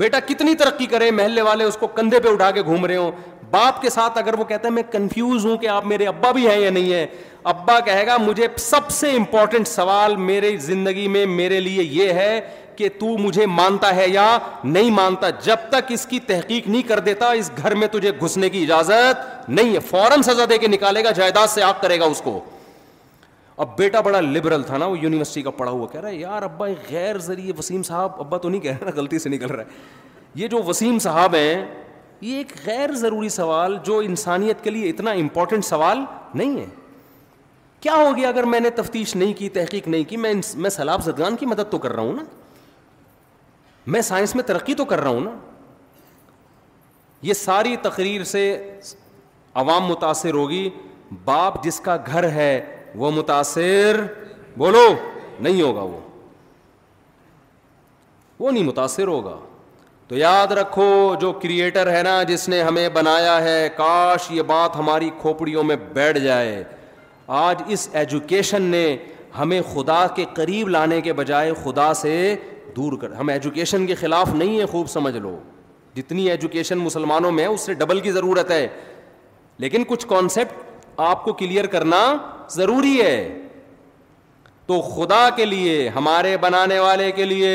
[0.00, 3.10] بیٹا کتنی ترقی کرے محلے والے اس کو کندھے پہ اٹھا کے گھوم رہے ہو
[3.50, 6.46] باپ کے ساتھ اگر وہ کہتا ہے میں کنفیوز ہوں کہ آپ میرے ابا بھی
[6.48, 7.06] ہیں یا نہیں ہے
[7.52, 12.40] ابا کہے گا مجھے سب سے امپورٹنٹ سوال میرے زندگی میں میرے لیے یہ ہے
[12.76, 14.26] کہ تو مجھے مانتا ہے یا
[14.74, 18.50] نہیں مانتا جب تک اس کی تحقیق نہیں کر دیتا اس گھر میں تجھے گھسنے
[18.56, 22.04] کی اجازت نہیں ہے فوراً سزا دے کے نکالے گا جائیداد سے آگ کرے گا
[22.16, 22.40] اس کو
[23.60, 26.42] اب بیٹا بڑا لبرل تھا نا وہ یونیورسٹی کا پڑھا ہوا کہہ رہا ہے یار
[26.42, 30.36] ابا غیر ذریعے وسیم صاحب ابا تو نہیں کہہ رہا غلطی سے نکل رہا ہے
[30.40, 31.64] یہ جو وسیم صاحب ہیں
[32.20, 36.04] یہ ایک غیر ضروری سوال جو انسانیت کے لیے اتنا امپورٹنٹ سوال
[36.34, 36.66] نہیں ہے
[37.80, 40.32] کیا ہو گیا اگر میں نے تفتیش نہیں کی تحقیق نہیں کی میں
[40.64, 42.22] میں سیلاب زدگان کی مدد تو کر رہا ہوں نا
[43.94, 45.30] میں سائنس میں ترقی تو کر رہا ہوں نا
[47.26, 48.42] یہ ساری تقریر سے
[49.64, 50.68] عوام متاثر ہوگی
[51.24, 52.50] باپ جس کا گھر ہے
[52.96, 54.00] وہ متاثر
[54.56, 54.84] بولو
[55.40, 55.98] نہیں ہوگا وہ
[58.38, 59.38] وہ نہیں متاثر ہوگا
[60.08, 64.76] تو یاد رکھو جو کریٹر ہے نا جس نے ہمیں بنایا ہے کاش یہ بات
[64.76, 66.62] ہماری کھوپڑیوں میں بیٹھ جائے
[67.38, 68.96] آج اس ایجوکیشن نے
[69.38, 72.34] ہمیں خدا کے قریب لانے کے بجائے خدا سے
[72.76, 75.38] دور کر ہم ایجوکیشن کے خلاف نہیں ہیں خوب سمجھ لو
[75.96, 78.66] جتنی ایجوکیشن مسلمانوں میں ہے اس سے ڈبل کی ضرورت ہے
[79.60, 82.02] لیکن کچھ کانسیپٹ آپ کو کلیئر کرنا
[82.56, 83.28] ضروری ہے
[84.66, 87.52] تو خدا کے لیے ہمارے بنانے والے کے لیے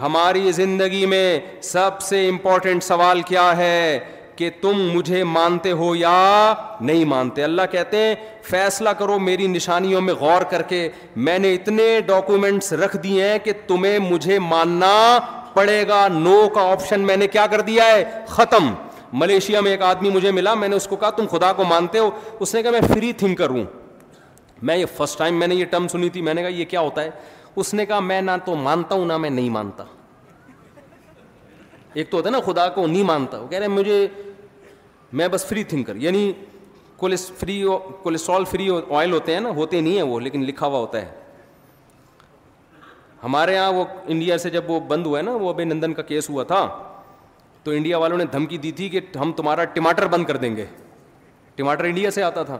[0.00, 3.98] ہماری زندگی میں سب سے امپورٹنٹ سوال کیا ہے
[4.36, 8.14] کہ تم مجھے مانتے ہو یا نہیں مانتے اللہ کہتے ہیں
[8.50, 10.88] فیصلہ کرو میری نشانیوں میں غور کر کے
[11.28, 15.18] میں نے اتنے ڈاکومنٹس رکھ دیے ہیں کہ تمہیں مجھے ماننا
[15.54, 18.72] پڑے گا نو کا آپشن میں نے کیا کر دیا ہے ختم
[19.20, 21.98] ملیشیا میں ایک آدمی مجھے ملا میں نے اس کو کہا تم خدا کو مانتے
[21.98, 22.10] ہو
[22.40, 23.64] اس نے کہا میں فری تھنکر ہوں
[24.66, 26.80] میں یہ فرسٹ ٹائم میں نے یہ ٹرم سنی تھی میں نے کہا یہ کیا
[26.80, 27.10] ہوتا ہے
[27.56, 29.84] اس نے کہا میں نہ تو مانتا ہوں نہ میں نہیں مانتا
[31.92, 34.06] ایک تو ہوتا ہے نا خدا کو نہیں مانتا وہ کہہ رہے مجھے
[35.20, 36.32] میں بس فری تھنکر یعنی
[36.96, 41.14] کولیسٹرول فری آئل ہوتے ہیں نا ہوتے نہیں ہیں وہ لیکن لکھا ہوا ہوتا ہے
[43.22, 46.02] ہمارے یہاں وہ انڈیا سے جب وہ بند ہوا ہے نا وہ ابھی نندن کا
[46.10, 46.66] کیس ہوا تھا
[47.64, 50.64] تو انڈیا والوں نے دھمکی دی تھی کہ ہم تمہارا ٹماٹر بند کر دیں گے
[51.56, 52.58] ٹماٹر انڈیا سے آتا تھا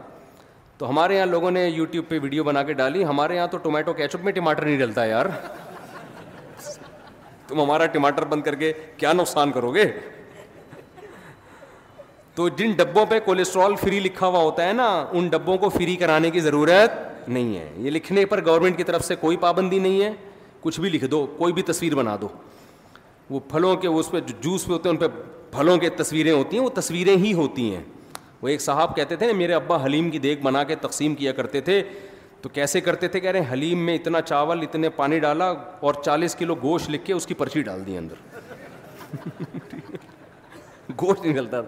[0.81, 3.93] تو ہمارے یہاں لوگوں نے یوٹیوب پہ ویڈیو بنا کے ڈالی ہمارے یہاں تو ٹومیٹو
[3.97, 5.25] کیچپ میں ٹماٹر نہیں ڈلتا یار
[7.47, 9.83] تم ہمارا ٹماٹر بند کر کے کیا نقصان کرو گے
[12.35, 15.95] تو جن ڈبوں پہ کولیسٹرول فری لکھا ہوا ہوتا ہے نا ان ڈبوں کو فری
[16.03, 20.03] کرانے کی ضرورت نہیں ہے یہ لکھنے پر گورنمنٹ کی طرف سے کوئی پابندی نہیں
[20.03, 20.11] ہے
[20.61, 22.27] کچھ بھی لکھ دو کوئی بھی تصویر بنا دو
[23.29, 25.15] وہ پھلوں کے اس پہ جو جوس پہ ہوتے ہیں ان پہ
[25.57, 27.83] پھلوں کے تصویریں ہوتی ہیں وہ تصویریں ہی ہوتی ہیں
[28.41, 31.61] وہ ایک صاحب کہتے تھے میرے ابا حلیم کی دیکھ بنا کے تقسیم کیا کرتے
[31.61, 31.81] تھے
[32.41, 35.51] تو کیسے کرتے تھے کہہ رہے ہیں حلیم میں اتنا چاول اتنے پانی ڈالا
[35.89, 38.39] اور چالیس کلو گوشت لکھ کے اس کی پرچی ڈال دی اندر
[41.01, 41.61] گوشت نکلتا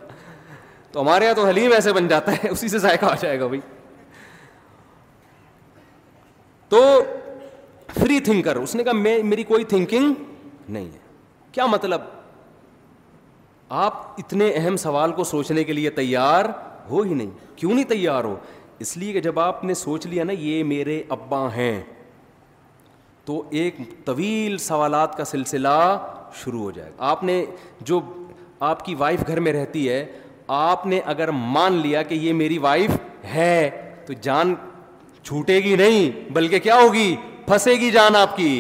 [0.92, 3.48] تو ہمارے یہاں تو حلیم ایسے بن جاتا ہے اسی سے ذائقہ آ جائے گا
[3.48, 3.60] بھائی
[6.70, 6.82] تو
[8.00, 10.14] فری تھنکر اس نے کہا میں میری کوئی تھنکنگ
[10.70, 11.00] نہیں ہے
[11.52, 12.02] کیا مطلب
[13.70, 16.46] آپ اتنے اہم سوال کو سوچنے کے لیے تیار
[16.90, 18.36] ہو ہی نہیں کیوں نہیں تیار ہو
[18.84, 21.80] اس لیے کہ جب آپ نے سوچ لیا نا یہ میرے ابا ہیں
[23.26, 25.78] تو ایک طویل سوالات کا سلسلہ
[26.44, 27.44] شروع ہو جائے گا آپ نے
[27.86, 28.00] جو
[28.70, 30.06] آپ کی وائف گھر میں رہتی ہے
[30.56, 32.92] آپ نے اگر مان لیا کہ یہ میری وائف
[33.34, 33.70] ہے
[34.06, 34.54] تو جان
[35.22, 38.52] چھوٹے گی نہیں بلکہ کیا ہوگی پھنسے گی جان آپ کی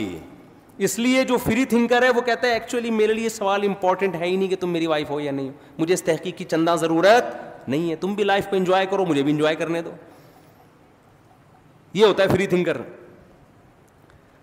[0.85, 4.25] اس لیے جو فری تھنکر ہے وہ کہتا ہے ایکچولی میرے لیے سوال امپورٹنٹ ہے
[4.25, 6.75] ہی نہیں کہ تم میری وائف ہو یا نہیں ہو مجھے اس تحقیق کی چندہ
[6.79, 9.91] ضرورت نہیں ہے تم بھی لائف کو انجوائے کرو مجھے بھی انجوائے کرنے دو
[11.93, 12.77] یہ ہوتا ہے فری تھنکر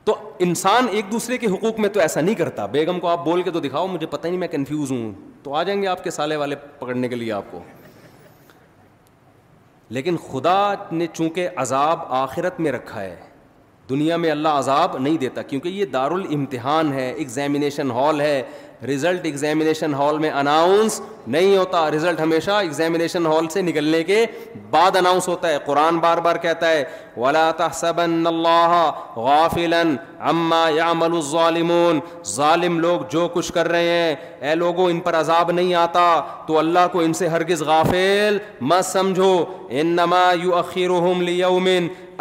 [0.04, 0.14] تو
[0.46, 3.50] انسان ایک دوسرے کے حقوق میں تو ایسا نہیں کرتا بیگم کو آپ بول کے
[3.50, 5.12] تو دکھاؤ مجھے پتہ ہی میں کنفیوز ہوں
[5.42, 7.60] تو آ جائیں گے آپ کے سالے والے پکڑنے کے لیے آپ کو
[9.98, 10.58] لیکن خدا
[10.92, 13.16] نے چونکہ عذاب آخرت میں رکھا ہے
[13.90, 18.42] دنیا میں اللہ عذاب نہیں دیتا کیونکہ یہ دار الامتحان ہے ایگزامینیشن ہال ہے
[18.88, 21.00] رزلٹ ایگزامینیشن ہال میں اناؤنس
[21.34, 24.24] نہیں ہوتا رزلٹ ہمیشہ ایگزامینیشن ہال سے نکلنے کے
[24.70, 26.84] بعد اناؤنس ہوتا ہے قرآن بار بار کہتا ہے
[27.16, 28.74] ولا تحسبن اللہ
[29.16, 29.82] غافلا
[30.30, 31.98] عما يعمل الظالمون
[32.34, 34.14] ظالم لوگ جو کچھ کر رہے ہیں
[34.48, 36.06] اے لوگوں ان پر عذاب نہیں آتا
[36.46, 38.38] تو اللہ کو ان سے ہرگز غافل
[38.72, 39.32] مت سمجھو
[39.82, 41.68] انما يؤخرهم ليوم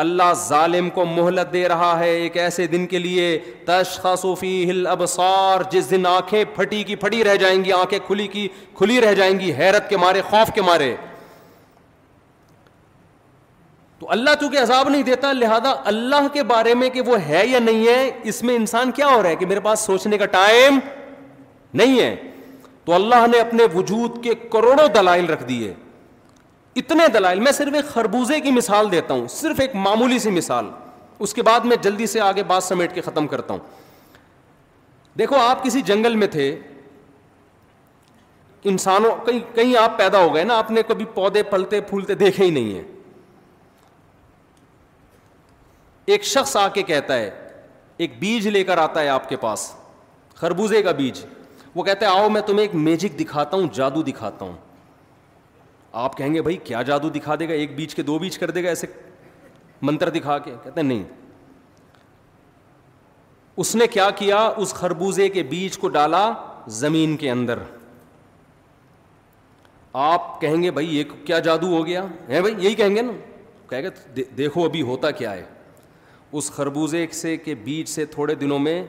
[0.01, 3.25] اللہ ظالم کو مہلت دے رہا ہے ایک ایسے دن کے لیے
[3.65, 8.47] تشخص ہل ابسار جس دن آنکھیں پھٹی کی پھٹی رہ جائیں گی آنکھیں کھلی کی
[8.77, 10.95] کھلی رہ جائیں گی حیرت کے مارے خوف کے مارے
[13.99, 17.59] تو اللہ چونکہ عذاب نہیں دیتا لہذا اللہ کے بارے میں کہ وہ ہے یا
[17.65, 20.79] نہیں ہے اس میں انسان کیا ہو رہا ہے کہ میرے پاس سوچنے کا ٹائم
[21.81, 22.15] نہیں ہے
[22.85, 25.73] تو اللہ نے اپنے وجود کے کروڑوں دلائل رکھ دیے
[26.75, 30.69] اتنے دلائل میں صرف ایک خربوزے کی مثال دیتا ہوں صرف ایک معمولی سی مثال
[31.19, 33.59] اس کے بعد میں جلدی سے آگے بات سمیٹ کے ختم کرتا ہوں
[35.17, 36.47] دیکھو آپ کسی جنگل میں تھے
[38.71, 42.45] انسانوں کہیں کہیں آپ پیدا ہو گئے نا آپ نے کبھی پودے پلتے پھولتے دیکھے
[42.45, 42.83] ہی نہیں ہیں
[46.13, 47.29] ایک شخص آ کے کہتا ہے
[48.03, 49.71] ایک بیج لے کر آتا ہے آپ کے پاس
[50.35, 51.25] خربوزے کا بیج
[51.75, 54.53] وہ کہتا ہے آؤ میں تمہیں ایک میجک دکھاتا ہوں جادو دکھاتا ہوں
[55.91, 58.51] آپ کہیں گے بھائی کیا جادو دکھا دے گا ایک بیچ کے دو بیچ کر
[58.51, 58.87] دے گا ایسے
[59.81, 61.03] منتر دکھا کے کہتے ہیں نہیں
[63.61, 66.31] اس نے کیا کیا اس خربوزے کے بیچ کو ڈالا
[66.77, 67.59] زمین کے اندر
[70.01, 73.11] آپ کہیں گے بھائی یہ کیا جادو ہو گیا ہے بھائی یہی کہیں گے نا
[73.69, 75.43] کہ دیکھو ابھی ہوتا کیا ہے
[76.37, 78.83] اس خربوزے سے کے بیچ سے تھوڑے دنوں میں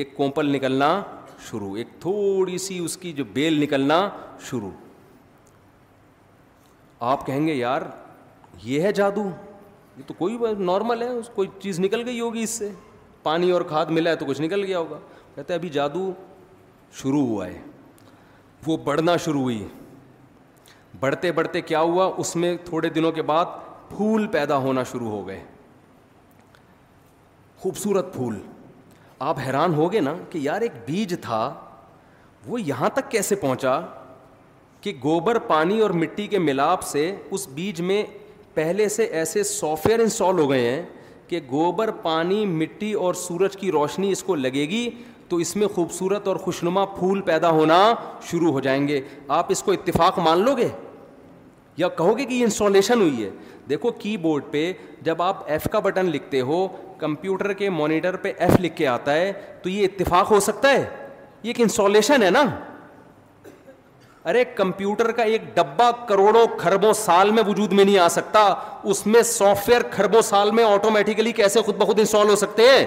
[0.00, 1.00] ایک کومپل نکلنا
[1.50, 4.08] شروع ایک تھوڑی سی اس کی جو بیل نکلنا
[4.50, 4.70] شروع
[7.10, 7.82] آپ کہیں گے یار
[8.62, 9.22] یہ ہے جادو
[9.96, 12.68] یہ تو کوئی نارمل ہے کوئی چیز نکل گئی ہوگی اس سے
[13.22, 14.98] پانی اور کھاد ملا ہے تو کچھ نکل گیا ہوگا
[15.34, 16.10] کہتے ابھی جادو
[17.00, 17.58] شروع ہوا ہے
[18.66, 19.66] وہ بڑھنا شروع ہوئی
[21.00, 25.26] بڑھتے بڑھتے کیا ہوا اس میں تھوڑے دنوں کے بعد پھول پیدا ہونا شروع ہو
[25.28, 25.42] گئے
[27.62, 28.38] خوبصورت پھول
[29.30, 31.42] آپ حیران ہو گئے نا کہ یار ایک بیج تھا
[32.46, 33.80] وہ یہاں تک کیسے پہنچا
[34.82, 38.02] کہ گوبر پانی اور مٹی کے ملاپ سے اس بیج میں
[38.54, 40.82] پہلے سے ایسے سافٹ ویئر انسٹال ہو گئے ہیں
[41.28, 44.88] کہ گوبر پانی مٹی اور سورج کی روشنی اس کو لگے گی
[45.28, 47.76] تو اس میں خوبصورت اور خوشنما پھول پیدا ہونا
[48.30, 49.00] شروع ہو جائیں گے
[49.36, 50.68] آپ اس کو اتفاق مان لو گے
[51.76, 53.30] یا کہو گے کہ یہ انسٹالیشن ہوئی ہے
[53.68, 54.72] دیکھو کی بورڈ پہ
[55.02, 56.66] جب آپ ایف کا بٹن لکھتے ہو
[56.98, 60.80] کمپیوٹر کے مانیٹر پہ ایف لکھ کے آتا ہے تو یہ اتفاق ہو سکتا ہے
[60.80, 62.44] یہ ایک انسٹالیشن ہے نا
[64.30, 68.40] ارے کمپیوٹر کا ایک ڈبا کروڑوں کھربوں سال میں وجود میں نہیں آ سکتا
[68.92, 72.84] اس میں سافٹ ویئر کھربوں سال میں آٹومیٹیکلی کیسے خود بخود انسٹال ہو سکتے ہیں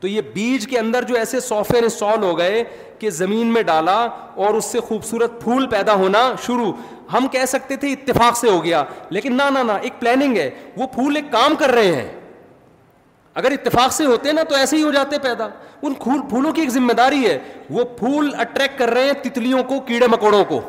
[0.00, 2.62] تو یہ بیج کے اندر جو ایسے سافٹ ویئر انسٹال ہو گئے
[2.98, 3.98] کہ زمین میں ڈالا
[4.46, 6.72] اور اس سے خوبصورت پھول پیدا ہونا شروع
[7.12, 10.50] ہم کہہ سکتے تھے اتفاق سے ہو گیا لیکن نہ نہ نہ ایک پلاننگ ہے
[10.76, 12.08] وہ پھول ایک کام کر رہے ہیں
[13.36, 15.48] اگر اتفاق سے ہوتے نا تو ایسے ہی ہو جاتے پیدا
[15.86, 15.94] ان
[16.28, 17.38] پھولوں کی ایک ذمہ داری ہے
[17.76, 20.60] وہ پھول اٹریکٹ کر رہے ہیں تتلیوں کو کیڑے مکوڑوں کو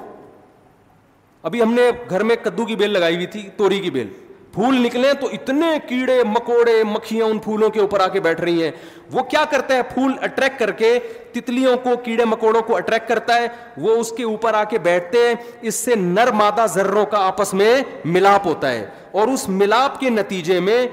[1.49, 4.07] ابھی ہم نے گھر میں کدو کی بیل لگائی ہوئی تھی توری کی بیل
[4.53, 8.63] پھول نکلے تو اتنے کیڑے مکوڑے مکھیاں ان پھولوں کے اوپر آ کے بیٹھ رہی
[8.63, 8.72] ہیں
[9.11, 10.97] وہ کیا کرتا ہے پھول اٹریکٹ کر کے
[11.32, 13.47] تتلیوں کو کیڑے مکوڑوں کو اٹریکٹ کرتا ہے
[13.82, 15.34] وہ اس کے اوپر آ کے بیٹھتے ہیں
[15.72, 17.74] اس سے نرمادہ ذروں کا آپس میں
[18.16, 18.86] ملاپ ہوتا ہے
[19.20, 20.86] اور اس ملاپ کے نتیجے میں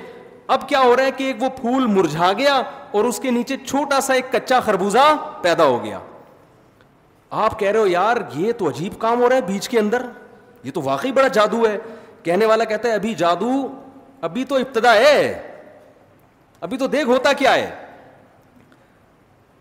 [0.55, 2.61] اب کیا ہو رہا ہے کہ ایک وہ پھول مرجھا گیا
[2.93, 5.99] اور اس کے نیچے چھوٹا سا ایک کچا خربوزہ پیدا ہو گیا
[7.45, 10.03] آپ کہہ رہے ہو یار یہ تو عجیب کام ہو رہا ہے بیچ کے اندر
[10.65, 11.77] یہ تو واقعی بڑا جادو ہے
[12.23, 13.51] کہنے والا کہتا ہے ابھی جادو
[14.29, 15.49] ابھی تو ابتدا ہے
[16.61, 17.71] ابھی تو دیکھ ہوتا کیا ہے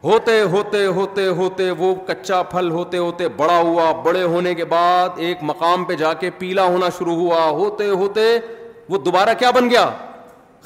[0.03, 5.17] ہوتے ہوتے ہوتے ہوتے وہ کچا پھل ہوتے ہوتے بڑا ہوا بڑے ہونے کے بعد
[5.29, 8.21] ایک مقام پہ جا کے پیلا ہونا شروع ہوا ہوتے ہوتے
[8.89, 9.89] وہ دوبارہ کیا بن گیا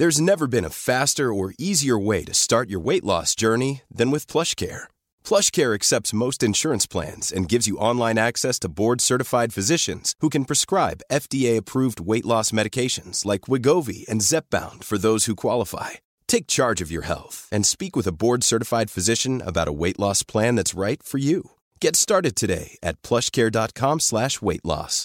[0.00, 3.70] There's never been a faster or easier way to start your weight loss journey
[4.00, 4.82] than with PlushCare.
[5.30, 10.48] PlushCare accepts most insurance plans and gives you online access to board-certified physicians who can
[10.52, 15.90] prescribe FDA-approved weight loss medications like Wegovy and Zepbound for those who qualify.
[16.36, 20.26] Take charge of your health and speak with a board-certified physician about a weight loss
[20.34, 21.42] plan that's right for you.
[21.86, 25.04] Get started today at PlushCare.com/weight-loss.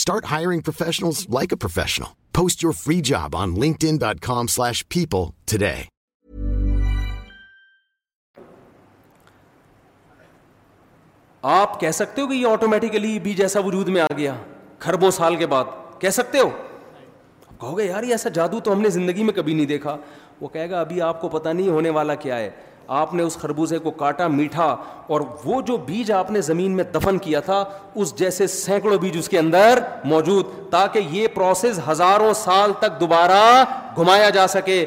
[0.00, 2.10] Start hiring professionals like a professional.
[2.38, 5.78] Post your free job on linkedin.com slash people today.
[11.50, 14.34] آپ کہہ سکتے ہو کہ یہ automatically بھی جیسا وجود میں آ گیا
[14.78, 15.64] خربوں سال کے بعد
[16.00, 19.96] کہہ سکتے ہو کہ ایسا جادو تو ہم نے زندگی میں کبھی نہیں دیکھا
[20.40, 22.50] وہ کہے گا ابھی آپ کو پتہ نہیں ہونے والا کیا ہے
[22.98, 24.64] آپ نے اس خربوزے کو کاٹا میٹھا
[25.14, 27.62] اور وہ جو بیج آپ نے زمین میں دفن کیا تھا
[28.02, 29.78] اس جیسے سینکڑوں بیج اس کے اندر
[30.12, 33.40] موجود تاکہ یہ پروسیس ہزاروں سال تک دوبارہ
[33.98, 34.84] گھمایا جا سکے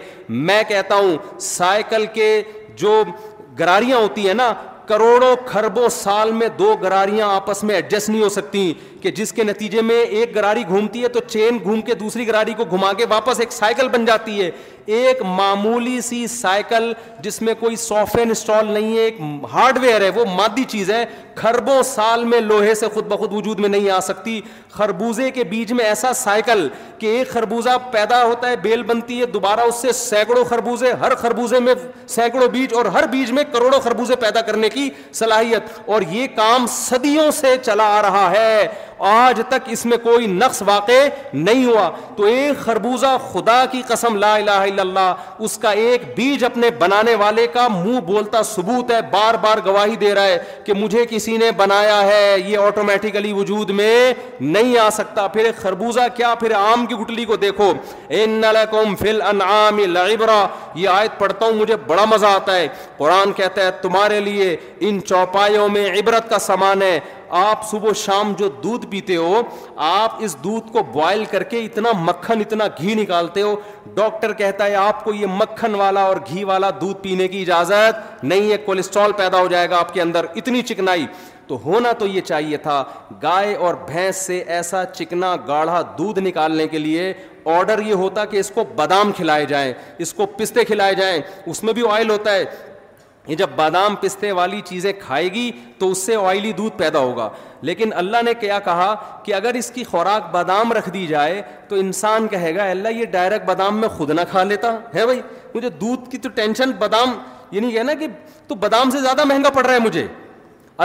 [0.50, 1.16] میں کہتا ہوں
[1.50, 2.28] سائیکل کے
[2.84, 3.02] جو
[3.60, 4.54] گراریاں ہوتی ہیں نا
[4.88, 8.72] کروڑوں کھربوں سال میں دو گراریاں آپس میں ایڈجسٹ نہیں ہو سکتی
[9.04, 12.54] کہ جس کے نتیجے میں ایک گراری گھومتی ہے تو چین گھوم کے دوسری گراری
[12.58, 14.50] کو گھما کے واپس ایک سائیکل بن جاتی ہے
[14.98, 16.92] ایک معمولی سی سائیکل
[17.24, 17.76] جس میں کوئی
[18.26, 19.18] انسٹال نہیں ہے ایک
[19.54, 21.04] ہارڈ ویئر ہے وہ مادی چیز ہے
[21.36, 24.40] خربوں سال میں لوہے سے خود بخود وجود میں نہیں آ سکتی
[24.74, 26.68] خربوزے کے بیج میں ایسا سائیکل
[27.00, 31.16] کہ ایک خربوزہ پیدا ہوتا ہے بیل بنتی ہے دوبارہ اس سے سینکڑوں خربوزے ہر
[31.22, 31.74] خربوزے میں
[32.16, 34.90] سینکڑوں بیج اور ہر بیج میں کروڑوں خربوزے پیدا کرنے کی
[35.22, 38.68] صلاحیت اور یہ کام صدیوں سے چلا آ رہا ہے
[39.02, 41.00] آج تک اس میں کوئی نقص واقع
[41.34, 45.70] نہیں ہوا تو ایک خربوزہ خدا کی قسم لا الہ الا اللہ اس کا کا
[45.80, 50.32] ایک بیج اپنے بنانے والے منہ بولتا ثبوت ہے بار بار گواہی دے رہا ہے
[50.34, 52.02] ہے کہ مجھے کسی نے بنایا
[52.46, 57.26] یہ آٹومیٹیکلی وجود میں نہیں آ سکتا پھر ایک خربوزہ کیا پھر آم کی گٹلی
[57.26, 57.72] کو دیکھو
[58.18, 58.42] ان
[60.76, 62.68] یہ آیت پڑھتا ہوں مجھے بڑا مزہ آتا ہے
[62.98, 64.56] قرآن کہتا ہے تمہارے لیے
[64.88, 66.98] ان چوپائیوں میں عبرت کا سامان ہے
[67.38, 69.42] آپ صبح و شام جو دودھ پیتے ہو
[69.86, 73.54] آپ اس دودھ کو بوائل کر کے اتنا مکھن اتنا گھی نکالتے ہو
[73.94, 78.24] ڈاکٹر کہتا ہے آپ کو یہ مکھن والا اور گھی والا دودھ پینے کی اجازت
[78.24, 81.06] نہیں ہے کولیسٹرول پیدا ہو جائے گا آپ کے اندر اتنی چکنائی
[81.48, 82.84] تو ہونا تو یہ چاہیے تھا
[83.24, 87.14] گائے اور بھینس سے ایسا چکنا گاڑھا دودھ نکالنے کے لیے
[87.56, 89.74] آرڈر یہ ہوتا کہ اس کو بادام کھلائے جائیں
[90.06, 92.46] اس کو پستے کھلائے جائیں اس میں بھی آئل ہوتا ہے
[93.28, 97.30] یہ جب بادام پستے والی چیزیں کھائے گی تو اس سے آئلی دودھ پیدا ہوگا
[97.70, 98.94] لیکن اللہ نے کیا کہا
[99.26, 103.06] کہ اگر اس کی خوراک بادام رکھ دی جائے تو انسان کہے گا اللہ یہ
[103.12, 105.22] ڈائریکٹ بادام میں خود نہ کھا لیتا ہے بھائی
[105.54, 107.18] مجھے دودھ کی تو ٹینشن بادام
[107.52, 110.06] یعنی یہ نہیں کہنا نا کہ تو بادام سے زیادہ مہنگا پڑ رہا ہے مجھے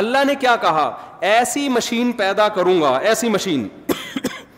[0.00, 0.90] اللہ نے کیا کہا
[1.32, 3.66] ایسی مشین پیدا کروں گا ایسی مشین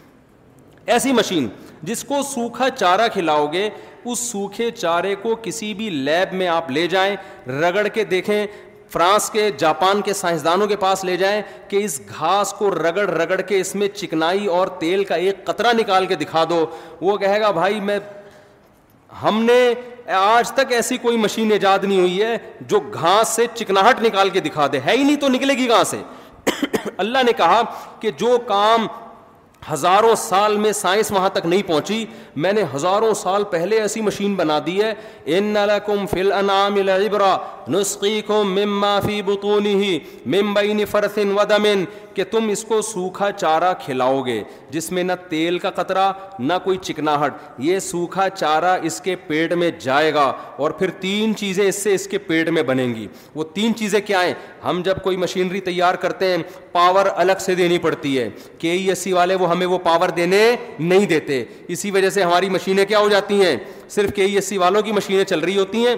[0.86, 1.48] ایسی مشین
[1.90, 3.68] جس کو سوکھا چارہ کھلاؤ گے
[4.06, 7.14] اس سوکھے چارے کو کسی بھی لیب میں آپ لے جائیں
[7.60, 8.46] رگڑ کے دیکھیں
[8.92, 13.40] فرانس کے جاپان کے سائنسدانوں کے پاس لے جائیں کہ اس گھاس کو رگڑ رگڑ
[13.48, 16.64] کے اس میں چکنائی اور تیل کا ایک قطرہ نکال کے دکھا دو
[17.00, 17.98] وہ کہے گا بھائی میں
[19.22, 19.62] ہم نے
[20.16, 22.36] آج تک ایسی کوئی مشین ایجاد نہیں ہوئی ہے
[22.68, 25.84] جو گھاس سے چکناہٹ نکال کے دکھا دے ہے ہی نہیں تو نکلے گی کہاں
[25.90, 26.02] سے
[26.96, 27.62] اللہ نے کہا
[28.00, 28.86] کہ جو کام
[29.72, 32.04] ہزاروں سال میں سائنس وہاں تک نہیں پہنچی
[32.44, 34.92] میں نے ہزاروں سال پہلے ایسی مشین بنا دی ہے
[35.36, 36.22] ان لکم فی
[37.72, 38.98] نسقیکم مما
[40.26, 41.66] من بین فرث و دم
[42.14, 46.52] کہ تم اس کو سوکھا چارہ کھلاؤ گے جس میں نہ تیل کا قطرہ نہ
[46.64, 47.34] کوئی چکناہٹ
[47.66, 50.24] یہ سوکھا چارہ اس کے پیٹ میں جائے گا
[50.58, 54.00] اور پھر تین چیزیں اس سے اس کے پیٹ میں بنیں گی وہ تین چیزیں
[54.06, 54.34] کیا ہیں
[54.64, 56.42] ہم جب کوئی مشینری تیار کرتے ہیں
[56.72, 60.08] پاور الگ سے دینی پڑتی ہے کے ای ایس سی والے وہ ہمیں وہ پاور
[60.16, 60.40] دینے
[60.78, 61.42] نہیں دیتے
[61.76, 63.56] اسی وجہ سے ہماری مشینیں کیا ہو جاتی ہیں
[63.88, 65.94] صرف کے ای ایس سی والوں کی مشینیں چل رہی ہوتی ہیں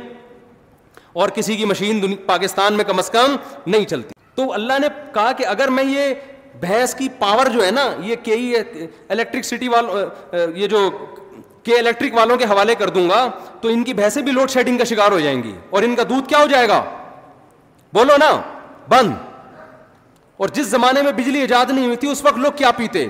[1.22, 5.32] اور کسی کی مشین پاکستان میں کم از کم نہیں چلتی تو اللہ نے کہا
[5.38, 6.12] کہ اگر میں یہ
[6.60, 8.54] بھینس کی پاور جو ہے نا یہ کے ای
[9.08, 10.88] الیکٹرکسٹی والوں یہ جو
[11.64, 13.26] کے الیکٹرک والوں کے حوالے کر دوں گا
[13.60, 16.02] تو ان کی بھینسیں بھی لوڈ شیڈنگ کا شکار ہو جائیں گی اور ان کا
[16.08, 16.82] دودھ کیا ہو جائے گا
[17.94, 18.30] بولو نا
[18.88, 19.30] بند
[20.42, 23.06] اور جس زمانے میں بجلی ایجاد نہیں ہوئی تھی اس وقت لوگ کیا پیتے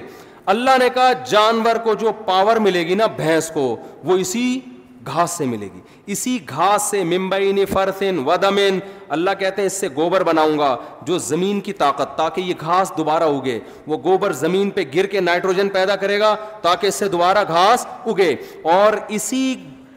[0.55, 3.63] اللہ نے کہا جانور کو جو پاور ملے گی نا بھینس کو
[4.05, 4.43] وہ اسی
[5.07, 5.81] گھاس سے ملے گی
[6.13, 8.79] اسی گھاس سے ممبئی فرسن و دمن
[9.17, 10.77] اللہ کہتے ہیں اس سے گوبر بناؤں گا
[11.07, 13.59] جو زمین کی طاقت تاکہ یہ گھاس دوبارہ اگے
[13.93, 17.87] وہ گوبر زمین پہ گر کے نائٹروجن پیدا کرے گا تاکہ اس سے دوبارہ گھاس
[18.07, 18.35] اگے
[18.77, 19.43] اور اسی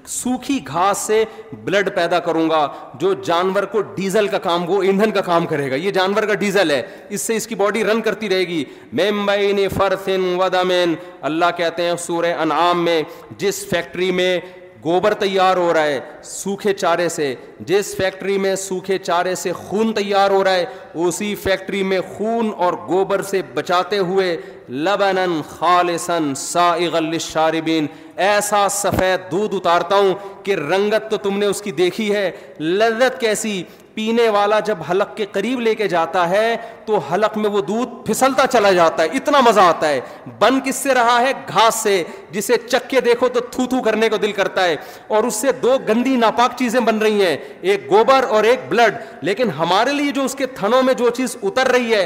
[0.08, 1.24] سوکھی گھاس سے
[1.64, 2.68] بلڈ پیدا کروں گا
[3.00, 6.34] جو جانور کو ڈیزل کا کام وہ ایندھن کا کام کرے گا یہ جانور کا
[6.44, 8.64] ڈیزل ہے اس سے اس کی باڈی رن کرتی رہے گی
[9.00, 9.30] میم
[9.78, 10.96] فرسن ودا مین
[11.32, 13.02] اللہ کہتے ہیں سورہ انعام میں
[13.38, 14.40] جس فیکٹری میں
[14.86, 16.00] گوبر تیار ہو رہا ہے
[16.32, 17.34] سوکھے چارے سے
[17.68, 20.66] جس فیکٹری میں سوکھے چارے سے خون تیار ہو رہا ہے
[21.06, 24.36] اسی فیکٹری میں خون اور گوبر سے بچاتے ہوئے
[24.70, 27.88] لبن خالصن سائغ للشاربین
[28.28, 30.14] ایسا سفید دودھ اتارتا ہوں
[30.44, 32.30] کہ رنگت تو تم نے اس کی دیکھی ہے
[32.60, 33.62] لذت کیسی
[33.96, 36.48] پینے والا جب حلق کے قریب لے کے جاتا ہے
[36.86, 40.00] تو حلق میں وہ دودھ پھسلتا چلا جاتا ہے اتنا مزہ آتا ہے
[40.40, 41.94] بن کس سے رہا ہے گھاس سے
[42.32, 44.76] جسے چکے دیکھو تو تھو تھو کرنے کو دل کرتا ہے
[45.16, 47.36] اور اس سے دو گندی ناپاک چیزیں بن رہی ہیں
[47.72, 48.96] ایک گوبر اور ایک بلڈ
[49.30, 52.06] لیکن ہمارے لیے جو اس کے تھنوں میں جو چیز اتر رہی ہے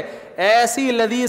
[0.50, 1.24] ایسی لدی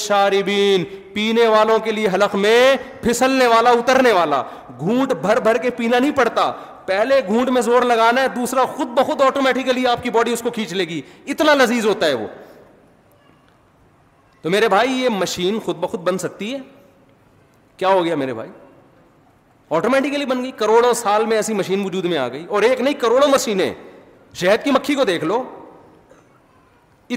[0.00, 2.60] شاربین پینے والوں کے لیے حلق میں
[3.02, 4.42] پھسلنے والا اترنے والا
[4.78, 6.50] گھونٹ بھر بھر کے پینا نہیں پڑتا
[6.86, 10.50] پہلے گھونٹ میں زور لگانا ہے دوسرا خود بخود آٹومیٹیکلی آپ کی باڈی اس کو
[10.50, 11.00] کھینچ لے گی
[11.32, 12.26] اتنا لذیذ ہوتا ہے وہ
[14.42, 16.58] تو میرے بھائی یہ مشین خود بخود بن سکتی ہے
[17.78, 18.50] کیا ہو گیا میرے بھائی
[19.76, 22.94] آٹومیٹیکلی بن گئی کروڑوں سال میں ایسی مشین وجود میں آ گئی اور ایک نہیں
[23.00, 23.72] کروڑوں مشینیں
[24.40, 25.42] شہد کی مکھی کو دیکھ لو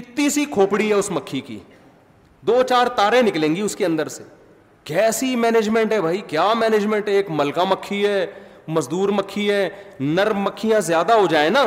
[0.00, 1.58] اتنی سی کھوپڑی ہے اس مکھی کی
[2.46, 4.22] دو چار تارے نکلیں گی اس کے اندر سے
[4.90, 8.26] کیسی مینجمنٹ ہے بھائی کیا مینجمنٹ ہے ایک ملکا مکھی ہے
[8.74, 9.68] مزدور مکھی ہے
[10.00, 11.64] نر مکھیاں زیادہ ہو جائیں نا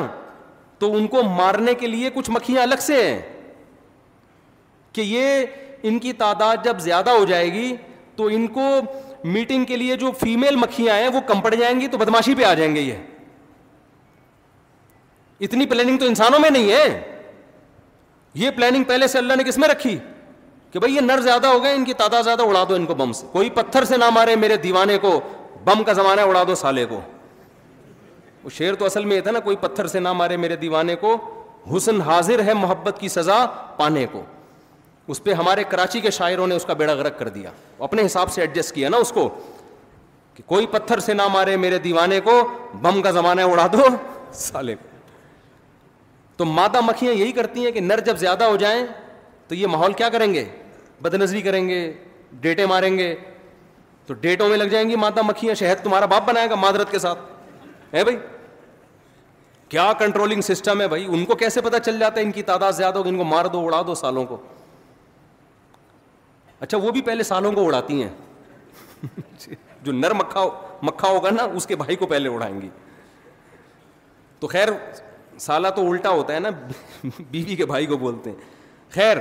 [0.80, 3.20] تو ان کو مارنے کے لیے کچھ مکھیاں الگ سے ہیں
[4.94, 5.44] کہ یہ
[5.88, 7.76] ان کی تعداد جب زیادہ ہو جائے گی
[8.16, 8.68] تو ان کو
[9.24, 12.44] میٹنگ کے لیے جو فیمل مکھیاں ہیں وہ کم پڑ جائیں گی تو بدماشی پہ
[12.46, 12.96] آ جائیں گے یہ
[15.46, 17.20] اتنی پلاننگ تو انسانوں میں نہیں ہے
[18.36, 19.98] یہ پلاننگ پہلے سے اللہ نے کس میں رکھی
[20.72, 22.96] کہ بھائی یہ نر زیادہ ہو گئے ان کی تعداد زیادہ اڑا دو ان کو
[22.96, 25.20] بم سے کوئی پتھر سے نہ مارے میرے دیوانے کو
[25.66, 27.00] بم کا زمانہ اڑا دو سالے کو
[28.44, 30.96] وہ شیر تو اصل میں یہ تھا نا کوئی پتھر سے نہ مارے میرے دیوانے
[31.00, 31.16] کو
[31.76, 33.46] حسن حاضر ہے محبت کی سزا
[33.78, 34.22] پانے کو
[35.12, 37.52] اس پہ ہمارے کراچی کے شاعروں نے اس کا بیڑا غرق کر دیا
[37.88, 39.30] اپنے حساب سے ایڈجسٹ کیا نا اس کو
[40.34, 42.40] کہ کوئی پتھر سے نہ مارے میرے دیوانے کو
[42.82, 43.88] بم کا زمانہ اڑا دو
[44.34, 44.88] سالے کو
[46.38, 48.84] تو مادہ مکھیاں یہی کرتی ہیں کہ نر جب زیادہ ہو جائیں
[49.48, 50.44] تو یہ ماحول کیا کریں گے
[51.02, 51.80] بدنظری کریں گے
[52.42, 53.14] ڈیٹے ماریں گے
[54.10, 57.00] تو ڈیٹوں میں لگ جائیں گی مادہ مکھیاں شہد تمہارا باپ بنائے گا مادرت کے
[57.00, 57.20] ساتھ
[57.94, 58.16] ہے بھائی
[59.70, 62.98] کیا کنٹرولنگ سسٹم ہے بھائی ان کو کیسے چل جاتا ہے ان کی تعداد زیادہ
[62.98, 64.38] ہوگی ان کو مار دو دو اڑا سالوں کو
[66.60, 68.10] اچھا وہ بھی پہلے سالوں کو اڑاتی ہیں
[69.84, 70.46] جو نر مکھا
[70.90, 72.70] مکھا ہوگا نا اس کے بھائی کو پہلے اڑائیں گی
[74.40, 74.70] تو خیر
[75.46, 76.50] سالہ تو الٹا ہوتا ہے نا
[77.32, 79.18] بیوی کے بھائی کو بولتے ہیں خیر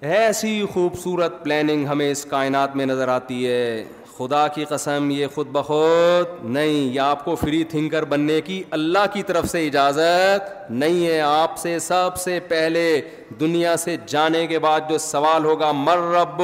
[0.00, 3.84] ایسی خوبصورت پلاننگ ہمیں اس کائنات میں نظر آتی ہے
[4.16, 9.06] خدا کی قسم یہ خود بخود نہیں یہ آپ کو فری تھنکر بننے کی اللہ
[9.12, 13.00] کی طرف سے اجازت نہیں ہے آپ سے سب سے پہلے
[13.40, 16.42] دنیا سے جانے کے بعد جو سوال ہوگا مر رب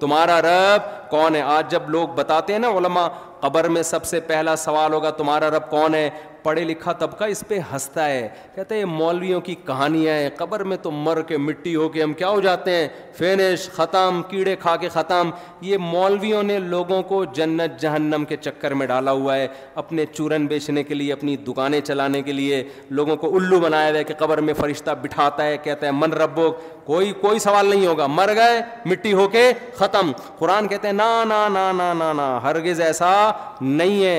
[0.00, 3.08] تمہارا رب کون ہے آج جب لوگ بتاتے ہیں نا علماء
[3.40, 6.08] قبر میں سب سے پہلا سوال ہوگا تمہارا رب کون ہے
[6.48, 10.76] پڑھے لکھا طبقہ اس پہ ہنستا ہے کہتے ہیں مولویوں کی کہانیاں ہیں قبر میں
[10.82, 12.86] تو مر کے مٹی ہو کے ہم کیا ہو جاتے ہیں
[13.18, 15.30] فینش ختم کیڑے کھا کے ختم
[15.70, 19.46] یہ مولویوں نے لوگوں کو جنت جہنم کے چکر میں ڈالا ہوا ہے
[19.82, 22.62] اپنے چورن بیچنے کے لیے اپنی دکانیں چلانے کے لیے
[23.00, 26.12] لوگوں کو الو بنایا ہوا ہے کہ قبر میں فرشتہ بٹھاتا ہے کہتا ہے من
[26.22, 26.50] ربو
[26.88, 29.44] کوئی کوئی سوال نہیں ہوگا مر گئے مٹی ہو کے
[29.78, 33.12] ختم قرآن کہتے ہیں نا نا نا نا نا نا ہرگز ایسا
[33.60, 34.16] نہیں ہے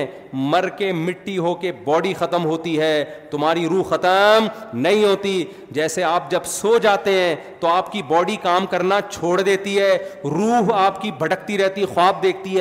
[0.52, 2.94] مر کے مٹی ہو کے باڈی ختم ہوتی ہے
[3.30, 4.46] تمہاری روح ختم
[4.86, 5.32] نہیں ہوتی
[5.78, 9.92] جیسے آپ جب سو جاتے ہیں تو آپ کی باڈی کام کرنا چھوڑ دیتی ہے
[10.36, 12.58] روح آپ کی بھٹکتی رہتی خواب دیکھتی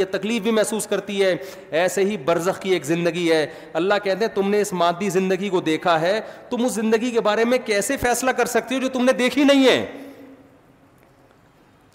[0.00, 1.34] ہے تکلیف بھی محسوس کرتی ہے
[1.82, 3.44] ایسے ہی برزخ کی ایک زندگی ہے
[3.82, 6.20] اللہ کہتے ہیں تم نے اس مادی زندگی کو دیکھا ہے
[6.50, 9.44] تم اس زندگی کے بارے میں کیسے فیصلہ کر سکتے ہو جو تم نے دیکھی
[9.52, 9.84] نہیں ہے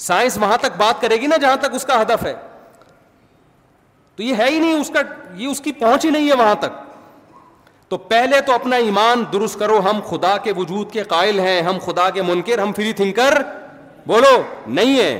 [0.08, 2.34] سائنس وہاں تک بات کرے گی نا جہاں تک اس کا ہدف ہے
[4.22, 5.02] تو یہ ہے ہی نہیں اس کا
[5.36, 6.74] یہ اس کی پہنچ ہی نہیں ہے وہاں تک
[7.90, 11.78] تو پہلے تو اپنا ایمان درست کرو ہم خدا کے وجود کے قائل ہیں ہم
[11.86, 13.42] خدا کے منکر ہم فری تھنکر
[14.08, 14.32] بولو
[14.78, 15.20] نہیں ہے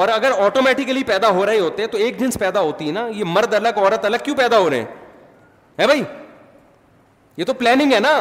[0.00, 3.24] اور اگر آٹومیٹیکلی پیدا ہو رہے ہوتے تو ایک جنس پیدا ہوتی ہے نا یہ
[3.34, 4.86] مرد الگ عورت الگ کیوں پیدا ہو رہے ہیں
[5.80, 6.02] ہے بھائی
[7.36, 8.16] یہ تو پلاننگ ہے نا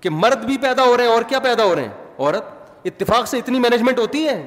[0.00, 3.28] کہ مرد بھی پیدا ہو رہے ہیں اور کیا پیدا ہو رہے ہیں عورت اتفاق
[3.28, 4.42] سے اتنی مینجمنٹ ہوتی ہے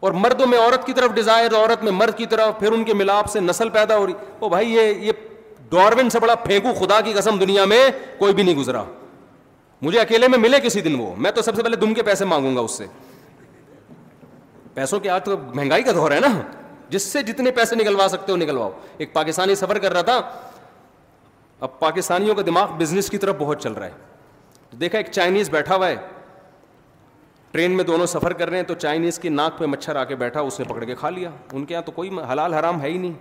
[0.00, 2.94] اور مردوں میں عورت کی طرف ڈیزائر عورت میں مرد کی طرف پھر ان کے
[2.94, 7.38] ملاپ سے نسل پیدا ہو رہی بھائی یہ یہ سے بڑا پھینکو خدا کی قسم
[7.38, 7.82] دنیا میں
[8.18, 8.82] کوئی بھی نہیں گزرا
[9.82, 12.24] مجھے اکیلے میں ملے کسی دن وہ میں تو سب سے پہلے دم کے پیسے
[12.24, 12.86] مانگوں گا اس سے
[14.74, 16.28] پیسوں کے تو مہنگائی کا دور ہے نا
[16.90, 20.20] جس سے جتنے پیسے نکلوا سکتے ہو نکلواؤ ایک پاکستانی سفر کر رہا تھا
[21.60, 25.76] اب پاکستانیوں کا دماغ بزنس کی طرف بہت چل رہا ہے دیکھا ایک چائنیز بیٹھا
[25.76, 25.96] ہوا ہے
[27.50, 30.14] ٹرین میں دونوں سفر کر رہے ہیں تو چائنیز کی ناک پہ مچھر آ کے
[30.16, 32.88] بیٹھا اس نے پکڑ کے کھا لیا ان کے یہاں تو کوئی حلال حرام ہے
[32.90, 33.12] ہی نہیں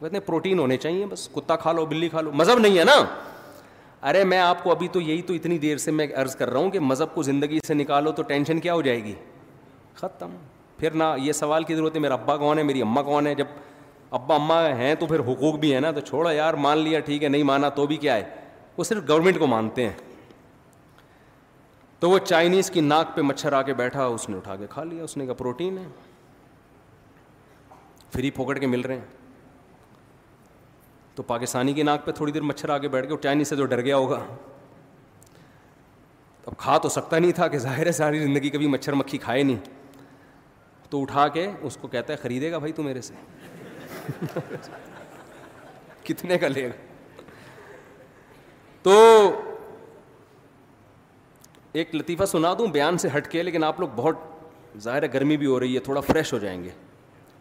[0.00, 2.84] کہتے ہیں پروٹین ہونے چاہیے بس کتا کھا لو بلی کھا لو مذہب نہیں ہے
[2.84, 2.96] نا
[4.08, 6.58] ارے میں آپ کو ابھی تو یہی تو اتنی دیر سے میں عرض کر رہا
[6.60, 9.14] ہوں کہ مذہب کو زندگی سے نکالو تو ٹینشن کیا ہو جائے گی
[9.96, 10.36] ختم
[10.78, 13.34] پھر نہ یہ سوال کی ضرورت ہے میرا ابا کون ہے میری اماں کون ہے
[13.34, 13.46] جب
[14.18, 17.24] ابا اماں ہیں تو پھر حقوق بھی ہیں نا تو چھوڑا یار مان لیا ٹھیک
[17.24, 18.22] ہے نہیں مانا تو بھی کیا ہے
[18.78, 19.92] وہ صرف گورنمنٹ کو مانتے ہیں
[22.00, 24.82] تو وہ چائنیز کی ناک پہ مچھر آ کے بیٹھا اس نے اٹھا کے کھا
[24.84, 25.86] لیا اس نے کہا پروٹین ہے
[28.12, 29.18] فری پوکٹ کے مل رہے ہیں
[31.14, 33.56] تو پاکستانی کی ناک پہ تھوڑی دیر مچھر آ کے بیٹھ گیا وہ چائنیز سے
[33.56, 34.24] تو ڈر گیا ہوگا
[36.46, 39.42] اب کھا تو سکتا نہیں تھا کہ ظاہر ہے ساری زندگی کبھی مچھر مکھی کھائے
[39.42, 39.58] نہیں
[40.90, 43.14] تو اٹھا کے اس کو کہتا ہے خریدے گا بھائی تو میرے سے
[46.04, 47.28] کتنے کا لے گا
[48.82, 48.96] تو
[51.72, 54.16] ایک لطیفہ سنا دوں بیان سے ہٹ کے لیکن آپ لوگ بہت
[54.82, 56.70] ظاہر ہے گرمی بھی ہو رہی ہے تھوڑا فریش ہو جائیں گے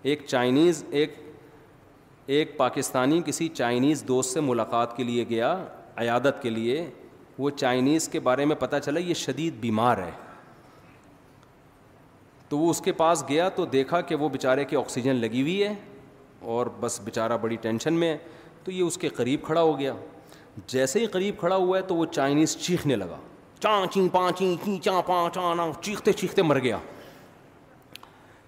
[0.10, 1.14] ایک چائنیز ایک
[2.38, 5.54] ایک پاکستانی کسی چائنیز دوست سے ملاقات کے لیے گیا
[6.02, 6.88] عیادت کے لیے
[7.38, 10.12] وہ چائنیز کے بارے میں پتہ چلا یہ شدید بیمار ہے
[12.50, 15.62] تو وہ اس کے پاس گیا تو دیکھا کہ وہ بیچارے کے آکسیجن لگی ہوئی
[15.64, 15.74] ہے
[16.52, 18.18] اور بس بیچارہ بڑی ٹینشن میں ہے
[18.64, 19.94] تو یہ اس کے قریب کھڑا ہو گیا
[20.68, 23.18] جیسے ہی قریب کھڑا ہوا ہے تو وہ چائنیز چیخنے لگا
[23.64, 24.90] چانچی چی پان چی چی
[25.84, 26.78] چیختے چیختے مر گیا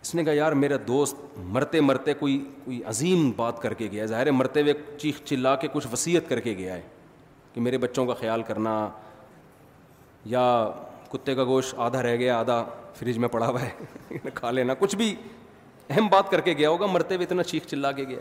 [0.01, 1.16] اس نے کہا یار میرا دوست
[1.53, 5.55] مرتے مرتے کوئی کوئی عظیم بات کر کے گیا ہے ظاہر مرتے ہوئے چیخ چلا
[5.64, 6.82] کے کچھ وصیت کر کے گیا ہے
[7.53, 8.76] کہ میرے بچوں کا خیال کرنا
[10.36, 10.41] یا
[11.12, 12.64] کتے کا گوشت آدھا رہ گیا آدھا
[12.99, 15.14] فریج میں پڑا ہوا ہے کھا لینا کچھ بھی
[15.89, 18.20] اہم بات کر کے گیا ہوگا مرتے ہوئے اتنا چیخ چلا کے گیا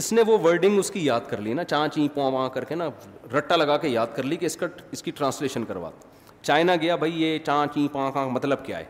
[0.00, 2.74] اس نے وہ ورڈنگ اس کی یاد کر لی نا چاں چیں پواں کر کے
[2.74, 2.88] نا
[3.36, 5.90] رٹا لگا کے یاد کر لی کہ اس کا اس کی ٹرانسلیشن کروا
[6.42, 8.84] چائنا گیا بھائی یہ چاں چی پاں کا مطلب کیا ہے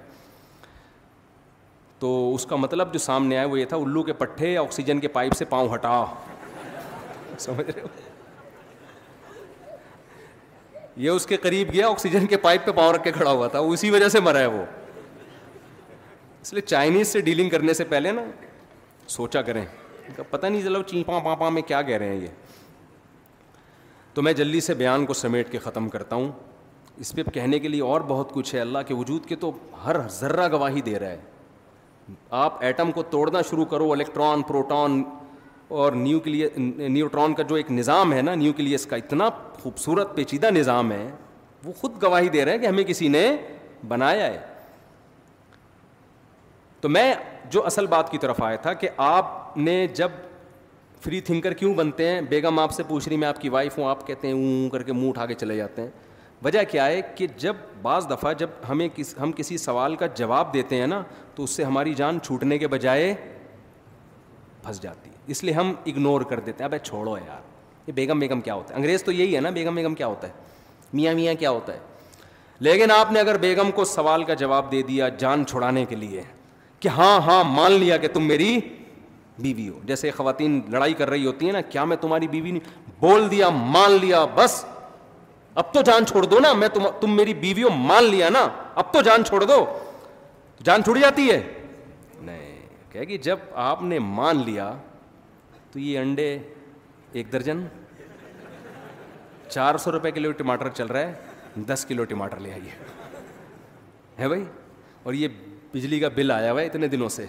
[1.98, 5.09] تو اس کا مطلب جو سامنے آیا وہ یہ تھا الو کے پٹھے آکسیجن کے
[5.16, 6.05] پائپ سے پاؤں ہٹا
[7.38, 7.88] سمجھ رہے ہو
[10.96, 13.59] یہ اس کے قریب گیا آکسیجن کے پائپ پہ پاؤں رکھ کے کھڑا ہوا تھا
[13.74, 14.64] اسی وجہ سے مرا ہے وہ
[16.42, 18.22] اس لیے چائنیز سے ڈیلنگ کرنے سے پہلے نا
[19.09, 19.64] سوچا کریں
[20.30, 22.38] پتہ نہیں چلو چی پا میں کیا کہہ رہے ہیں یہ
[24.14, 26.30] تو میں جلدی سے بیان کو سمیٹ کے ختم کرتا ہوں
[27.01, 29.51] اس پہ کہنے کے لیے اور بہت کچھ ہے اللہ کے وجود کے تو
[29.84, 31.20] ہر ذرہ گواہی دے رہا ہے
[32.44, 35.03] آپ ایٹم کو توڑنا شروع کرو الیکٹران پروٹون
[35.82, 39.28] اور نیوکلی نیوٹران کا جو ایک نظام ہے نا نیوکلیس کا اتنا
[39.62, 41.11] خوبصورت پیچیدہ نظام ہے
[41.64, 43.24] وہ خود گواہی دے رہے ہیں کہ ہمیں کسی نے
[43.88, 44.38] بنایا ہے
[46.80, 47.12] تو میں
[47.51, 50.11] جو اصل بات کی طرف آیا تھا کہ آپ نے جب
[51.05, 53.88] فری تھنکر کیوں بنتے ہیں بیگم آپ سے پوچھ رہی میں آپ کی وائف ہوں
[53.90, 55.88] آپ کہتے ہیں اوں کر کے منہ اٹھا کے چلے جاتے ہیں
[56.45, 60.53] وجہ کیا ہے کہ جب بعض دفعہ جب ہمیں کس ہم کسی سوال کا جواب
[60.55, 61.03] دیتے ہیں نا
[61.34, 63.12] تو اس سے ہماری جان چھوٹنے کے بجائے
[64.62, 67.49] پھنس جاتی ہے اس لیے ہم اگنور کر دیتے ہیں اب چھوڑو یار
[67.88, 70.28] یہ بیگم بیگم کیا ہوتا ہے انگریز تو یہی ہے نا بیگم بیگم کیا ہوتا
[70.28, 70.32] ہے
[70.93, 71.78] میاں میاں کیا ہوتا ہے
[72.66, 76.22] لیکن آپ نے اگر بیگم کو سوال کا جواب دے دیا جان چھوڑانے کے لیے
[76.80, 78.59] کہ ہاں ہاں مان لیا کہ تم میری
[79.43, 82.93] بیوی ہو جیسے خواتین لڑائی کر رہی ہوتی ہیں نا کیا میں تمہاری بیوی نہیں
[83.01, 84.64] بول دیا مان لیا بس
[85.59, 88.46] اب تو جان چھوڑ دو نا میں تم تم میری بیویوں مان لیا نا
[88.80, 89.64] اب تو جان چھوڑ دو
[90.64, 91.40] جان چھوڑ جاتی ہے
[92.24, 93.38] نہیں گی جب
[93.68, 94.72] آپ نے مان لیا
[95.72, 96.36] تو یہ انڈے
[97.12, 97.64] ایک درجن
[99.48, 102.70] چار سو روپئے کلو ٹماٹر چل رہا ہے دس کلو ٹماٹر لے آئیے
[104.18, 104.44] ہے بھائی
[105.03, 105.28] اور یہ
[105.74, 107.26] بجلی کا بل آیا ہوا ہے اتنے دنوں سے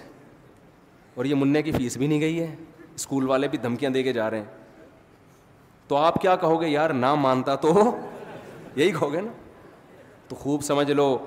[1.16, 2.54] اور یہ منع کی فیس بھی نہیں گئی ہے
[2.96, 4.60] اسکول والے بھی دھمکیاں دے کے جا رہے ہیں
[5.88, 7.72] تو آپ کیا کہو گے یار نہ مانتا تو
[8.76, 9.32] یہی کہو گے نا
[10.28, 11.18] تو خوب سمجھ لو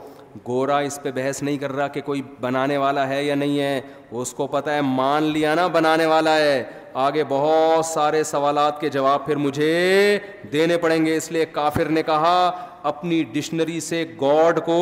[0.48, 3.80] گورا اس پہ بحث نہیں کر رہا کہ کوئی بنانے والا ہے یا نہیں ہے
[4.20, 6.62] اس کو پتہ ہے مان لیا نا بنانے والا ہے
[7.02, 10.18] آگے بہت سارے سوالات کے جواب پھر مجھے
[10.52, 12.34] دینے پڑیں گے اس لیے کافر نے کہا
[12.90, 14.78] اپنی ڈکشنری سے گاڈ کو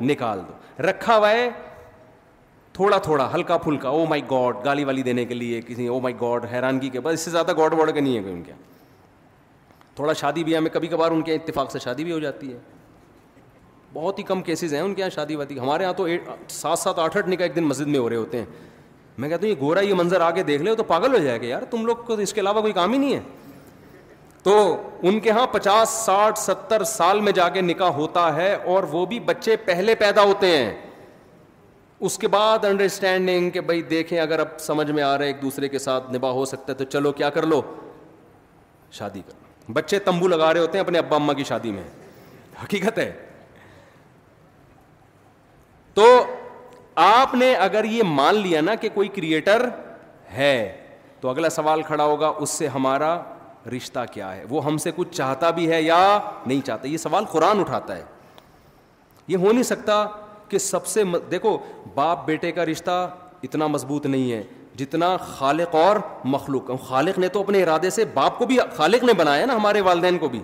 [0.00, 1.48] نکال دو رکھا ہوا ہے
[2.72, 6.14] تھوڑا تھوڑا ہلکا پھلکا او مائی گاڈ گالی والی دینے کے لیے کسی او مائی
[6.20, 8.52] گاڈ حیرانگی کے بعد اس سے زیادہ گاڈ واڈ کے نہیں ہے کوئی ان کے
[9.96, 12.58] تھوڑا شادی بیاہ میں کبھی کبھار ان کے اتفاق سے شادی بھی ہو جاتی ہے
[13.92, 16.06] بہت ہی کم کیسز ہیں ان کے یہاں شادی وادی ہمارے یہاں تو
[16.50, 18.44] سات سات آٹھ آٹھ نکاح ایک دن مسجد میں ہو رہے ہوتے ہیں
[19.18, 21.46] میں کہتا ہوں یہ گورا یہ منظر آگے دیکھ لو تو پاگل ہو جائے گا
[21.46, 23.20] یار تم لوگ کو اس کے علاوہ کوئی کام ہی نہیں ہے
[24.42, 24.54] تو
[25.02, 29.04] ان کے یہاں پچاس ساٹھ ستر سال میں جا کے نکاح ہوتا ہے اور وہ
[29.12, 30.70] بھی بچے پہلے پیدا ہوتے ہیں
[32.06, 35.68] اس کے بعد انڈرسٹینڈنگ کہ بھائی دیکھیں اگر اب سمجھ میں آ رہے ایک دوسرے
[35.68, 37.60] کے ساتھ نباہ ہو سکتا ہے تو چلو کیا کر لو
[38.98, 39.42] شادی کر
[39.72, 41.82] بچے تمبو لگا رہے ہوتے ہیں اپنے ابا اما کی شادی میں
[42.62, 43.10] حقیقت ہے
[45.94, 46.06] تو
[47.04, 49.68] آپ نے اگر یہ مان لیا نا کہ کوئی کریٹر
[50.36, 50.80] ہے
[51.20, 53.16] تو اگلا سوال کھڑا ہوگا اس سے ہمارا
[53.76, 55.98] رشتہ کیا ہے وہ ہم سے کچھ چاہتا بھی ہے یا
[56.46, 58.02] نہیں چاہتا یہ سوال قرآن اٹھاتا ہے
[59.28, 60.04] یہ ہو نہیں سکتا
[60.48, 61.56] کہ سب سے دیکھو
[61.94, 63.06] باپ بیٹے کا رشتہ
[63.44, 64.42] اتنا مضبوط نہیں ہے
[64.78, 65.96] جتنا خالق اور
[66.28, 69.80] مخلوق خالق نے تو اپنے ارادے سے باپ کو بھی خالق نے بنایا نا ہمارے
[69.88, 70.42] والدین کو بھی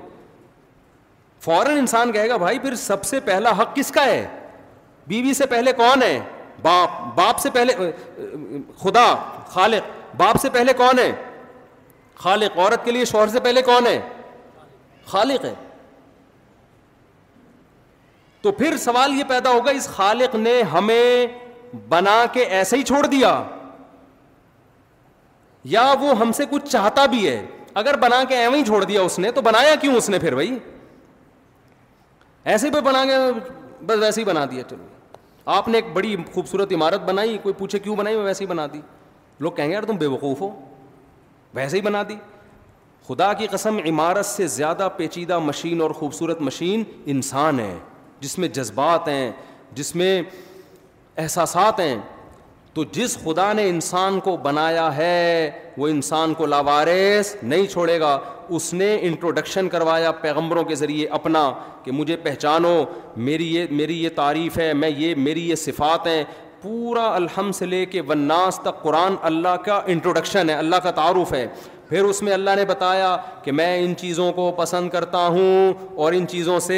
[1.44, 4.26] فوراً انسان کہے گا بھائی پھر سب سے پہلا حق کس کا ہے
[5.08, 6.18] بیوی سے پہلے کون ہے
[6.62, 7.72] باپ باپ سے پہلے
[8.82, 9.04] خدا
[9.52, 11.10] خالق باپ سے پہلے کون ہے
[12.24, 14.00] خالق عورت کے لیے شوہر سے پہلے کون ہے
[15.10, 15.54] خالق ہے
[18.42, 21.26] تو پھر سوال یہ پیدا ہوگا اس خالق نے ہمیں
[21.88, 23.40] بنا کے ایسے ہی چھوڑ دیا
[25.64, 27.44] یا وہ ہم سے کچھ چاہتا بھی ہے
[27.80, 30.34] اگر بنا کے ایو ہی چھوڑ دیا اس نے تو بنایا کیوں اس نے پھر
[30.34, 30.56] بھائی
[32.52, 33.16] ایسے پہ بنا کے
[33.86, 34.86] بس ویسے ہی بنا دیا چلو
[35.56, 38.66] آپ نے ایک بڑی خوبصورت عمارت بنائی کوئی پوچھے کیوں بنائی میں ویسے ہی بنا
[38.72, 38.80] دی
[39.40, 40.48] لوگ کہیں گے یار تم بے وقوف ہو
[41.54, 42.16] ویسے ہی بنا دی
[43.08, 46.82] خدا کی قسم عمارت سے زیادہ پیچیدہ مشین اور خوبصورت مشین
[47.14, 47.74] انسان ہے
[48.20, 49.30] جس میں جذبات ہیں
[49.74, 50.20] جس میں
[51.16, 51.96] احساسات ہیں
[52.74, 58.18] تو جس خدا نے انسان کو بنایا ہے وہ انسان کو لاوارث نہیں چھوڑے گا
[58.56, 61.50] اس نے انٹروڈکشن کروایا پیغمبروں کے ذریعے اپنا
[61.84, 62.74] کہ مجھے پہچانو
[63.30, 66.22] میری یہ میری یہ تعریف ہے میں یہ میری یہ صفات ہیں
[66.62, 68.30] پورا الحم سے لے کے ون
[68.62, 71.46] تک قرآن اللہ کا انٹروڈکشن ہے اللہ کا تعارف ہے
[71.90, 75.72] پھر اس میں اللہ نے بتایا کہ میں ان چیزوں کو پسند کرتا ہوں
[76.02, 76.76] اور ان چیزوں سے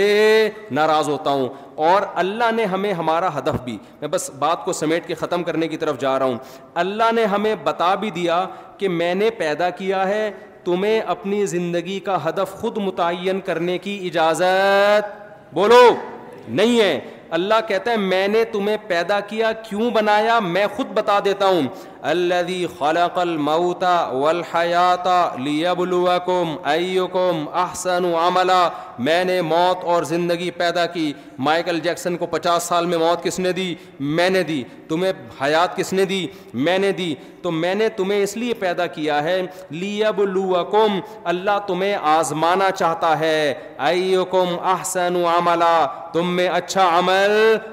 [0.79, 1.49] ناراض ہوتا ہوں
[1.89, 5.69] اور اللہ نے ہمیں ہمارا ہدف بھی میں بس بات کو سمیٹ کے ختم کرنے
[5.69, 6.39] کی طرف جا رہا ہوں
[6.85, 8.45] اللہ نے ہمیں بتا بھی دیا
[8.79, 10.31] کہ میں نے پیدا کیا ہے
[10.65, 15.83] تمہیں اپنی زندگی کا ہدف خود متعین کرنے کی اجازت بولو
[16.49, 16.99] نہیں ہے
[17.37, 21.69] اللہ کہتا ہے میں نے تمہیں پیدا کیا کیوں بنایا میں خود بتا دیتا ہوں
[22.11, 25.07] الذي خلق الموت والحیات
[25.41, 28.69] ليبلوكم آئی احسن عملا
[29.09, 31.13] میں نے موت اور زندگی پیدا کی
[31.47, 35.77] مائیکل جیکسن کو پچاس سال میں موت کس نے دی میں نے دی تمہیں حیات
[35.77, 36.27] کس نے دی
[36.65, 39.41] میں نے دی تو میں نے تمہیں اس لیے پیدا کیا ہے
[39.71, 40.99] لیبلوکم
[41.33, 43.53] اللہ تمہیں آزمانا چاہتا ہے
[43.89, 44.15] آئی
[44.73, 45.77] احسن عملا
[46.13, 47.31] تم میں اچھا عمل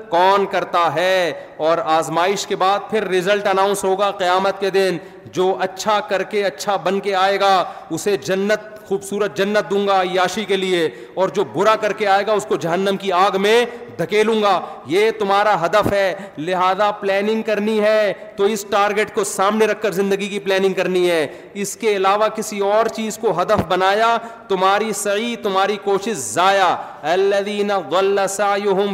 [0.09, 1.31] کون کرتا ہے
[1.67, 4.97] اور آزمائش کے بعد پھر رزلٹ اناؤنس ہوگا قیامت کے دن
[5.33, 7.53] جو اچھا کر کے اچھا بن کے آئے گا
[7.95, 10.87] اسے جنت خوبصورت جنت دوں گا یاشی کے لیے
[11.21, 13.55] اور جو برا کر کے آئے گا اس کو جہنم کی آگ میں
[13.99, 14.53] دھکیلوں گا
[14.93, 16.05] یہ تمہارا ہدف ہے
[16.37, 21.09] لہذا پلاننگ کرنی ہے تو اس ٹارگیٹ کو سامنے رکھ کر زندگی کی پلاننگ کرنی
[21.09, 21.25] ہے
[21.65, 24.17] اس کے علاوہ کسی اور چیز کو ہدف بنایا
[24.53, 26.73] تمہاری سعی تمہاری کوشش ضائع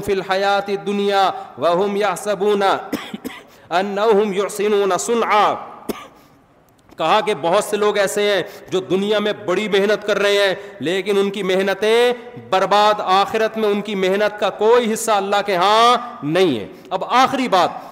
[0.06, 1.30] فی الحیات دنیا
[2.02, 2.64] یحسبون
[3.80, 5.54] انہم یحسنون صنعا
[6.98, 10.54] کہا کہ بہت سے لوگ ایسے ہیں جو دنیا میں بڑی محنت کر رہے ہیں
[10.90, 11.98] لیکن ان کی محنتیں
[12.50, 16.68] برباد آخرت میں ان کی محنت کا کوئی حصہ اللہ کے ہاں نہیں ہے
[16.98, 17.84] اب آخری بات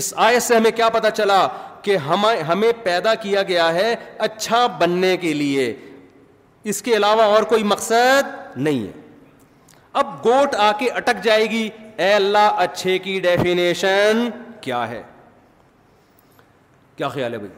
[0.00, 1.46] اس آیت سے ہمیں کیا پتا چلا
[1.82, 3.94] کہ ہمیں پیدا کیا گیا ہے
[4.28, 5.72] اچھا بننے کے لیے
[6.72, 8.30] اس کے علاوہ اور کوئی مقصد
[8.66, 9.04] نہیں ہے
[10.00, 11.68] اب گوٹ آ کے اٹک جائے گی
[12.04, 14.28] اے اللہ اچھے کی ڈیفینیشن
[14.66, 15.02] کیا ہے
[16.96, 17.52] کیا خیال ہے بھائی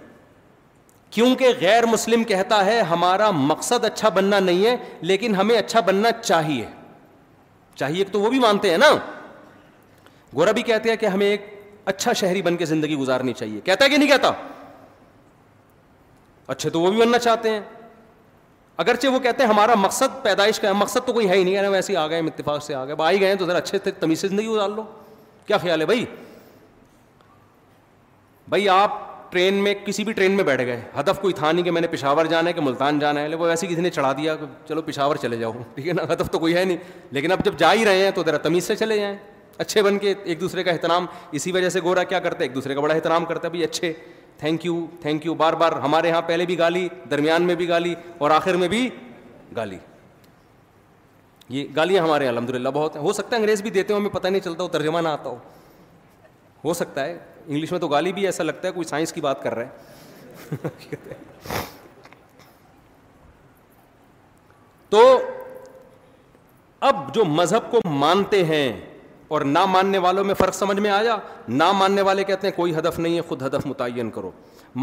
[1.16, 4.74] کیونکہ غیر مسلم کہتا ہے ہمارا مقصد اچھا بننا نہیں ہے
[5.11, 6.66] لیکن ہمیں اچھا بننا چاہیے
[7.82, 8.90] چاہیے تو وہ بھی مانتے ہیں نا
[10.34, 11.46] گورا بھی کہتے ہیں کہ ہمیں ایک
[11.94, 14.32] اچھا شہری بن کے زندگی گزارنی چاہیے کہتا ہے کہ نہیں کہتا
[16.54, 17.61] اچھے تو وہ بھی بننا چاہتے ہیں
[18.84, 21.66] اگرچہ وہ کہتے ہیں ہمارا مقصد پیدائش کا مقصد تو کوئی ہے ہی نہیں یعنی
[21.66, 23.78] ہے ویسے ہی آ گئے ہم اتفاق سے آ گئے آئی گئے تو ذرا اچھے
[24.04, 24.84] تمیز سے زندگی گزار لو
[25.46, 26.04] کیا خیال ہے بھائی
[28.49, 28.92] بھائی آپ
[29.32, 31.86] ٹرین میں کسی بھی ٹرین میں بیٹھ گئے ہدف کوئی تھا نہیں کہ میں نے
[31.90, 34.82] پشاور جانا ہے کہ ملتان جانا ہے وہ ایسے کسی نے چڑھا دیا کہ چلو
[34.82, 36.77] پشاور چلے جاؤ ٹھیک ہے نا ہدف تو کوئی ہے نہیں
[37.12, 39.16] لیکن اب جب جا ہی رہے ہیں تو ذرا تمیز سے چلے جائیں
[39.59, 41.06] اچھے بن کے ایک دوسرے کا احترام
[41.39, 43.64] اسی وجہ سے گورا کیا کرتا ہے ایک دوسرے کا بڑا احترام کرتا ہے بھائی
[43.64, 43.93] اچھے
[44.40, 47.94] تھینک یو تھینک یو بار بار ہمارے یہاں پہلے بھی گالی درمیان میں بھی گالی
[48.18, 48.89] اور آخر میں بھی
[49.56, 49.78] گالی
[51.48, 54.01] یہ گالیاں ہمارے ہاں الحمد للہ بہت ہیں ہو سکتا ہے انگریز بھی دیتے ہوں
[54.01, 55.36] ہمیں پتہ نہیں چلتا وہ نہ آتا ہو
[56.64, 57.16] ہو سکتا ہے
[57.48, 59.66] انگلش میں تو گالی بھی ایسا لگتا ہے کوئی سائنس کی بات کر رہے
[64.90, 65.00] تو
[66.90, 68.70] اب جو مذہب کو مانتے ہیں
[69.36, 71.16] اور نہ ماننے والوں میں فرق سمجھ میں آیا
[71.48, 74.30] نہ ماننے والے کہتے ہیں کوئی ہدف نہیں ہے خود ہدف متعین کرو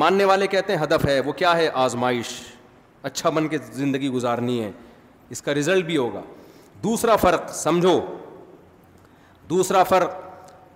[0.02, 2.28] ماننے والے کہتے ہیں ہدف ہے وہ کیا ہے آزمائش
[3.10, 4.72] اچھا بن کے زندگی گزارنی ہے
[5.36, 6.22] اس کا رزلٹ بھی ہوگا
[6.84, 8.00] دوسرا فرق سمجھو
[9.50, 10.16] دوسرا فرق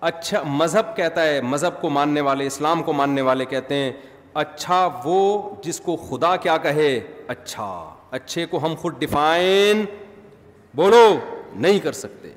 [0.08, 3.90] اچھا مذہب کہتا ہے مذہب کو ماننے والے اسلام کو ماننے والے کہتے ہیں
[4.42, 5.16] اچھا وہ
[5.62, 6.88] جس کو خدا کیا کہے
[7.34, 7.68] اچھا
[8.18, 9.84] اچھے کو ہم خود ڈیفائن
[10.76, 11.06] بولو
[11.54, 12.32] نہیں کر سکتے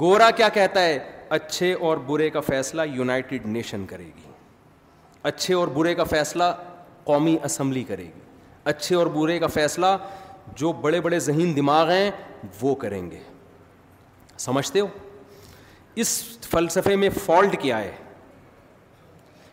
[0.00, 0.98] گورا کیا کہتا ہے
[1.36, 4.22] اچھے اور برے کا فیصلہ یونائٹڈ نیشن کرے گی
[5.30, 6.44] اچھے اور برے کا فیصلہ
[7.04, 8.20] قومی اسمبلی کرے گی
[8.72, 9.96] اچھے اور برے کا فیصلہ
[10.56, 12.10] جو بڑے بڑے ذہین دماغ ہیں
[12.60, 13.18] وہ کریں گے
[14.38, 14.86] سمجھتے ہو
[16.02, 16.08] اس
[16.50, 17.90] فلسفے میں فالٹ کیا ہے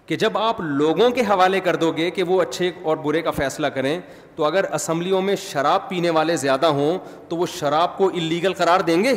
[0.06, 3.32] کہ جب آپ لوگوں کے حوالے کر دو گے کہ وہ اچھے اور برے کا
[3.36, 3.98] فیصلہ کریں
[4.36, 6.98] تو اگر اسمبلیوں میں شراب پینے والے زیادہ ہوں
[7.30, 9.14] تو وہ شراب کو اللیگل قرار دیں گے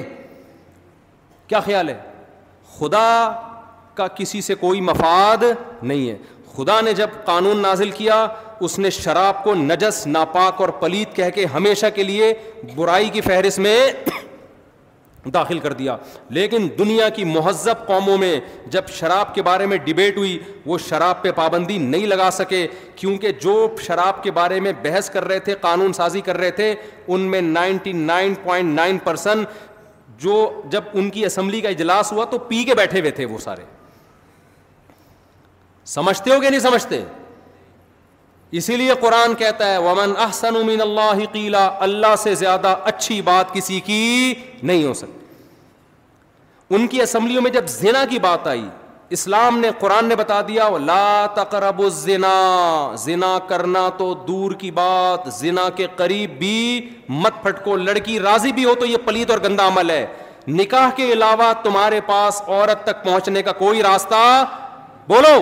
[1.48, 1.98] کیا خیال ہے
[2.78, 3.04] خدا
[3.94, 5.44] کا کسی سے کوئی مفاد
[5.82, 6.16] نہیں ہے
[6.56, 8.26] خدا نے جب قانون نازل کیا
[8.66, 12.32] اس نے شراب کو نجس ناپاک اور پلیت کہہ کے ہمیشہ کے لیے
[12.76, 13.78] برائی کی فہرست میں
[15.34, 15.96] داخل کر دیا
[16.30, 18.38] لیکن دنیا کی مہذب قوموں میں
[18.70, 22.66] جب شراب کے بارے میں ڈبیٹ ہوئی وہ شراب پہ پابندی نہیں لگا سکے
[22.96, 26.74] کیونکہ جو شراب کے بارے میں بحث کر رہے تھے قانون سازی کر رہے تھے
[27.08, 29.48] ان میں ninety nine point nine percent
[30.22, 33.38] جو جب ان کی اسمبلی کا اجلاس ہوا تو پی کے بیٹھے ہوئے تھے وہ
[33.38, 33.62] سارے
[35.94, 37.02] سمجھتے ہو کہ نہیں سمجھتے
[38.58, 43.52] اسی لیے قرآن کہتا ہے ومن احسن من اللہ قیلا اللہ سے زیادہ اچھی بات
[43.54, 43.98] کسی کی
[44.62, 48.62] نہیں ہو سکتی ان کی اسمبلیوں میں جب زنا کی بات آئی
[49.16, 51.82] اسلام نے قرآن نے بتا دیا لا تقرب
[53.04, 56.56] زنا کرنا تو دور کی بات زنا کے قریب بھی
[57.24, 60.04] مت پھٹکو لڑکی راضی بھی ہو تو یہ پلیت اور گندا عمل ہے
[60.62, 64.16] نکاح کے علاوہ تمہارے پاس عورت تک پہنچنے کا کوئی راستہ
[65.08, 65.36] بولو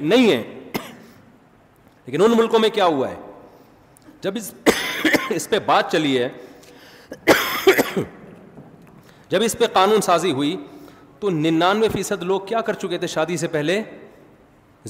[0.00, 0.42] نہیں ہے
[2.08, 3.14] لیکن ان ملکوں میں کیا ہوا ہے
[4.22, 4.50] جب اس
[5.36, 6.28] اس پہ بات چلی ہے
[9.30, 10.56] جب اس پہ قانون سازی ہوئی
[11.20, 13.80] تو ننانوے فیصد لوگ کیا کر چکے تھے شادی سے پہلے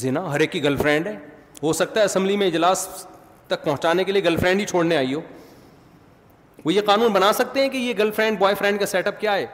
[0.03, 1.16] زنا ہر ایک کی گرل فرینڈ ہے
[1.62, 2.86] ہو سکتا ہے اسمبلی میں اجلاس
[3.49, 5.20] تک پہنچانے کے لیے گرل فرینڈ ہی چھوڑنے آئی ہو
[6.65, 9.20] وہ یہ قانون بنا سکتے ہیں کہ یہ گرل فرینڈ بوائے فرینڈ کا سیٹ اپ
[9.20, 9.47] کیا ہے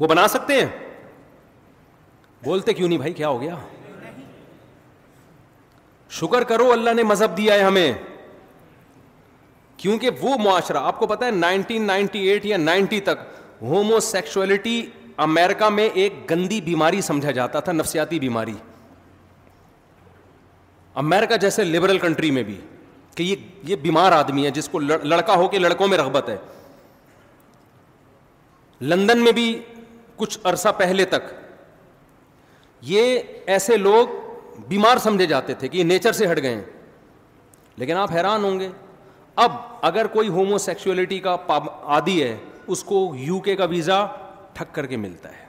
[0.00, 0.66] وہ بنا سکتے ہیں
[2.44, 3.54] بولتے کیوں نہیں بھائی کیا ہو گیا
[6.18, 7.92] شکر کرو اللہ نے مذہب دیا ہے ہمیں
[9.76, 13.20] کیونکہ وہ معاشرہ آپ کو پتا ہے نائنٹین نائنٹی ایٹ یا نائنٹی تک
[13.62, 14.82] ہومو سیکچولیٹی
[15.26, 18.54] امیرکا میں ایک گندی بیماری سمجھا جاتا تھا نفسیاتی بیماری
[21.02, 22.60] امیرکا جیسے لبرل کنٹری میں بھی
[23.14, 23.36] کہ یہ
[23.68, 26.36] یہ بیمار آدمی ہے جس کو لڑکا ہو کے لڑکوں میں رغبت ہے
[28.90, 29.52] لندن میں بھی
[30.16, 31.32] کچھ عرصہ پہلے تک
[32.82, 34.08] یہ ایسے لوگ
[34.68, 36.62] بیمار سمجھے جاتے تھے کہ یہ نیچر سے ہٹ گئے ہیں
[37.76, 38.68] لیکن آپ حیران ہوں گے
[39.44, 39.52] اب
[39.86, 42.36] اگر کوئی ہومو سیکچولیٹی کا عادی ہے
[42.72, 44.04] اس کو یو کے کا ویزا
[44.54, 45.48] ٹھک کر کے ملتا ہے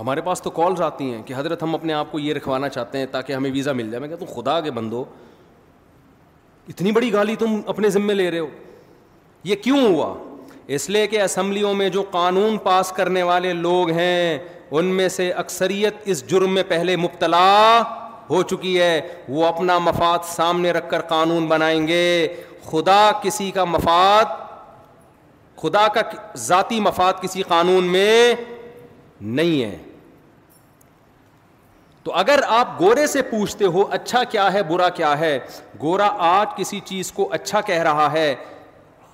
[0.00, 2.98] ہمارے پاس تو کالز آتی ہیں کہ حضرت ہم اپنے آپ کو یہ رکھوانا چاہتے
[2.98, 5.04] ہیں تاکہ ہمیں ویزا مل جائے میں کہ خدا کے بندو
[6.68, 8.48] اتنی بڑی گالی تم اپنے ذمے لے رہے ہو
[9.44, 10.14] یہ کیوں ہوا
[10.76, 14.38] اس لیے کہ اسمبلیوں میں جو قانون پاس کرنے والے لوگ ہیں
[14.78, 17.80] ان میں سے اکثریت اس جرم میں پہلے مبتلا
[18.30, 22.04] ہو چکی ہے وہ اپنا مفاد سامنے رکھ کر قانون بنائیں گے
[22.70, 24.40] خدا کسی کا مفاد
[25.62, 26.00] خدا کا
[26.46, 28.34] ذاتی مفاد کسی قانون میں
[29.40, 29.76] نہیں ہے
[32.04, 35.38] تو اگر آپ گورے سے پوچھتے ہو اچھا کیا ہے برا کیا ہے
[35.82, 38.34] گورا آج کسی چیز کو اچھا کہہ رہا ہے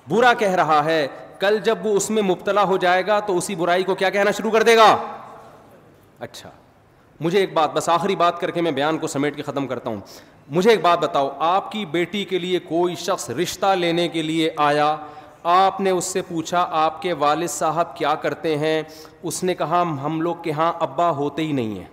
[0.09, 1.05] برا کہہ رہا ہے
[1.39, 4.31] کل جب وہ اس میں مبتلا ہو جائے گا تو اسی برائی کو کیا کہنا
[4.37, 4.95] شروع کر دے گا
[6.25, 6.49] اچھا
[7.19, 9.89] مجھے ایک بات بس آخری بات کر کے میں بیان کو سمیٹ کے ختم کرتا
[9.89, 9.99] ہوں
[10.57, 14.49] مجھے ایک بات بتاؤ آپ کی بیٹی کے لیے کوئی شخص رشتہ لینے کے لیے
[14.67, 14.95] آیا
[15.53, 18.81] آپ نے اس سے پوچھا آپ کے والد صاحب کیا کرتے ہیں
[19.31, 21.89] اس نے کہا ہم لوگ کے ہاں ابا ہوتے ہی نہیں ہیں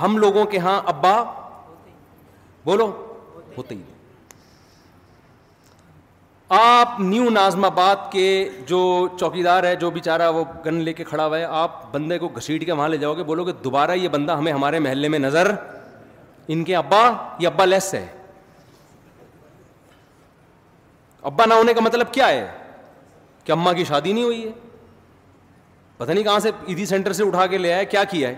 [0.00, 1.14] ہم لوگوں کے ہاں ابا
[2.64, 2.86] بولو
[3.56, 3.91] ہوتے ہی نہیں
[6.60, 8.24] آپ نیو نازم آباد کے
[8.66, 8.78] جو
[9.20, 12.28] چوکی دار ہے جو بیچارہ وہ گن لے کے کھڑا ہوا ہے آپ بندے کو
[12.36, 15.18] گھسیٹ کے وہاں لے جاؤ گے بولو گے دوبارہ یہ بندہ ہمیں ہمارے محلے میں
[15.18, 15.50] نظر
[16.54, 16.98] ان کے ابا
[17.40, 18.04] یہ ابا لیس ہے
[21.30, 22.46] ابا نہ ہونے کا مطلب کیا ہے
[23.44, 24.52] کہ اماں کی شادی نہیں ہوئی ہے
[25.96, 28.34] پتہ نہیں کہاں سے عیدی سینٹر سے اٹھا کے لے آئے کیا کیا ہے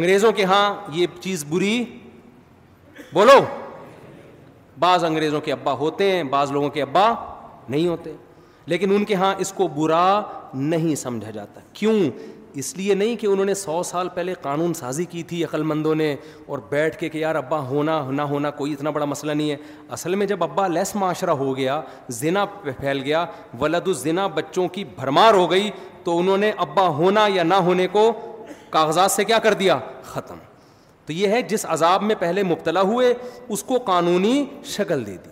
[0.00, 1.84] انگریزوں کے ہاں یہ چیز بری
[3.12, 3.40] بولو
[4.78, 7.10] بعض انگریزوں کے ابا ہوتے ہیں بعض لوگوں کے ابا
[7.68, 8.12] نہیں ہوتے
[8.72, 10.06] لیکن ان کے ہاں اس کو برا
[10.54, 11.94] نہیں سمجھا جاتا کیوں
[12.60, 15.94] اس لیے نہیں کہ انہوں نے سو سال پہلے قانون سازی کی تھی عقل مندوں
[15.94, 16.14] نے
[16.46, 19.56] اور بیٹھ کے کہ یار ابا ہونا نہ ہونا کوئی اتنا بڑا مسئلہ نہیں ہے
[19.98, 21.80] اصل میں جب ابا لیس معاشرہ ہو گیا
[22.20, 23.24] زنا پھیل گیا
[23.60, 25.70] ولد الزنا بچوں کی بھرمار ہو گئی
[26.04, 28.10] تو انہوں نے ابا ہونا یا نہ ہونے کو
[28.70, 29.78] کاغذات سے کیا کر دیا
[30.12, 30.38] ختم
[31.06, 33.12] تو یہ ہے جس عذاب میں پہلے مبتلا ہوئے
[33.48, 35.30] اس کو قانونی شکل دے دی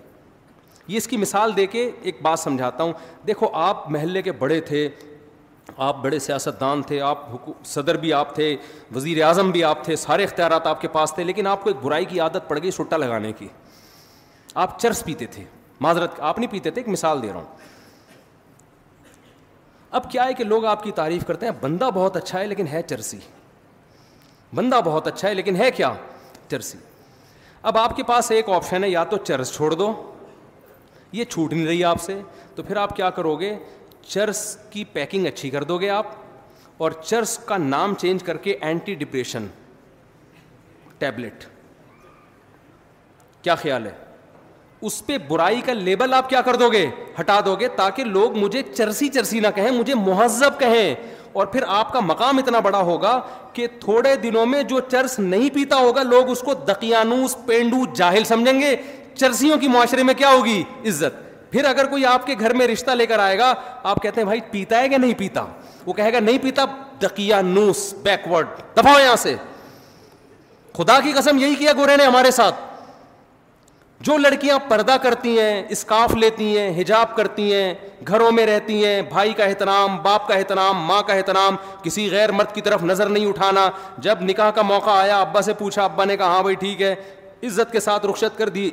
[0.92, 2.92] یہ اس کی مثال دے کے ایک بات سمجھاتا ہوں
[3.26, 4.88] دیکھو آپ محلے کے بڑے تھے
[5.86, 7.18] آپ بڑے سیاست دان تھے آپ
[7.66, 8.54] صدر بھی آپ تھے
[8.94, 11.76] وزیر اعظم بھی آپ تھے سارے اختیارات آپ کے پاس تھے لیکن آپ کو ایک
[11.82, 13.48] برائی کی عادت پڑ گئی سٹا لگانے کی
[14.64, 15.44] آپ چرس پیتے تھے
[15.86, 17.54] معذرت آپ نہیں پیتے تھے ایک مثال دے رہا ہوں
[19.98, 22.66] اب کیا ہے کہ لوگ آپ کی تعریف کرتے ہیں بندہ بہت اچھا ہے لیکن
[22.72, 23.18] ہے چرسی
[24.54, 25.92] بندہ بہت اچھا ہے لیکن ہے کیا
[26.50, 26.78] چرسی
[27.70, 29.92] اب آپ کے پاس ایک آپشن ہے یا تو چرس چھوڑ دو
[31.12, 32.20] یہ چھوٹ نہیں رہی آپ سے
[32.54, 33.54] تو پھر آپ کیا کرو گے
[34.08, 36.06] چرس کی پیکنگ اچھی کر دو گے آپ
[36.84, 39.46] اور چرس کا نام چینج کر کے اینٹی ڈپریشن
[40.98, 41.44] ٹیبلٹ
[43.42, 43.92] کیا خیال ہے
[44.88, 46.86] اس پہ برائی کا لیبل آپ کیا کر دو گے
[47.20, 50.94] ہٹا دو گے تاکہ لوگ مجھے چرسی چرسی نہ کہیں مجھے مہذب کہیں
[51.34, 53.18] اور پھر آپ کا مقام اتنا بڑا ہوگا
[53.52, 58.24] کہ تھوڑے دنوں میں جو چرس نہیں پیتا ہوگا لوگ اس کو دقیانوس پینڈو جاہل
[58.24, 58.74] سمجھیں گے
[59.16, 62.90] چرسیوں کی معاشرے میں کیا ہوگی عزت پھر اگر کوئی آپ کے گھر میں رشتہ
[63.00, 63.52] لے کر آئے گا
[63.90, 65.44] آپ کہتے ہیں بھائی پیتا ہے کہ نہیں پیتا
[65.86, 66.64] وہ کہے گا نہیں پیتا
[67.02, 68.46] دقیانوس بیکورڈ
[68.76, 69.34] دباؤ یہاں سے
[70.76, 72.54] خدا کی قسم یہی کیا گورے نے ہمارے ساتھ
[74.04, 77.72] جو لڑکیاں پردہ کرتی ہیں اسکارف لیتی ہیں حجاب کرتی ہیں
[78.06, 82.32] گھروں میں رہتی ہیں بھائی کا احترام باپ کا احترام ماں کا احترام کسی غیر
[82.32, 83.68] مرد کی طرف نظر نہیں اٹھانا
[84.06, 86.94] جب نکاح کا موقع آیا ابا سے پوچھا ابا نے کہا ہاں بھائی ٹھیک ہے
[87.46, 88.70] عزت کے ساتھ رخصت کر دی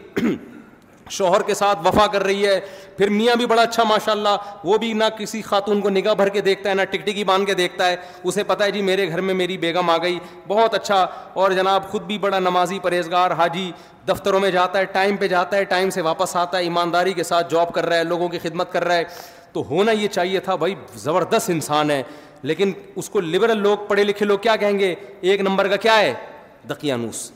[1.11, 2.59] شوہر کے ساتھ وفا کر رہی ہے
[2.97, 6.29] پھر میاں بھی بڑا اچھا ماشاء اللہ وہ بھی نہ کسی خاتون کو نگاہ بھر
[6.38, 9.21] کے دیکھتا ہے نہ ٹکٹکی باندھ کے دیکھتا ہے اسے پتا ہے جی میرے گھر
[9.29, 10.17] میں میری بیگم آ گئی
[10.47, 11.05] بہت اچھا
[11.43, 13.71] اور جناب خود بھی بڑا نمازی پرہیزگار حاجی
[14.07, 17.23] دفتروں میں جاتا ہے ٹائم پہ جاتا ہے ٹائم سے واپس آتا ہے ایمانداری کے
[17.31, 19.03] ساتھ جاب کر رہا ہے لوگوں کی خدمت کر رہا ہے
[19.53, 22.01] تو ہونا یہ چاہیے تھا بھائی زبردست انسان ہے
[22.49, 22.71] لیکن
[23.01, 24.93] اس کو لبرل لوگ پڑھے لکھے لوگ کیا کہیں گے
[25.31, 26.13] ایک نمبر کا کیا ہے
[26.69, 27.29] دقیانوس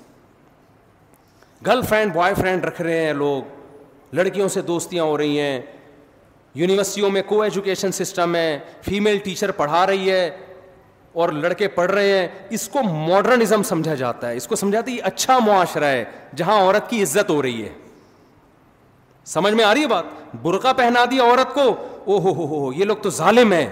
[1.65, 3.43] گرل فرینڈ بوائے فرینڈ رکھ رہے ہیں لوگ
[4.15, 5.59] لڑکیوں سے دوستیاں ہو رہی ہیں
[6.61, 10.29] یونیورسٹیوں میں کو ایجوکیشن سسٹم ہے فیمیل ٹیچر پڑھا رہی ہے
[11.23, 12.27] اور لڑکے پڑھ رہے ہیں
[12.57, 16.03] اس کو ماڈرنزم سمجھا جاتا ہے اس کو سمجھا یہ اچھا معاشرہ ہے
[16.41, 17.69] جہاں عورت کی عزت ہو رہی ہے
[19.33, 21.61] سمجھ میں آ رہی ہے بات برقع پہنا دی عورت کو
[22.05, 23.67] او ہو ہو ہو یہ لوگ تو ظالم ہیں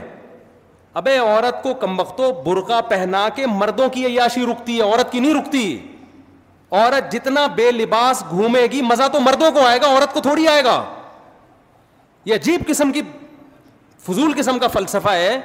[1.01, 5.19] ابے عورت کو کم وقتوں برقع پہنا کے مردوں کی عیاشی رکتی ہے عورت کی
[5.19, 5.65] نہیں رکتی
[6.73, 10.47] عورت جتنا بے لباس گھومے گی مزہ تو مردوں کو آئے گا عورت کو تھوڑی
[10.47, 10.83] آئے گا
[12.25, 13.01] یہ عجیب قسم کی
[14.05, 15.37] فضول قسم کا فلسفہ ہے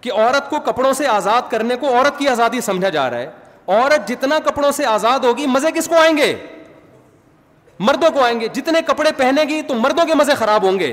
[0.00, 3.30] کہ عورت کو کپڑوں سے آزاد کرنے کو عورت کی آزادی سمجھا جا رہا ہے
[3.80, 6.34] عورت جتنا کپڑوں سے آزاد ہوگی مزے کس کو آئیں گے
[7.90, 10.92] مردوں کو آئیں گے جتنے کپڑے پہنے گی تو مردوں کے مزے خراب ہوں گے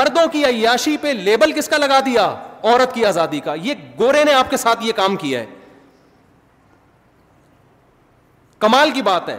[0.00, 2.24] مردوں کی عیاشی پہ لیبل کس کا لگا دیا
[2.62, 5.46] عورت کی آزادی کا یہ گورے نے آپ کے ساتھ یہ کام کیا ہے
[8.64, 9.38] کمال کی بات ہے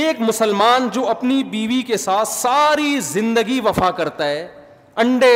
[0.00, 4.46] ایک مسلمان جو اپنی بیوی کے ساتھ ساری زندگی وفا کرتا ہے
[5.04, 5.32] انڈے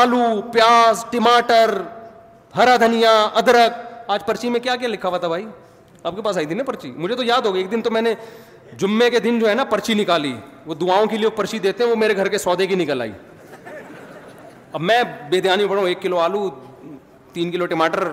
[0.00, 1.80] آلو پیاز ٹماٹر
[2.56, 5.46] ہرا دھنیا ادرک آج پرچی میں کیا کیا لکھا ہوا تھا بھائی
[6.02, 8.02] آپ کے پاس آئی تھی نا پرچی مجھے تو یاد ہوگی ایک دن تو میں
[8.02, 8.14] نے
[8.78, 10.34] جمعے کے دن جو ہے نا پرچی نکالی
[10.66, 13.00] وہ دعاؤں کے لیے وہ پرچی دیتے ہیں وہ میرے گھر کے سودے کی نکل
[13.00, 13.12] آئی
[14.72, 16.48] اب میں بے دھیانی پڑھوں ایک کلو آلو
[17.32, 18.08] تین کلو ٹماٹر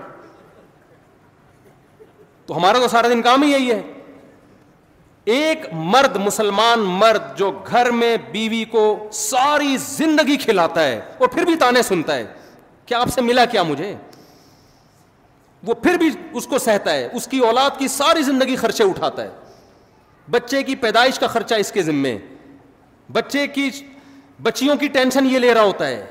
[2.46, 3.82] تو ہمارا تو سارا دن کام ہی یہی ہے
[5.36, 8.82] ایک مرد مسلمان مرد جو گھر میں بیوی کو
[9.14, 12.26] ساری زندگی کھلاتا ہے اور پھر بھی تانے سنتا ہے
[12.86, 13.94] کیا آپ سے ملا کیا مجھے
[15.68, 19.24] وہ پھر بھی اس کو سہتا ہے اس کی اولاد کی ساری زندگی خرچے اٹھاتا
[19.24, 19.30] ہے
[20.38, 22.18] بچے کی پیدائش کا خرچہ اس کے ذمے
[23.20, 23.70] بچے کی
[24.50, 26.04] بچیوں کی ٹینشن یہ لے رہا ہوتا ہے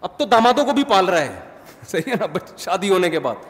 [0.00, 1.40] اب تو دامادوں کو بھی پال رہا ہے
[1.88, 3.44] صحیح ہے نا شادی ہونے کے بعد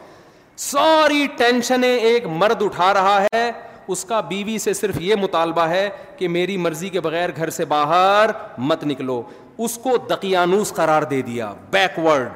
[0.71, 3.51] ساری ٹینشنیں ایک مرد اٹھا رہا ہے
[3.89, 7.65] اس کا بیوی سے صرف یہ مطالبہ ہے کہ میری مرضی کے بغیر گھر سے
[7.75, 9.21] باہر مت نکلو
[9.65, 12.29] اس کو دقیانوس قرار دے دیا بیکورڈ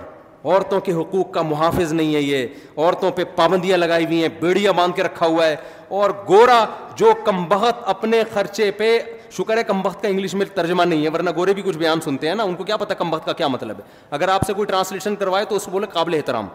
[0.45, 2.45] عورتوں کے حقوق کا محافظ نہیں ہے یہ
[2.77, 5.55] عورتوں پہ پابندیاں لگائی ہوئی ہیں بیڑیاں باندھ کے رکھا ہوا ہے
[5.99, 6.63] اور گورا
[6.97, 8.97] جو کمبخت اپنے خرچے پہ
[9.37, 12.27] شکر ہے کمبخت کا انگلش میں ترجمہ نہیں ہے ورنہ گورے بھی کچھ بیان سنتے
[12.27, 13.83] ہیں نا ان کو کیا پتا کمبخت کا کیا مطلب ہے
[14.15, 16.47] اگر آپ سے کوئی ٹرانسلیشن کروائے تو اس کو بولے قابل احترام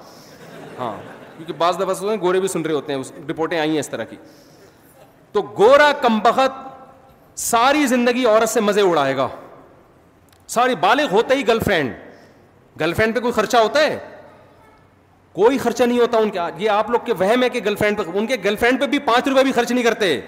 [0.78, 0.94] ہاں
[1.36, 4.16] کیونکہ بعض دفعہ گورے بھی سن رہے ہوتے ہیں رپورٹیں آئی ہیں اس طرح کی
[5.32, 6.60] تو گورا کمبخت
[7.42, 9.28] ساری زندگی عورت سے مزے اڑائے گا
[10.54, 11.92] ساری بالغ ہوتے ہی گرل فرینڈ
[12.80, 13.98] گرل فرینڈ پہ کوئی خرچہ ہوتا ہے
[15.34, 17.98] کوئی خرچہ نہیں ہوتا ان کے یہ آپ لوگ کے وہم ہے کہ گرل فرینڈ
[17.98, 20.20] پہ ان کے گرل فرینڈ پہ بھی پانچ روپئے بھی خرچ نہیں کرتے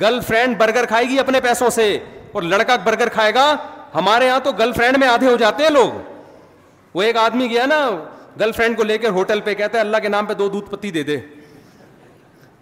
[0.00, 1.88] گرل فرینڈ برگر کھائے گی اپنے پیسوں سے
[2.32, 3.52] اور لڑکا برگر کھائے گا
[3.94, 5.90] ہمارے یہاں تو گرل فرینڈ میں آدھے ہو جاتے ہیں لوگ
[6.94, 7.86] وہ ایک آدمی گیا نا
[8.40, 10.70] گرل فرینڈ کو لے کر ہوٹل پہ کہتے ہیں اللہ کے نام پہ دو دودھ
[10.70, 11.16] پتی دے دے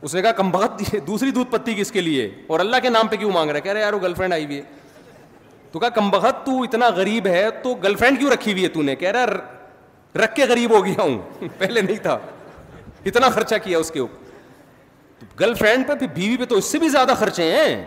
[0.04, 3.06] اس نے کہا کم بخت دوسری دودھ پتی کس کے لیے اور اللہ کے نام
[3.10, 4.62] پہ کیوں مانگ رہا ہے کہہ رہے یار وہ گرل فرینڈ آئی ہوئی ہے
[5.72, 8.68] تو کہا کم بخت تو اتنا غریب ہے تو گرل فرینڈ کیوں رکھی ہوئی ہے
[8.74, 11.18] تو نے کہہ رہا رکھ کے غریب ہو گیا ہوں
[11.58, 12.18] پہلے نہیں تھا
[13.06, 14.26] اتنا خرچہ کیا اس کے اوپر
[15.40, 17.82] گرل فرینڈ پہ بیوی پہ تو اس سے بھی زیادہ خرچے ہیں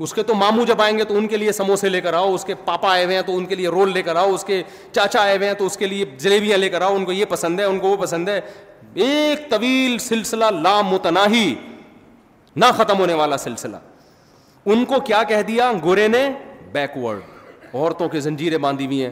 [0.00, 2.34] اس کے تو ماموں جب آئیں گے تو ان کے لیے سموسے لے کر آؤ
[2.34, 4.44] اس کے پاپا آئے ہوئے ہیں تو ان کے لیے رول لے کر آؤ اس
[4.44, 4.62] کے
[4.92, 7.24] چاچا آئے ہوئے ہیں تو اس کے لیے جلیبیاں لے کر آؤ ان کو یہ
[7.28, 8.40] پسند ہے ان کو وہ پسند ہے
[8.94, 11.54] ایک طویل سلسلہ لامتناہی
[12.56, 13.76] نہ ختم ہونے والا سلسلہ
[14.66, 16.28] ان کو کیا کہہ دیا گورے نے
[16.72, 19.10] بیکورڈ عورتوں کی زنجیریں باندھی ہوئی ہیں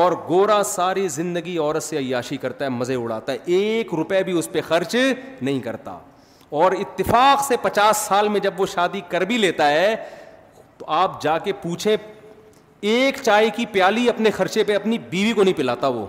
[0.00, 4.38] اور گورا ساری زندگی عورت سے عیاشی کرتا ہے مزے اڑاتا ہے ایک روپے بھی
[4.38, 4.94] اس پہ خرچ
[5.40, 5.96] نہیں کرتا
[6.58, 9.94] اور اتفاق سے پچاس سال میں جب وہ شادی کر بھی لیتا ہے
[10.96, 11.96] آپ جا کے پوچھیں
[12.90, 16.04] ایک چائے کی پیالی اپنے خرچے پہ اپنی بیوی کو نہیں پلاتا وہ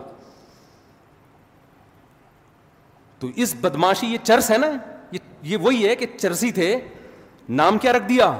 [3.19, 4.69] تو اس بدماشی یہ چرس ہے نا
[5.43, 6.75] یہ وہی ہے کہ چرسی تھے
[7.61, 8.31] نام کیا رکھ دیا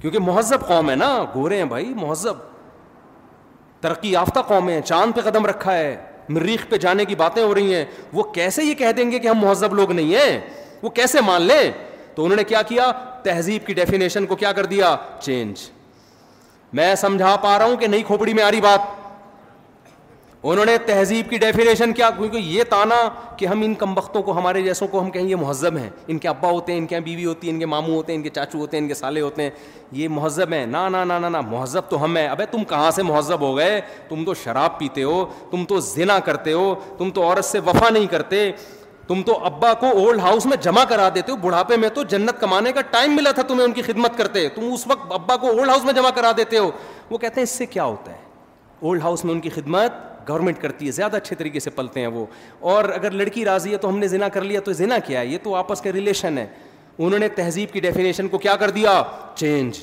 [0.00, 2.36] کیونکہ مہذب قوم ہے نا گورے ہیں بھائی مہذب
[3.82, 5.96] ترقی یافتہ قوم ہے چاند پہ قدم رکھا ہے
[6.28, 9.28] مریخ پہ جانے کی باتیں ہو رہی ہیں وہ کیسے یہ کہہ دیں گے کہ
[9.28, 10.40] ہم مہذب لوگ نہیں ہیں
[10.82, 11.70] وہ کیسے مان لیں
[12.16, 12.90] تو انہوں نے کیا کیا
[13.22, 15.60] تہذیب کی ڈیفینیشن کو کیا کر دیا چینج
[16.78, 19.00] میں سمجھا پا رہا ہوں کہ نہیں کھوپڑی میں آ رہی بات
[20.44, 22.94] انہوں نے تہذیب کی ڈیفینیشن کیا کیونکہ یہ تانا
[23.36, 26.28] کہ ہم ان کمبختوں کو ہمارے جیسوں کو ہم کہیں یہ مہذب ہیں ان کے
[26.28, 28.30] ابا ہوتے ہیں ان کے بیوی ہوتی ہے ان کے ماموں ہوتے ہیں ان کے
[28.38, 29.50] چاچو ہوتے ہیں ان کے سالے ہوتے ہیں
[30.00, 33.56] یہ مہذب نا نا نہ مہذب تو ہم ہیں ابے تم کہاں سے مہذب ہو
[33.56, 37.60] گئے تم تو شراب پیتے ہو تم تو زنا کرتے ہو تم تو عورت سے
[37.66, 38.50] وفا نہیں کرتے
[39.12, 42.40] تم تو ابا کو اولڈ ہاؤس میں جمع کرا دیتے ہو بڑھاپے میں تو جنت
[42.40, 45.48] کمانے کا ٹائم ملا تھا تمہیں ان کی خدمت کرتے تم اس وقت ابا کو
[45.50, 46.70] اولڈ ہاؤس میں جمع کرا دیتے ہو
[47.10, 48.16] وہ کہتے ہیں اس سے کیا ہوتا ہے
[48.82, 52.06] اولڈ ہاؤس میں ان کی خدمت گورنمنٹ کرتی ہے زیادہ اچھے طریقے سے پلتے ہیں
[52.16, 52.24] وہ
[52.72, 55.26] اور اگر لڑکی راضی ہے تو ہم نے زنا کر لیا تو زنا کیا ہے
[55.26, 56.46] یہ تو آپس کے ریلیشن ہے
[56.98, 59.00] انہوں نے تہذیب کی ڈیفینیشن کو کیا کر دیا
[59.34, 59.80] چینج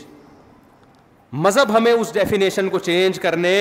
[1.48, 3.56] مذہب ہمیں اس ڈیفینیشن کو چینج کرنے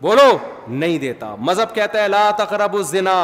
[0.00, 0.36] بولو
[0.68, 3.14] نہیں دیتا مذہب کہتا ہے لا تقرب الزنا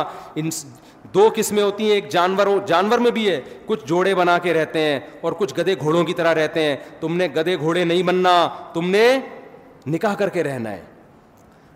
[1.15, 4.81] دو قسمیں ہوتی ہیں ایک جانوروں جانور میں بھی ہے کچھ جوڑے بنا کے رہتے
[4.81, 8.35] ہیں اور کچھ گدے گھوڑوں کی طرح رہتے ہیں تم نے گدھے گھوڑے نہیں بننا
[8.74, 9.07] تم نے
[9.87, 10.81] نکاح کر کے رہنا ہے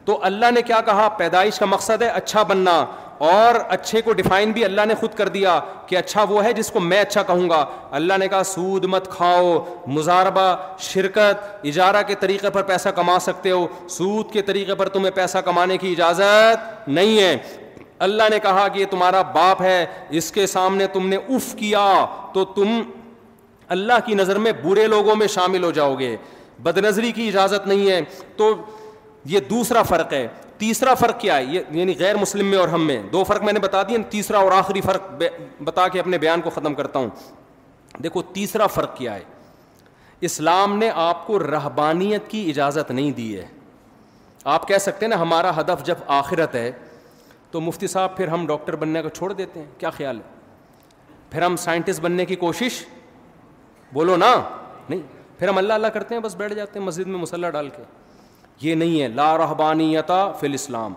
[0.05, 2.85] تو اللہ نے کیا کہا پیدائش کا مقصد ہے اچھا بننا
[3.31, 6.71] اور اچھے کو ڈیفائن بھی اللہ نے خود کر دیا کہ اچھا وہ ہے جس
[6.71, 7.65] کو میں اچھا کہوں گا
[7.99, 9.57] اللہ نے کہا سود مت کھاؤ
[9.87, 10.55] مزاربہ
[10.93, 13.67] شرکت اجارہ کے طریقے پر پیسہ کما سکتے ہو
[13.97, 17.37] سود کے طریقے پر تمہیں پیسہ کمانے کی اجازت نہیں ہے
[18.05, 19.77] اللہ نے کہا کہ یہ تمہارا باپ ہے
[20.19, 21.85] اس کے سامنے تم نے اف کیا
[22.35, 22.81] تو تم
[23.77, 26.17] اللہ کی نظر میں برے لوگوں میں شامل ہو جاؤ گے
[26.63, 28.01] بد نظری کی اجازت نہیں ہے
[28.37, 28.51] تو
[29.35, 30.27] یہ دوسرا فرق ہے
[30.59, 33.59] تیسرا فرق کیا ہے یعنی غیر مسلم میں اور ہم میں دو فرق میں نے
[33.69, 35.23] بتا دیا تیسرا اور آخری فرق
[35.69, 37.09] بتا کے اپنے بیان کو ختم کرتا ہوں
[38.03, 39.23] دیکھو تیسرا فرق کیا ہے
[40.31, 43.47] اسلام نے آپ کو رہبانیت کی اجازت نہیں دی ہے
[44.57, 46.71] آپ کہہ سکتے ہیں نا ہمارا ہدف جب آخرت ہے
[47.55, 51.43] تو مفتی صاحب پھر ہم ڈاکٹر بننے کا چھوڑ دیتے ہیں کیا خیال ہے پھر
[51.43, 52.83] ہم سائنٹسٹ بننے کی کوشش
[53.93, 54.31] بولو نا
[54.89, 55.01] نہیں
[55.39, 57.83] پھر ہم اللہ اللہ کرتے ہیں بس بیٹھ جاتے ہیں مسجد میں مسلح ڈال کے
[58.63, 60.95] یہ نہیں ہے لا رحبانیتا فل اسلام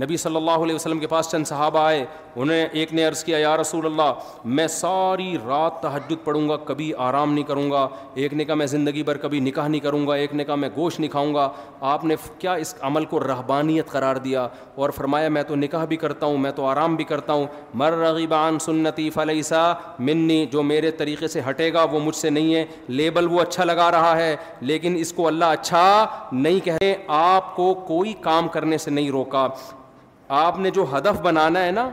[0.00, 2.04] نبی صلی اللہ علیہ وسلم کے پاس چند صحابہ آئے
[2.42, 4.26] انہیں ایک نے عرض کیا یا رسول اللہ
[4.56, 7.86] میں ساری رات تحجد پڑھوں گا کبھی آرام نہیں کروں گا
[8.24, 10.68] ایک نے کہا میں زندگی بھر کبھی نکاح نہیں کروں گا ایک نے کہا میں
[10.76, 11.48] گوشت نہیں کھاؤں گا
[11.92, 14.46] آپ نے کیا اس عمل کو رہبانیت قرار دیا
[14.84, 17.46] اور فرمایا میں تو نکاح بھی کرتا ہوں میں تو آرام بھی کرتا ہوں
[17.82, 19.64] مر رغیبان سنتی فلیسا
[20.10, 22.64] منی جو میرے طریقے سے ہٹے گا وہ مجھ سے نہیں ہے
[23.02, 24.34] لیبل وہ اچھا لگا رہا ہے
[24.72, 25.84] لیکن اس کو اللہ اچھا
[26.32, 29.46] نہیں کہے آپ کو کوئی کام کرنے سے نہیں روکا
[30.36, 31.88] آپ نے جو ہدف بنانا ہے نا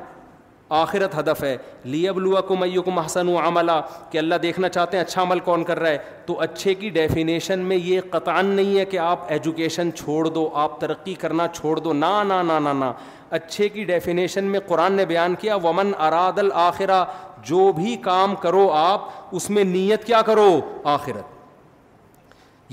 [0.79, 1.55] آخرت ہدف ہے
[1.91, 3.71] لی لوا کو میو کو محسن و عملہ
[4.11, 7.59] کہ اللہ دیکھنا چاہتے ہیں اچھا عمل کون کر رہا ہے تو اچھے کی ڈیفینیشن
[7.67, 11.93] میں یہ قطع نہیں ہے کہ آپ ایجوکیشن چھوڑ دو آپ ترقی کرنا چھوڑ دو
[11.93, 12.91] نہ نہ
[13.37, 17.03] اچھے کی ڈیفینیشن میں قرآن نے بیان کیا ومن اراد الآخرہ
[17.49, 20.49] جو بھی کام کرو آپ اس میں نیت کیا کرو
[20.97, 21.33] آخرت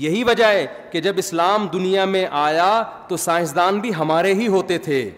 [0.01, 2.71] یہی وجہ ہے کہ جب اسلام دنیا میں آیا
[3.07, 5.09] تو سائنسدان بھی ہمارے ہی ہوتے تھے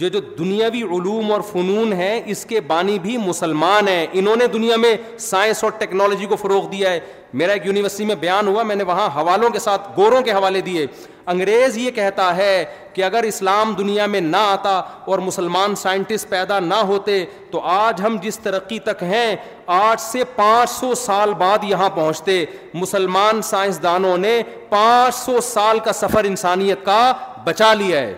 [0.00, 4.46] جو جو دنیاوی علوم اور فنون ہیں اس کے بانی بھی مسلمان ہیں انہوں نے
[4.52, 7.00] دنیا میں سائنس اور ٹیکنالوجی کو فروغ دیا ہے
[7.40, 10.60] میرا ایک یونیورسٹی میں بیان ہوا میں نے وہاں حوالوں کے ساتھ گوروں کے حوالے
[10.68, 10.86] دیے
[11.32, 14.72] انگریز یہ کہتا ہے کہ اگر اسلام دنیا میں نہ آتا
[15.10, 19.36] اور مسلمان سائنٹسٹ پیدا نہ ہوتے تو آج ہم جس ترقی تک ہیں
[19.80, 22.44] آج سے پانچ سو سال بعد یہاں پہنچتے
[22.74, 27.00] مسلمان سائنسدانوں نے پانچ سو سال کا سفر انسانیت کا
[27.44, 28.14] بچا لیا ہے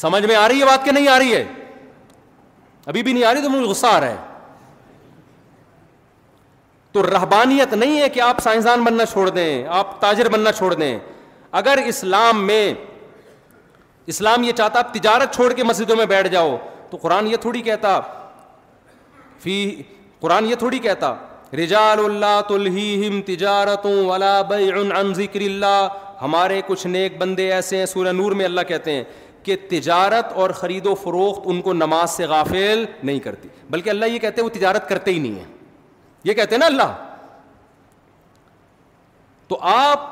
[0.00, 1.44] سمجھ میں آ رہی ہے بات کہ نہیں آ رہی ہے
[2.92, 4.16] ابھی بھی نہیں آ رہی تو مجھے غصہ آ رہا ہے
[6.92, 10.98] تو رہبانیت نہیں ہے کہ آپ سائنسدان بننا چھوڑ دیں آپ تاجر بننا چھوڑ دیں
[11.60, 12.64] اگر اسلام میں
[14.12, 16.56] اسلام یہ چاہتا آپ تجارت چھوڑ کے مسجدوں میں بیٹھ جاؤ
[16.90, 17.98] تو قرآن یہ تھوڑی کہتا
[19.42, 19.54] فی
[20.20, 21.14] قرآن یہ تھوڑی کہتا
[21.62, 22.40] رجال اللہ
[23.26, 24.38] تجارتوں ولا
[25.00, 25.86] عن ذکر اللہ
[26.22, 29.02] ہمارے کچھ نیک بندے ایسے ہیں سورہ نور میں اللہ کہتے ہیں
[29.44, 34.04] کہ تجارت اور خرید و فروخت ان کو نماز سے غافل نہیں کرتی بلکہ اللہ
[34.06, 35.50] یہ کہتے ہیں وہ تجارت کرتے ہی نہیں ہیں
[36.24, 36.94] یہ کہتے ہیں نا اللہ
[39.48, 40.10] تو آپ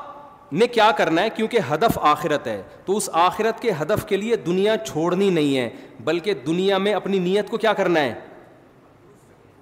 [0.53, 4.35] نے کیا کرنا ہے کیونکہ ہدف آخرت ہے تو اس آخرت کے ہدف کے لیے
[4.45, 5.69] دنیا چھوڑنی نہیں ہے
[6.05, 8.13] بلکہ دنیا میں اپنی نیت کو کیا کرنا ہے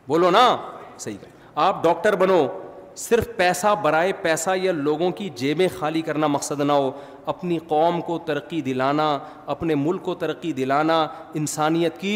[0.08, 0.44] بولو نا
[1.00, 1.28] صحیح کہ
[1.68, 2.46] آپ ڈاکٹر بنو
[2.98, 6.92] صرف پیسہ برائے پیسہ یا لوگوں کی جیبیں خالی کرنا مقصد نہ ہو
[7.30, 9.08] اپنی قوم کو ترقی دلانا
[9.54, 10.98] اپنے ملک کو ترقی دلانا
[11.42, 12.14] انسانیت کی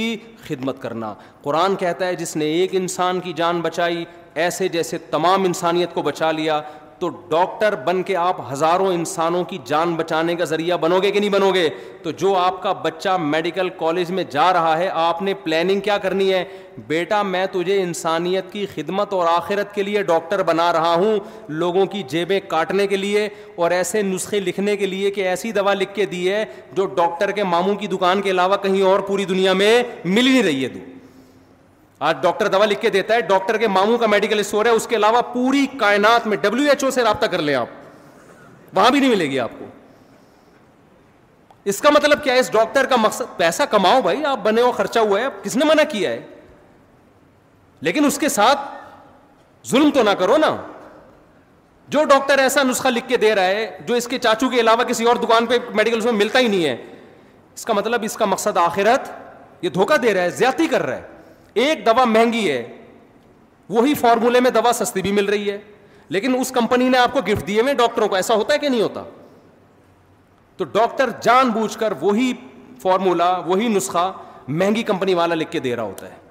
[0.48, 1.14] خدمت کرنا
[1.44, 4.03] قرآن کہتا ہے جس نے ایک انسان کی جان بچائی
[4.45, 6.60] ایسے جیسے تمام انسانیت کو بچا لیا
[7.04, 11.20] تو ڈاکٹر بن کے آپ ہزاروں انسانوں کی جان بچانے کا ذریعہ بنو گے کہ
[11.20, 11.68] نہیں بنو گے
[12.04, 15.98] تو جو آپ کا بچہ میڈیکل کالج میں جا رہا ہے آپ نے پلاننگ کیا
[16.06, 16.44] کرنی ہے
[16.88, 21.20] بیٹا میں تجھے انسانیت کی خدمت اور آخرت کے لیے ڈاکٹر بنا رہا ہوں
[21.64, 25.74] لوگوں کی جیبیں کاٹنے کے لیے اور ایسے نسخے لکھنے کے لیے کہ ایسی دوا
[25.82, 26.44] لکھ کے دی ہے
[26.78, 30.42] جو ڈاکٹر کے ماموں کی دکان کے علاوہ کہیں اور پوری دنیا میں مل ہی
[30.44, 30.70] رہی ہے
[32.06, 34.86] آج ڈاکٹر دوا لکھ کے دیتا ہے ڈاکٹر کے ماموں کا میڈیکل اسٹور ہے اس
[34.88, 37.68] کے علاوہ پوری کائنات میں ڈبلو ایچ او سے رابطہ کر لیں آپ
[38.78, 39.66] وہاں بھی نہیں ملے گی آپ کو
[41.72, 44.72] اس کا مطلب کیا ہے اس ڈاکٹر کا مقصد پیسہ کماؤ بھائی آپ بنے ہو
[44.80, 46.20] خرچہ ہوا ہے کس نے منع کیا ہے
[47.88, 48.60] لیکن اس کے ساتھ
[49.72, 50.56] ظلم تو نہ کرو نا
[51.96, 54.84] جو ڈاکٹر ایسا نسخہ لکھ کے دے رہا ہے جو اس کے چاچو کے علاوہ
[54.92, 56.76] کسی اور دکان پہ میڈیکل اس میں ملتا ہی نہیں ہے
[57.56, 59.10] اس کا مطلب اس کا مقصد آخرت
[59.62, 61.12] یہ دھوکہ دے رہا ہے زیادتی کر رہا ہے
[61.54, 62.64] ایک دوا مہنگی ہے
[63.70, 65.58] وہی فارمولے میں دوا سستی بھی مل رہی ہے
[66.10, 68.70] لیکن اس کمپنی نے آپ کو گفٹ دیے ہوئے ڈاکٹروں کو ایسا ہوتا ہے کہ
[68.70, 69.04] نہیں ہوتا
[70.58, 72.32] تو ڈاکٹر جان بوجھ کر وہی
[72.82, 74.12] فارمولا وہی نسخہ
[74.48, 76.22] مہنگی کمپنی والا لکھ کے دے رہا ہوتا ہے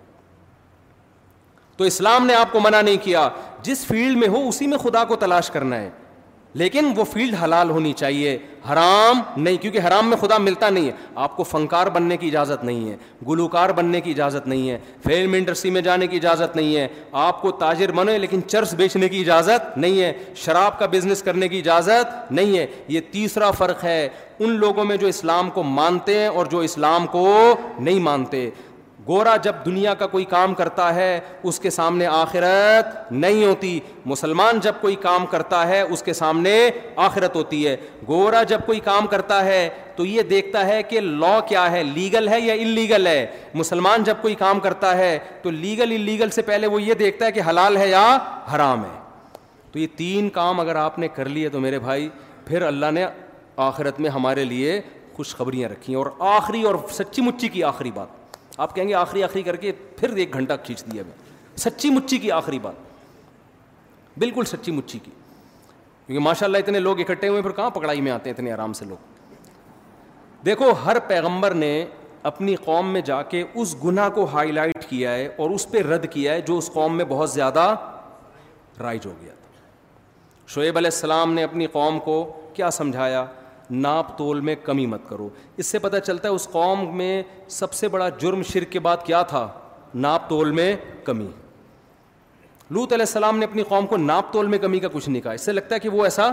[1.76, 3.28] تو اسلام نے آپ کو منع نہیں کیا
[3.62, 5.88] جس فیلڈ میں ہو اسی میں خدا کو تلاش کرنا ہے
[6.60, 8.36] لیکن وہ فیلڈ حلال ہونی چاہیے
[8.70, 10.92] حرام نہیں کیونکہ حرام میں خدا ملتا نہیں ہے
[11.26, 12.96] آپ کو فنکار بننے کی اجازت نہیں ہے
[13.28, 16.86] گلوکار بننے کی اجازت نہیں ہے فلم انڈسٹری میں جانے کی اجازت نہیں ہے
[17.22, 20.12] آپ کو تاجر بنے لیکن چرس بیچنے کی اجازت نہیں ہے
[20.44, 24.08] شراب کا بزنس کرنے کی اجازت نہیں ہے یہ تیسرا فرق ہے
[24.38, 27.28] ان لوگوں میں جو اسلام کو مانتے ہیں اور جو اسلام کو
[27.78, 28.48] نہیں مانتے
[29.08, 31.18] گورا جب دنیا کا کوئی کام کرتا ہے
[31.48, 36.54] اس کے سامنے آخرت نہیں ہوتی مسلمان جب کوئی کام کرتا ہے اس کے سامنے
[37.06, 37.76] آخرت ہوتی ہے
[38.08, 42.28] گورا جب کوئی کام کرتا ہے تو یہ دیکھتا ہے کہ لا کیا ہے لیگل
[42.28, 46.66] ہے یا انلیگل ہے مسلمان جب کوئی کام کرتا ہے تو لیگل انلیگل سے پہلے
[46.74, 48.06] وہ یہ دیکھتا ہے کہ حلال ہے یا
[48.54, 49.00] حرام ہے
[49.72, 52.08] تو یہ تین کام اگر آپ نے کر لیے تو میرے بھائی
[52.46, 53.04] پھر اللہ نے
[53.68, 54.80] آخرت میں ہمارے لیے
[55.16, 58.20] خوشخبریاں رکھی ہیں اور آخری اور سچی مچی کی آخری بات
[58.56, 62.18] آپ کہیں گے آخری آخری کر کے پھر ایک گھنٹہ کھینچ دیا میں سچی مچی
[62.18, 65.10] کی آخری بات بالکل سچی مچی کی
[66.06, 68.72] کیونکہ ماشاء اللہ اتنے لوگ اکٹھے ہوئے پھر کہاں پکڑائی میں آتے ہیں اتنے آرام
[68.80, 69.10] سے لوگ
[70.46, 71.74] دیکھو ہر پیغمبر نے
[72.30, 75.82] اپنی قوم میں جا کے اس گناہ کو ہائی لائٹ کیا ہے اور اس پہ
[75.82, 77.74] رد کیا ہے جو اس قوم میں بہت زیادہ
[78.82, 79.32] رائج ہو گیا
[80.54, 82.22] شعیب علیہ السلام نے اپنی قوم کو
[82.54, 83.24] کیا سمجھایا
[83.80, 87.22] ناپ تول میں کمی مت کرو اس سے پتہ چلتا ہے اس قوم میں
[87.58, 89.46] سب سے بڑا جرم شرک کے بعد کیا تھا
[90.04, 90.74] ناپ تول میں
[91.04, 91.26] کمی
[92.70, 95.32] لوت علیہ السلام نے اپنی قوم کو ناپ تول میں کمی کا کچھ نہیں کہا
[95.32, 96.32] اس سے لگتا ہے کہ وہ ایسا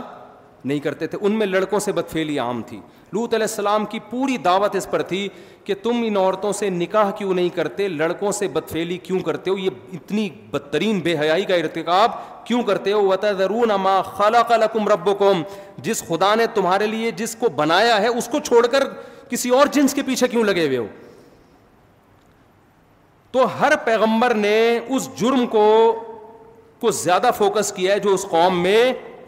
[0.66, 2.80] نہیں کرتے تھے ان میں لڑکوں سے بدفیلی عام تھی
[3.14, 5.28] لوت علیہ السلام کی پوری دعوت اس پر تھی
[5.66, 9.57] کہ تم ان عورتوں سے نکاح کیوں نہیں کرتے لڑکوں سے بدفیلی کیوں کرتے ہو
[9.57, 12.11] یہ اتنی بدترین بے حیائی کا ارتقاب
[12.49, 14.41] کیوں کرتے ہو وہ نام خالا
[15.88, 18.84] جس خدا نے تمہارے لیے جس کو بنایا ہے اس کو چھوڑ کر
[19.30, 20.85] کسی اور جنس کے پیچھے کیوں لگے ہوئے ہو
[23.31, 24.55] تو ہر پیغمبر نے
[24.97, 25.65] اس جرم کو
[26.81, 28.81] کو زیادہ فوکس کیا ہے جو اس قوم میں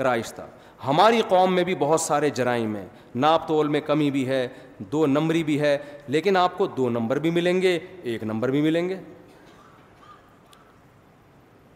[0.10, 0.48] رائش تھا
[0.88, 2.86] ہماری قوم میں بھی بہت سارے جرائم ہیں
[3.24, 4.48] ناپ تول میں کمی بھی ہے
[4.96, 5.78] دو نمبری بھی ہے
[6.18, 7.78] لیکن آپ کو دو نمبر بھی ملیں گے
[8.14, 8.98] ایک نمبر بھی ملیں گے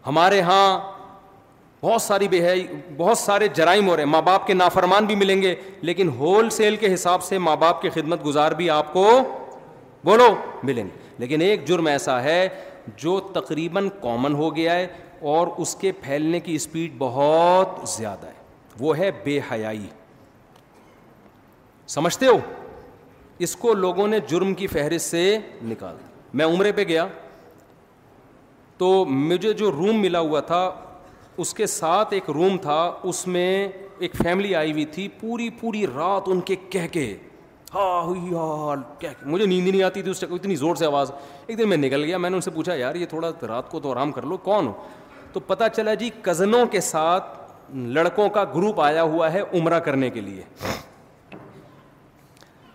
[0.07, 0.65] ہمارے ہاں
[1.85, 2.65] بہت ساری بے حیائی
[2.97, 5.53] بہت سارے جرائم ہو رہے ہیں ماں باپ کے نافرمان بھی ملیں گے
[5.89, 9.03] لیکن ہول سیل کے حساب سے ماں باپ کے خدمت گزار بھی آپ کو
[10.05, 10.27] بولو
[10.69, 12.39] ملیں گے لیکن ایک جرم ایسا ہے
[13.03, 14.87] جو تقریباً کامن ہو گیا ہے
[15.33, 19.85] اور اس کے پھیلنے کی اسپیڈ بہت زیادہ ہے وہ ہے بے حیائی
[21.97, 22.37] سمجھتے ہو
[23.45, 25.23] اس کو لوگوں نے جرم کی فہرست سے
[25.73, 25.95] نکال
[26.39, 27.05] میں عمرے پہ گیا
[28.77, 28.91] تو
[29.31, 30.63] مجھے جو روم ملا ہوا تھا
[31.37, 33.67] اس کے ساتھ ایک روم تھا اس میں
[33.99, 37.13] ایک فیملی آئی ہوئی تھی پوری پوری رات ان کے کہہ کے
[37.73, 38.05] ہاں
[39.25, 41.11] مجھے نیند نہیں آتی تھی اس کو اتنی زور سے آواز
[41.47, 43.79] ایک دن میں نکل گیا میں نے ان سے پوچھا یار یہ تھوڑا رات کو
[43.79, 44.73] تو آرام کر لو کون ہو
[45.33, 47.37] تو پتہ چلا جی کزنوں کے ساتھ
[47.73, 50.41] لڑکوں کا گروپ آیا ہوا ہے عمرہ کرنے کے لیے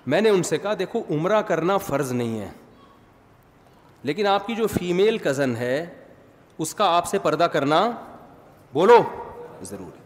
[0.07, 2.49] میں نے ان سے کہا دیکھو عمرہ کرنا فرض نہیں ہے
[4.11, 5.85] لیکن آپ کی جو فیمیل کزن ہے
[6.65, 7.79] اس کا آپ سے پردہ کرنا
[8.75, 9.01] بولو
[9.71, 9.97] ضرور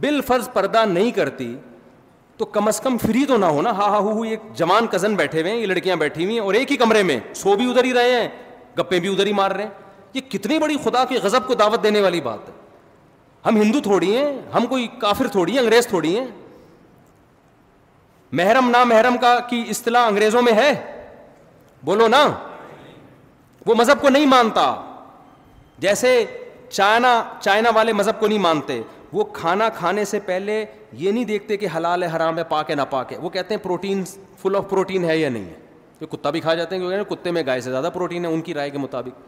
[0.00, 1.54] بل فرض پردہ نہیں کرتی
[2.36, 4.86] تو کم از کم فری تو نہ ہونا ہا ہا ہو ہاں، ہاں، ایک جوان
[4.92, 7.56] کزن بیٹھے ہوئے ہیں یہ لڑکیاں بیٹھی ہوئی ہیں اور ایک ہی کمرے میں سو
[7.56, 8.28] بھی ادھر ہی رہے ہیں
[8.78, 9.70] گپے بھی ادھر ہی مار رہے ہیں
[10.14, 12.54] یہ کتنی بڑی خدا کی غذب کو دعوت دینے والی بات ہے
[13.46, 16.26] ہم ہندو تھوڑی ہیں ہم کوئی کافر تھوڑی ہیں انگریز تھوڑی ہیں
[18.38, 20.72] محرم نہ محرم کا کی اصطلاح انگریزوں میں ہے
[21.84, 22.26] بولو نا
[23.66, 24.74] وہ مذہب کو نہیں مانتا
[25.78, 26.24] جیسے
[26.68, 28.80] چائنا چائنا والے مذہب کو نہیں مانتے
[29.12, 32.74] وہ کھانا کھانے سے پہلے یہ نہیں دیکھتے کہ حلال ہے حرام ہے پاک ہے
[32.76, 34.02] نہ پاک ہے وہ کہتے ہیں پروٹین
[34.42, 35.44] فل آف پروٹین ہے یا نہیں
[36.00, 38.40] ہے کتا بھی کھا جاتے ہیں کیونکہ کتے میں گائے سے زیادہ پروٹین ہے ان
[38.48, 39.20] کی رائے کے مطابق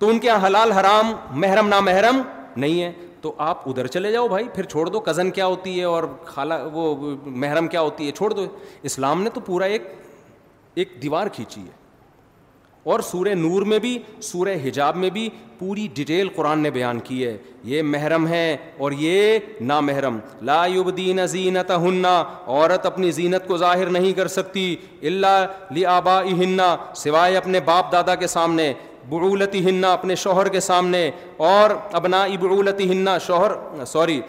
[0.00, 2.20] تو ان کے یہاں حلال حرام محرم نا محرم
[2.56, 5.84] نہیں ہے تو آپ ادھر چلے جاؤ بھائی پھر چھوڑ دو کزن کیا ہوتی ہے
[5.84, 6.94] اور خالہ وہ
[7.24, 8.46] محرم کیا ہوتی ہے چھوڑ دو
[8.90, 9.90] اسلام نے تو پورا ایک
[10.74, 11.76] ایک دیوار کھینچی ہے
[12.92, 15.28] اور سورہ نور میں بھی سورہ حجاب میں بھی
[15.58, 17.36] پوری ڈیٹیل قرآن نے بیان کی ہے
[17.70, 18.46] یہ محرم ہے
[18.84, 19.38] اور یہ
[19.70, 20.18] نا محرم
[20.50, 22.14] لا یبدین زینت ہننا
[22.46, 24.64] عورت اپنی زینت کو ظاہر نہیں کر سکتی
[25.10, 26.74] اللہ لابا ہننا
[27.04, 28.72] سوائے اپنے باپ دادا کے سامنے
[29.08, 31.08] بعولتی ہننا اپنے شوہر کے سامنے
[31.50, 31.70] اور
[32.00, 33.50] ابنا نا ہننا شوہر
[33.92, 34.20] سوری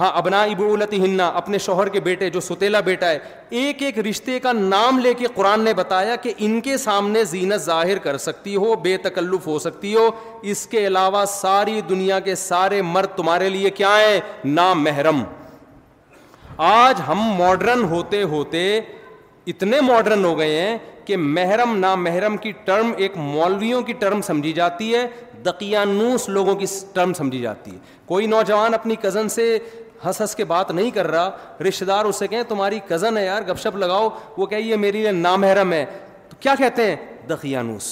[0.00, 0.74] ہاں ابنا ابو
[1.04, 3.18] ہننا اپنے شوہر کے بیٹے جو ستیلا بیٹا ہے
[3.60, 7.60] ایک ایک رشتے کا نام لے کے قرآن نے بتایا کہ ان کے سامنے زینت
[7.64, 10.08] ظاہر کر سکتی ہو بے تکلف ہو سکتی ہو
[10.52, 15.22] اس کے علاوہ ساری دنیا کے سارے مرد تمہارے لیے کیا ہے نا محرم
[16.66, 18.66] آج ہم ماڈرن ہوتے ہوتے
[19.52, 24.20] اتنے ماڈرن ہو گئے ہیں کہ محرم نا محرم کی ٹرم ایک مولویوں کی ٹرم
[24.28, 25.06] سمجھی جاتی ہے
[25.44, 29.44] دقیانوس لوگوں کی ٹرم سمجھی جاتی ہے کوئی نوجوان اپنی کزن سے
[30.04, 31.30] ہنس ہنس کے بات نہیں کر رہا
[31.68, 35.00] رشتے دار اسے کہیں تمہاری کزن ہے یار گپ شپ لگاؤ وہ کہ یہ میری
[35.02, 35.84] لیے نامحرم ہے
[36.28, 36.96] تو کیا کہتے ہیں
[37.28, 37.84] دقیانوس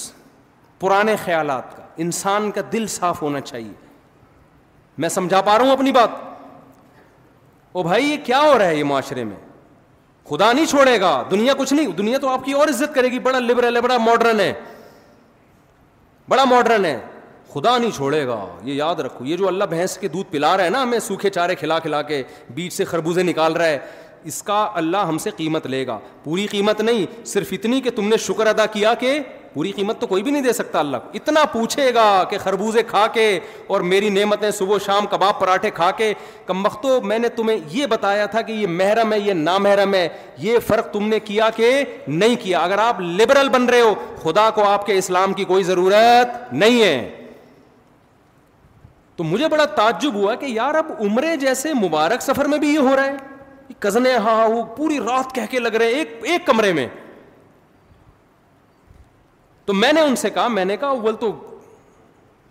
[0.79, 3.71] پرانے خیالات کا انسان کا دل صاف ہونا چاہیے
[5.03, 6.23] میں سمجھا پا رہا ہوں اپنی بات
[7.75, 9.35] او بھائی یہ کیا ہو رہا ہے یہ معاشرے میں
[10.29, 13.19] خدا نہیں چھوڑے گا دنیا کچھ نہیں دنیا تو آپ کی اور عزت کرے گی
[13.25, 14.53] بڑا لبرل ہے بڑا ماڈرن ہے
[16.29, 16.97] بڑا ماڈرن ہے
[17.55, 20.63] خدا نہیں چھوڑے گا یہ یاد رکھو یہ جو اللہ بھینس کے دودھ پلا رہا
[20.65, 22.21] ہے نا ہمیں سوکھے چارے کھلا کھلا کے
[22.55, 23.77] بیچ سے خربوزے نکال رہا ہے
[24.31, 28.07] اس کا اللہ ہم سے قیمت لے گا پوری قیمت نہیں صرف اتنی کہ تم
[28.07, 29.19] نے شکر ادا کیا کہ
[29.53, 32.83] پوری قیمت تو کوئی بھی نہیں دے سکتا اللہ کو اتنا پوچھے گا کہ خربوزے
[32.87, 33.27] کھا کے
[33.67, 36.13] اور میری نعمتیں صبح شام کباب پراٹھے کھا کے
[36.45, 36.63] کم
[37.03, 40.07] میں نے تمہیں یہ بتایا تھا کہ یہ محرم ہے یہ نامحرم ہے
[40.47, 41.73] یہ فرق تم نے کیا کہ
[42.07, 45.63] نہیں کیا اگر آپ لبرل بن رہے ہو خدا کو آپ کے اسلام کی کوئی
[45.73, 47.23] ضرورت نہیں ہے
[49.17, 52.77] تو مجھے بڑا تعجب ہوا کہ یار اب عمرے جیسے مبارک سفر میں بھی یہ
[52.79, 56.71] ہو رہا ہے کزن ہاں ہاں پوری رات کہہ کے لگ رہے ایک ایک کمرے
[56.73, 56.87] میں
[59.65, 61.31] تو میں نے ان سے کہا میں نے کہا بول تو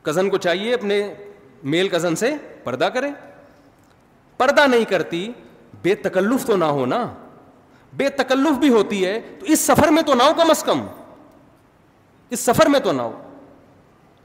[0.03, 1.03] کزن کو چاہیے اپنے
[1.75, 2.35] میل کزن سے
[2.65, 3.11] پردہ کرے
[4.39, 5.31] پردہ نہیں کرتی
[5.83, 7.05] بے تکلف تو نہ ہو نا
[7.97, 10.81] بے تکلف بھی ہوتی ہے تو اس سفر میں تو نہ ہو کم از کم
[12.31, 13.13] اس سفر میں تو نہ ہو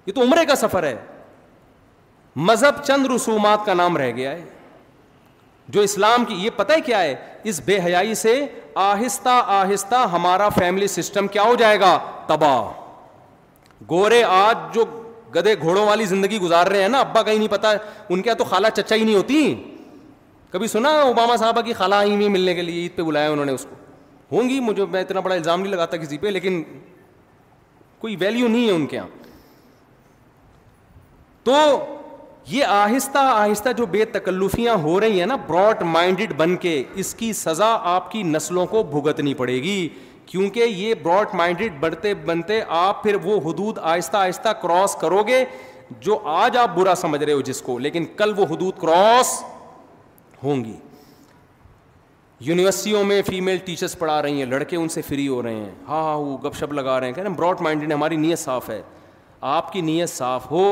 [0.05, 0.95] یہ تو عمرے کا سفر ہے
[2.35, 4.41] مذہب چند رسومات کا نام رہ گیا ہے
[5.73, 7.15] جو اسلام کی یہ پتہ ہے کیا ہے
[7.49, 8.39] اس بے حیائی سے
[8.83, 11.97] آہستہ آہستہ ہمارا فیملی سسٹم کیا ہو جائے گا
[12.27, 12.71] تباہ
[13.89, 14.83] گورے آج جو
[15.35, 18.37] گدے گھوڑوں والی زندگی گزار رہے ہیں نا ابا کہیں نہیں پتا ان کے یہاں
[18.37, 19.53] تو خالہ چچا ہی نہیں ہوتی
[20.51, 23.45] کبھی سنا اوباما صاحبہ کی خالہ ہی میں ملنے کے لیے عید پہ بلایا انہوں
[23.45, 26.61] نے اس کو ہوں گی مجھے میں اتنا بڑا الزام نہیں لگاتا کسی پہ لیکن
[27.99, 29.07] کوئی ویلیو نہیں ہے ان کے یہاں
[31.43, 31.55] تو
[32.49, 37.13] یہ آہستہ آہستہ جو بے تکلفیاں ہو رہی ہیں نا براڈ مائنڈڈ بن کے اس
[37.15, 39.87] کی سزا آپ کی نسلوں کو بھگتنی پڑے گی
[40.25, 45.43] کیونکہ یہ براڈ مائنڈڈ بڑھتے بنتے آپ پھر وہ حدود آہستہ آہستہ کراس کرو گے
[46.05, 49.41] جو آج آپ برا سمجھ رہے ہو جس کو لیکن کل وہ حدود کراس
[50.43, 50.75] ہوں گی
[52.49, 56.03] یونیورسٹیوں میں فیمیل ٹیچرس پڑھا رہی ہیں لڑکے ان سے فری ہو رہے ہیں ہاں
[56.03, 58.81] ہاں وہ گپ شپ لگا رہے ہیں کہ نا براڈ مائنڈڈ ہماری نیت صاف ہے
[59.55, 60.65] آپ کی نیت صاف ہو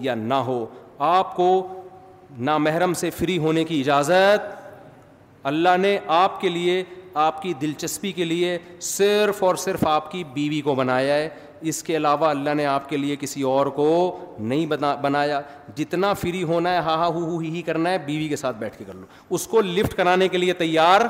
[0.00, 0.64] یا نہ ہو
[1.04, 1.46] آپ کو
[2.48, 4.44] نامحرم سے فری ہونے کی اجازت
[5.50, 6.82] اللہ نے آپ کے لیے
[7.22, 8.56] آپ کی دلچسپی کے لیے
[8.88, 11.28] صرف اور صرف آپ کی بیوی کو بنایا ہے
[11.72, 13.88] اس کے علاوہ اللہ نے آپ کے لیے کسی اور کو
[14.38, 15.40] نہیں بنا بنایا
[15.76, 18.84] جتنا فری ہونا ہے ہا ہا ہو ہی کرنا ہے بیوی کے ساتھ بیٹھ کے
[18.86, 21.00] کر لو اس کو لفٹ کرانے کے لیے تیار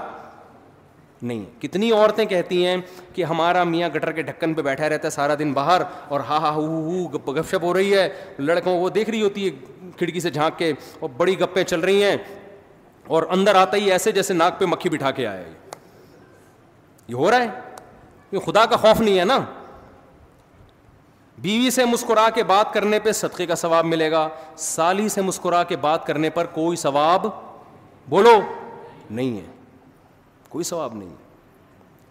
[1.22, 2.76] نہیں کتنی عورتیں کہتی ہیں
[3.14, 5.82] کہ ہمارا میاں گٹر کے ڈھکن پہ بیٹھا رہتا ہے سارا دن باہر
[6.14, 6.56] اور ہا ہا
[7.14, 8.08] گپ شپ ہو رہی ہے
[8.38, 12.02] لڑکوں وہ دیکھ رہی ہوتی ہے کھڑکی سے جھانک کے اور بڑی گپیں چل رہی
[12.04, 12.16] ہیں
[13.16, 15.42] اور اندر آتا ہی ایسے جیسے ناک پہ مکھی بٹھا کے آیا
[17.08, 17.46] یہ ہو رہا ہے
[18.32, 19.38] یہ خدا کا خوف نہیں ہے نا
[21.42, 24.28] بیوی سے مسکرا کے بات کرنے پہ صدقے کا ثواب ملے گا
[24.66, 27.26] سالی سے مسکرا کے بات کرنے پر کوئی ثواب
[28.08, 28.40] بولو
[29.10, 29.44] نہیں ہے
[30.52, 31.14] کوئی ثواب نہیں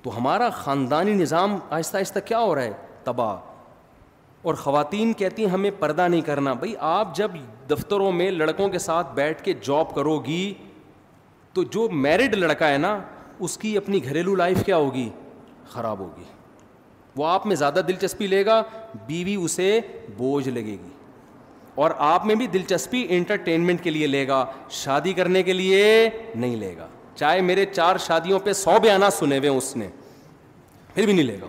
[0.03, 2.71] تو ہمارا خاندانی نظام آہستہ آہستہ کیا ہو رہا ہے
[3.03, 3.35] تباہ
[4.49, 7.31] اور خواتین کہتی ہیں ہمیں پردہ نہیں کرنا بھائی آپ جب
[7.69, 10.43] دفتروں میں لڑکوں کے ساتھ بیٹھ کے جاب کرو گی
[11.53, 12.97] تو جو میرڈ لڑکا ہے نا
[13.47, 15.09] اس کی اپنی گھریلو لائف کیا ہوگی
[15.71, 16.23] خراب ہوگی
[17.17, 18.61] وہ آپ میں زیادہ دلچسپی لے گا
[19.07, 19.79] بیوی اسے
[20.17, 20.89] بوجھ لگے گی
[21.83, 24.43] اور آپ میں بھی دلچسپی انٹرٹینمنٹ کے لیے لے گا
[24.81, 29.37] شادی کرنے کے لیے نہیں لے گا چاہے میرے چار شادیوں پہ سو بیانات سنے
[29.37, 29.87] ہوئے اس نے
[30.93, 31.47] پھر بھی نہیں لے گا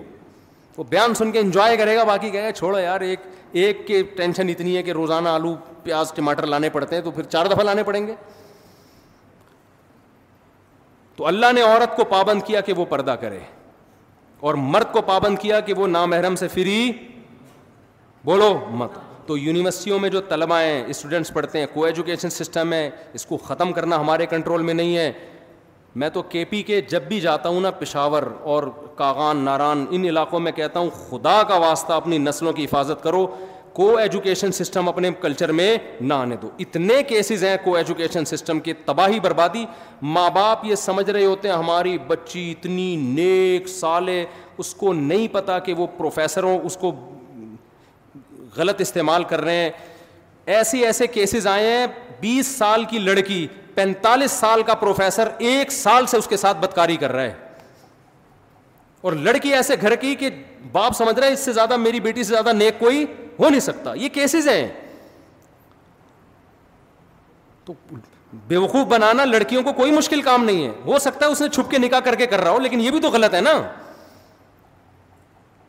[0.77, 3.21] وہ بیان سن کے انجوائے کرے گا باقی کہے گا چھوڑو یار ایک
[3.65, 7.47] ایک ٹینشن اتنی ہے کہ روزانہ آلو پیاز ٹماٹر لانے پڑتے ہیں تو پھر چار
[7.47, 8.15] دفعہ لانے پڑیں گے
[11.17, 13.39] تو اللہ نے عورت کو پابند کیا کہ وہ پردہ کرے
[14.51, 16.93] اور مرد کو پابند کیا کہ وہ نامحرم سے فری
[18.25, 22.89] بولو مت تو یونیورسٹیوں میں جو طلبا ہیں اسٹوڈنٹس پڑھتے ہیں کو ایجوکیشن سسٹم ہے
[23.15, 25.13] اس کو ختم کرنا ہمارے کنٹرول میں نہیں ہے
[26.01, 28.63] میں تو کے پی کے جب بھی جاتا ہوں نا پشاور اور
[28.97, 33.27] کاغان ناران ان علاقوں میں کہتا ہوں خدا کا واسطہ اپنی نسلوں کی حفاظت کرو
[33.73, 38.61] کو ایجوکیشن سسٹم اپنے کلچر میں نہ آنے دو اتنے کیسز ہیں کو ایجوکیشن سسٹم
[38.61, 39.65] کے تباہی بربادی
[40.17, 44.25] ماں باپ یہ سمجھ رہے ہوتے ہیں ہماری بچی اتنی نیک سالے
[44.59, 46.93] اس کو نہیں پتہ کہ وہ پروفیسر ہوں اس کو
[48.57, 49.71] غلط استعمال کر رہے ہیں
[50.55, 51.87] ایسے ایسے کیسز آئے ہیں
[52.21, 56.97] بیس سال کی لڑکی پینتالیس سال کا پروفیسر ایک سال سے اس کے ساتھ بدکاری
[56.97, 57.33] کر رہا ہے
[59.03, 60.29] اور لڑکی ایسے گھر کی کہ
[60.73, 63.05] باپ سمجھ رہے اس سے زیادہ میری بیٹی سے زیادہ نیک کوئی
[63.39, 64.69] ہو نہیں سکتا یہ کیسز ہیں
[68.49, 71.49] بے وقوف بنانا لڑکیوں کو کوئی مشکل کام نہیں ہے ہو سکتا ہے اس نے
[71.53, 73.53] چھپ کے نکاح کر کے کر رہا ہو لیکن یہ بھی تو غلط ہے نا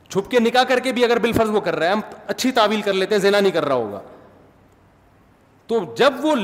[0.09, 2.01] چھپ کے نکاح کر کے بھی اگر بالفرض وہ کر رہا ہے ہم
[2.33, 3.99] اچھی تعویل کر لیتے ہیں زینا نہیں کر رہا ہوگا
[5.67, 6.35] تو جب وہ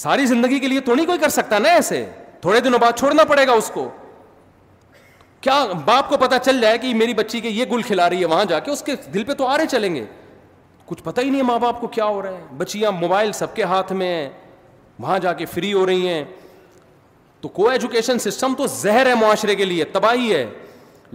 [0.00, 2.04] ساری زندگی کے لیے تو نہیں کوئی کر سکتا نا ایسے
[2.40, 3.88] تھوڑے دنوں بعد چھوڑنا پڑے گا اس کو
[5.40, 8.26] کیا باپ کو پتا چل جائے کہ میری بچی کے یہ گل کھلا رہی ہے
[8.26, 10.04] وہاں جا کے اس کے دل پہ تو آرے چلیں گے
[10.86, 13.62] کچھ پتا ہی نہیں ماں باپ کو کیا ہو رہا ہے بچیاں موبائل سب کے
[13.62, 14.28] ہاتھ میں ہیں
[15.00, 16.24] وہاں جا کے فری ہو رہی ہیں
[17.40, 20.44] تو کو ایجوکیشن سسٹم تو زہر ہے معاشرے کے لیے تباہی ہے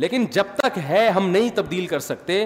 [0.04, 2.46] لیکن جب تک ہے ہم نہیں تبدیل کر سکتے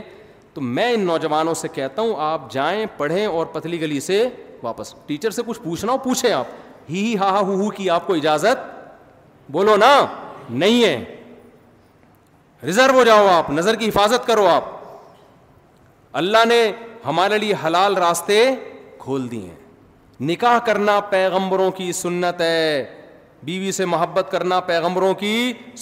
[0.54, 4.28] تو میں ان نوجوانوں سے کہتا ہوں آپ جائیں پڑھیں اور پتلی گلی سے
[4.64, 6.46] واپس ٹیچر سے کچھ پوچھنا ہو پوچھے آپ
[6.90, 8.70] ہی ہا ہا ہو کی آپ کو اجازت
[9.52, 9.96] بولو نا
[10.50, 11.04] نہیں ہے
[12.64, 14.64] ریزرو ہو جاؤ آپ نظر کی حفاظت کرو آپ
[16.22, 16.62] اللہ نے
[17.06, 18.44] ہمارے لیے حلال راستے
[19.00, 19.60] کھول دیے ہیں
[20.30, 22.84] نکاح کرنا پیغمبروں کی سنت ہے
[23.44, 25.34] بیوی سے محبت کرنا پیغمبروں کی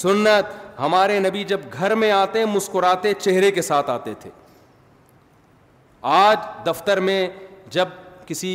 [0.02, 4.30] سنت ہمارے نبی جب گھر میں آتے مسکراتے چہرے کے ساتھ آتے تھے
[6.18, 7.28] آج دفتر میں
[7.72, 7.88] جب
[8.30, 8.50] کسی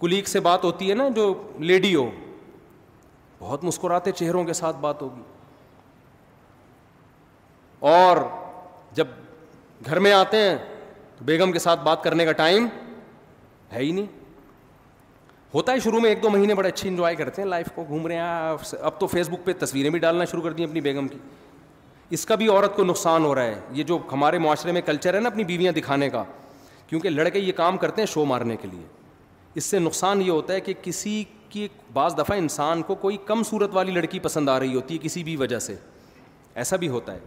[0.00, 1.26] کلیگ سے بات ہوتی ہے نا جو
[1.70, 2.10] لیڈی ہو
[3.38, 5.22] بہت مسکراتے چہروں کے ساتھ بات ہوگی
[7.94, 8.16] اور
[8.98, 9.06] جب
[9.86, 10.56] گھر میں آتے ہیں
[11.18, 12.66] تو بیگم کے ساتھ بات کرنے کا ٹائم
[13.72, 14.06] ہے ہی نہیں
[15.54, 18.06] ہوتا ہے شروع میں ایک دو مہینے بڑے اچھے انجوائے کرتے ہیں لائف کو گھوم
[18.06, 21.08] رہے ہیں اب تو فیس بک پہ تصویریں بھی ڈالنا شروع کر دی اپنی بیگم
[21.08, 21.18] کی
[22.16, 25.14] اس کا بھی عورت کو نقصان ہو رہا ہے یہ جو ہمارے معاشرے میں کلچر
[25.14, 26.22] ہے نا اپنی بیویاں دکھانے کا
[26.88, 28.82] کیونکہ لڑکے یہ کام کرتے ہیں شو مارنے کے لیے
[29.58, 33.42] اس سے نقصان یہ ہوتا ہے کہ کسی کی بعض دفعہ انسان کو کوئی کم
[33.50, 35.74] صورت والی لڑکی پسند آ رہی ہوتی ہے کسی بھی وجہ سے
[36.62, 37.18] ایسا بھی ہوتا ہے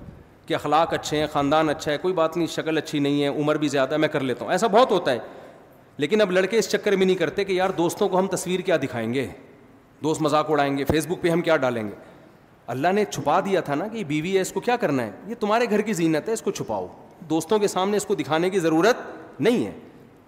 [0.48, 3.56] کہ اخلاق اچھے ہیں خاندان اچھا ہے کوئی بات نہیں شکل اچھی نہیں ہے عمر
[3.64, 5.19] بھی زیادہ ہے میں کر لیتا ہوں ایسا بہت ہوتا ہے
[5.98, 8.77] لیکن اب لڑکے اس چکر میں نہیں کرتے کہ یار دوستوں کو ہم تصویر کیا
[8.84, 9.27] دکھائیں گے
[10.03, 11.91] دوست مذاق اڑائیں گے فیس بک پہ ہم کیا ڈالیں گے
[12.76, 15.36] اللہ نے چھپا دیا تھا نا کہ بیوی ہے اس کو کیا کرنا ہے یہ
[15.40, 16.88] تمہارے گھر کی زینت ہے اس کو چھپاؤ
[17.30, 18.98] دوستوں کے سامنے اس کو دکھانے کی ضرورت
[19.44, 19.72] نہیں ہے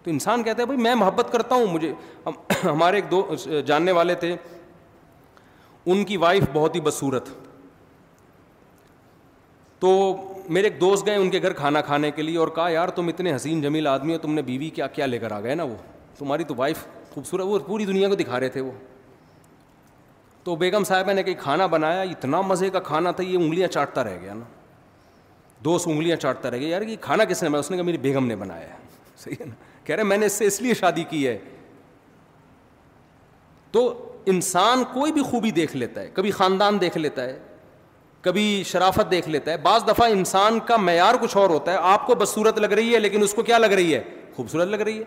[0.03, 1.93] تو انسان کہتا ہے بھائی میں محبت کرتا ہوں مجھے
[2.63, 3.23] ہمارے ایک دو
[3.65, 4.35] جاننے والے تھے
[5.93, 7.29] ان کی وائف بہت ہی بدصورت
[9.79, 9.91] تو
[10.55, 13.07] میرے ایک دوست گئے ان کے گھر کھانا کھانے کے لیے اور کہا یار تم
[13.07, 15.63] اتنے حسین جمیل آدمی ہو تم نے بیوی کیا کیا لے کر آ گئے نا
[15.63, 15.75] وہ
[16.17, 18.71] تمہاری تو وائف خوبصورت وہ پوری دنیا کو دکھا رہے تھے وہ
[20.43, 24.03] تو بیگم صاحب نے کہیں کھانا بنایا اتنا مزے کا کھانا تھا یہ انگلیاں چاٹتا
[24.03, 24.45] رہ گیا نا
[25.65, 27.97] دوست انگلیاں چاٹتا رہ گیا یار یہ کھانا کس نے بنایا اس نے کہا میری
[28.07, 28.79] بیگم نے بنایا ہے
[29.23, 31.37] صحیح ہے نا کہہ رہے میں نے اس سے اس لیے شادی کی ہے
[33.71, 33.83] تو
[34.31, 37.37] انسان کوئی بھی خوبی دیکھ لیتا ہے کبھی خاندان دیکھ لیتا ہے
[38.27, 42.05] کبھی شرافت دیکھ لیتا ہے بعض دفعہ انسان کا معیار کچھ اور ہوتا ہے آپ
[42.07, 44.01] کو بصورت لگ رہی ہے لیکن اس کو کیا لگ رہی ہے
[44.35, 45.03] خوبصورت لگ رہی ہے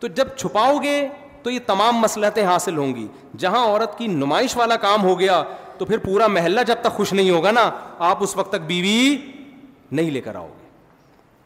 [0.00, 0.96] تو جب چھپاؤ گے
[1.42, 3.06] تو یہ تمام مسلحتیں حاصل ہوں گی
[3.44, 5.42] جہاں عورت کی نمائش والا کام ہو گیا
[5.78, 7.70] تو پھر پورا محلہ جب تک خوش نہیں ہوگا نا
[8.10, 9.16] آپ اس وقت تک بیوی
[9.90, 10.60] نہیں لے کر آؤ گے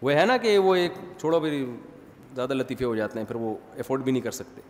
[0.02, 1.64] وہ ہے نا کہ وہ ایک چھوڑو بھی
[2.34, 4.60] زیادہ لطیفے ہو جاتے ہیں پھر وہ افورڈ بھی نہیں کر سکتے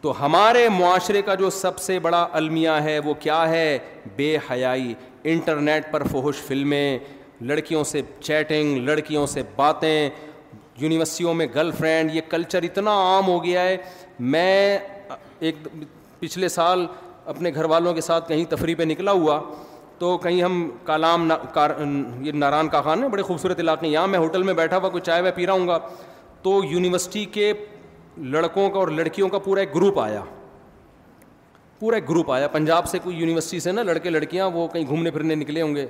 [0.00, 3.78] تو ہمارے معاشرے کا جو سب سے بڑا المیہ ہے وہ کیا ہے
[4.16, 4.94] بے حیائی
[5.32, 6.98] انٹرنیٹ پر فحش فلمیں
[7.44, 10.08] لڑکیوں سے چیٹنگ لڑکیوں سے باتیں
[10.80, 13.76] یونیورسٹیوں میں گرل فرینڈ یہ کلچر اتنا عام ہو گیا ہے
[14.20, 14.78] میں
[15.40, 15.68] ایک
[16.20, 16.86] پچھلے سال
[17.32, 19.38] اپنے گھر والوں کے ساتھ کہیں تفریح پہ نکلا ہوا
[19.98, 21.30] تو کہیں ہم کالام
[22.24, 25.02] یہ ناران کا خان ہے بڑے خوبصورت علاقے یہاں میں ہوٹل میں بیٹھا ہوا کوئی
[25.04, 25.78] چائے وائے پی رہا ہوں گا
[26.42, 27.52] تو یونیورسٹی کے
[28.34, 30.22] لڑکوں کا اور لڑکیوں کا پورا ایک گروپ آیا
[31.78, 35.10] پورا ایک گروپ آیا پنجاب سے کوئی یونیورسٹی سے نا لڑکے لڑکیاں وہ کہیں گھومنے
[35.10, 35.86] پھرنے نکلے ہوں گے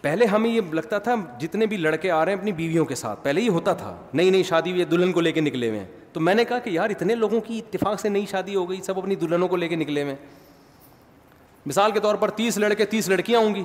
[0.00, 3.22] پہلے ہمیں یہ لگتا تھا جتنے بھی لڑکے آ رہے ہیں اپنی بیویوں کے ساتھ
[3.24, 5.86] پہلے ہی ہوتا تھا نئی نئی شادی ہوئی دلہن کو لے کے نکلے ہوئے ہیں
[6.12, 8.80] تو میں نے کہا کہ یار اتنے لوگوں کی اتفاق سے نئی شادی ہو گئی
[8.86, 10.46] سب اپنی دلہنوں کو لے کے نکلے ہوئے ہیں
[11.68, 13.62] مثال کے طور پر تیس لڑکے تیس لڑکیاں ہوں گی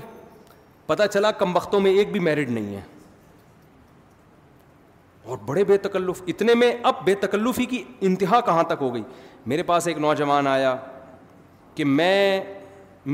[0.88, 2.82] پتا چلا کم وقتوں میں ایک بھی میرڈ نہیں ہے
[5.32, 9.04] اور بڑے بے تکلف اتنے میں اب بے تکلفی کی انتہا کہاں تک ہو گئی
[9.52, 10.76] میرے پاس ایک نوجوان آیا
[11.76, 12.20] کہ میں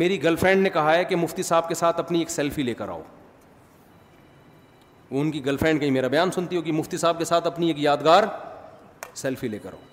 [0.03, 2.74] میری گرل فرینڈ نے کہا ہے کہ مفتی صاحب کے ساتھ اپنی ایک سیلفی لے
[2.82, 3.02] کر آؤ
[5.20, 7.80] ان کی گرل فرینڈ کہیں میرا بیان سنتی ہوگی مفتی صاحب کے ساتھ اپنی ایک
[7.80, 8.24] یادگار
[9.24, 9.86] سیلفی لے کر آؤ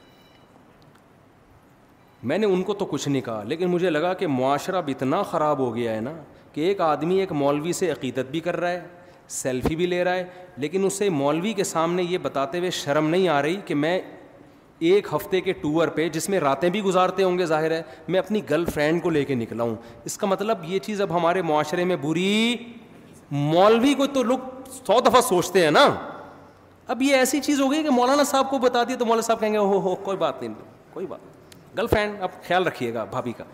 [2.22, 5.22] میں نے ان کو تو کچھ نہیں کہا لیکن مجھے لگا کہ معاشرہ اب اتنا
[5.30, 6.12] خراب ہو گیا ہے نا
[6.52, 8.86] کہ ایک آدمی ایک مولوی سے عقیدت بھی کر رہا ہے
[9.28, 10.24] سیلفی بھی لے رہا ہے
[10.56, 13.98] لیکن اسے مولوی کے سامنے یہ بتاتے ہوئے شرم نہیں آ رہی کہ میں
[14.88, 18.18] ایک ہفتے کے ٹور پہ جس میں راتیں بھی گزارتے ہوں گے ظاہر ہے میں
[18.20, 19.74] اپنی گرل فرینڈ کو لے کے نکلا ہوں
[20.05, 22.56] اس کا مطلب یہ چیز اب ہمارے معاشرے میں بری
[23.30, 25.86] مولوی کو تو لوگ سو دفعہ سوچتے ہیں نا
[26.94, 29.40] اب یہ ایسی چیز ہو گئی کہ مولانا صاحب کو بتا دیے تو مولانا صاحب
[29.40, 30.55] کہیں گے ہو کوئی بات نہیں
[30.93, 31.34] کوئی بات نہیں
[31.77, 33.44] گرل فرینڈ خیال رکھیے گا بھابھی کا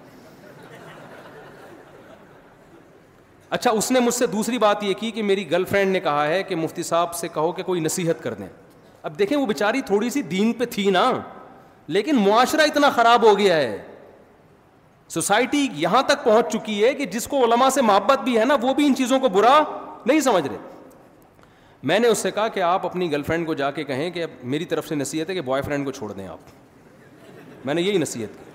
[3.54, 6.26] اچھا اس نے مجھ سے دوسری بات یہ کی کہ میری گرل فرینڈ نے کہا
[6.28, 8.46] ہے کہ مفتی صاحب سے کہو کہ کوئی نصیحت کر دیں
[9.08, 11.10] اب دیکھیں وہ بےچاری تھوڑی سی دین پہ تھی نا
[11.94, 13.80] لیکن معاشرہ اتنا خراب ہو گیا ہے
[15.12, 18.56] سوسائٹی یہاں تک پہنچ چکی ہے کہ جس کو علما سے محبت بھی ہے نا
[18.62, 19.62] وہ بھی ان چیزوں کو برا
[20.06, 20.56] نہیں سمجھ رہے
[21.90, 24.24] میں نے اس سے کہا کہ آپ اپنی گرل فرینڈ کو جا کے کہیں کہ
[24.54, 26.60] میری طرف سے نصیحت ہے کہ بوائے فرینڈ کو چھوڑ دیں آپ
[27.64, 28.50] میں نے یہی نصیحت کی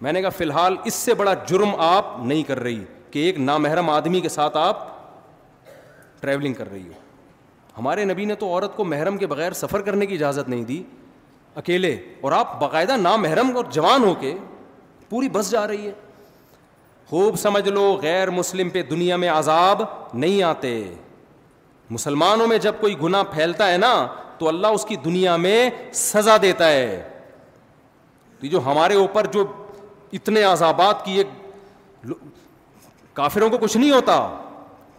[0.00, 3.38] میں نے کہا فی الحال اس سے بڑا جرم آپ نہیں کر رہی کہ ایک
[3.40, 4.84] نامحرم آدمی کے ساتھ آپ
[6.20, 6.98] ٹریولنگ کر رہی ہو
[7.78, 10.82] ہمارے نبی نے تو عورت کو محرم کے بغیر سفر کرنے کی اجازت نہیں دی
[11.62, 14.34] اکیلے اور آپ باقاعدہ نامحرم اور جوان ہو کے
[15.08, 15.92] پوری بس جا رہی ہے
[17.08, 19.82] خوب سمجھ لو غیر مسلم پہ دنیا میں عذاب
[20.14, 20.72] نہیں آتے
[21.90, 23.92] مسلمانوں میں جب کوئی گناہ پھیلتا ہے نا
[24.38, 27.02] تو اللہ اس کی دنیا میں سزا دیتا ہے
[28.40, 29.44] تو جو ہمارے اوپر جو
[30.18, 31.28] اتنے عذابات کی ایک
[33.16, 34.18] کافروں کو کچھ نہیں ہوتا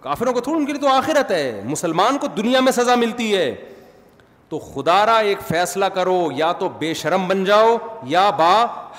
[0.01, 3.35] کافروں کو تھوڑا ان کے لیے تو آخرت ہے مسلمان کو دنیا میں سزا ملتی
[3.35, 3.49] ہے
[4.49, 7.75] تو خدا را ایک فیصلہ کرو یا تو بے شرم بن جاؤ
[8.07, 8.51] یا با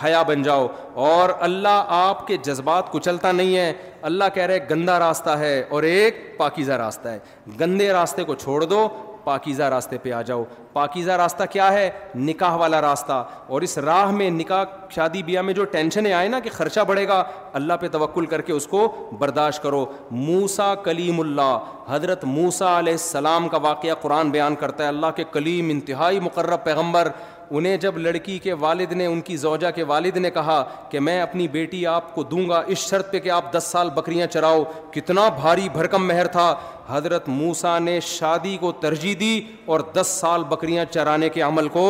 [0.03, 0.67] حیا بن جاؤ
[1.05, 3.73] اور اللہ آپ کے جذبات کو چلتا نہیں ہے
[4.11, 7.19] اللہ کہہ رہے گندا راستہ ہے اور ایک پاکیزہ راستہ ہے
[7.61, 8.87] گندے راستے کو چھوڑ دو
[9.29, 11.89] پاکیزہ راستے پہ آ جاؤ پاکیزہ راستہ کیا ہے
[12.29, 13.23] نکاح والا راستہ
[13.55, 14.65] اور اس راہ میں نکاح
[14.95, 17.23] شادی بیاہ میں جو ٹینشنیں آئے نا کہ خرچہ بڑھے گا
[17.61, 18.81] اللہ پہ توکل کر کے اس کو
[19.19, 19.85] برداشت کرو
[20.29, 25.25] موسا کلیم اللہ حضرت موسا علیہ السلام کا واقعہ قرآن بیان کرتا ہے اللہ کے
[25.39, 27.11] کلیم انتہائی مقرب پیغمبر
[27.51, 31.21] انہیں جب لڑکی کے والد نے ان کی زوجہ کے والد نے کہا کہ میں
[31.21, 34.63] اپنی بیٹی آپ کو دوں گا اس شرط پہ کہ آپ دس سال بکریاں چراؤ
[34.93, 36.55] کتنا بھاری بھرکم مہر تھا
[36.89, 41.89] حضرت موسا نے شادی کو ترجیح دی اور دس سال بکریاں چرانے کے عمل کو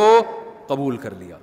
[0.69, 1.37] قبول کر لیا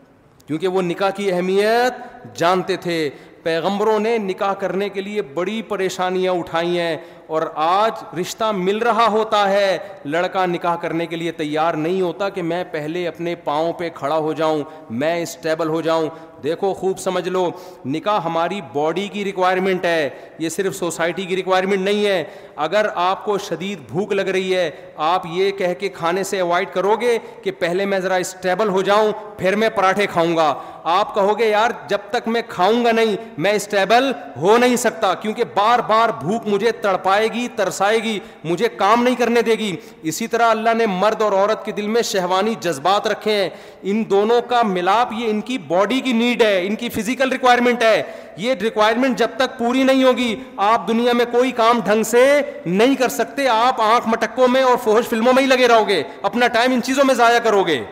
[0.45, 3.09] کیونکہ وہ نکاح کی اہمیت جانتے تھے
[3.43, 6.97] پیغمبروں نے نکاح کرنے کے لیے بڑی پریشانیاں اٹھائی ہیں
[7.27, 9.77] اور آج رشتہ مل رہا ہوتا ہے
[10.15, 14.17] لڑکا نکاح کرنے کے لیے تیار نہیں ہوتا کہ میں پہلے اپنے پاؤں پہ کھڑا
[14.25, 14.61] ہو جاؤں
[15.03, 16.07] میں اسٹیبل ہو جاؤں
[16.43, 17.49] دیکھو خوب سمجھ لو
[17.85, 22.23] نکاح ہماری باڈی کی ریکوائرمنٹ ہے یہ صرف سوسائٹی کی ریکوائرمنٹ نہیں ہے
[22.65, 24.69] اگر آپ کو شدید بھوک لگ رہی ہے
[25.05, 28.81] آپ یہ کہہ کے کھانے سے اوائڈ کرو گے کہ پہلے میں ذرا اسٹیبل ہو
[28.89, 30.53] جاؤں پھر میں پراٹھے کھاؤں گا
[30.97, 33.15] آپ کہو گے یار جب تک میں کھاؤں گا نہیں
[33.45, 34.11] میں اسٹیبل
[34.41, 39.03] ہو نہیں سکتا کیونکہ بار بار بھوک مجھے تڑپا دبائے گی ترسائے گی مجھے کام
[39.03, 39.75] نہیں کرنے دے گی
[40.09, 43.49] اسی طرح اللہ نے مرد اور عورت کے دل میں شہوانی جذبات رکھے ہیں
[43.91, 47.83] ان دونوں کا ملاپ یہ ان کی باڈی کی نیڈ ہے ان کی فزیکل ریکوائرمنٹ
[47.83, 48.01] ہے
[48.43, 50.35] یہ ریکوائرمنٹ جب تک پوری نہیں ہوگی
[50.71, 52.25] آپ دنیا میں کوئی کام ڈھنگ سے
[52.65, 56.01] نہیں کر سکتے آپ آنکھ مٹکوں میں اور فوج فلموں میں ہی لگے رہو گے
[56.31, 57.83] اپنا ٹائم ان چیزوں میں ضائع کرو گے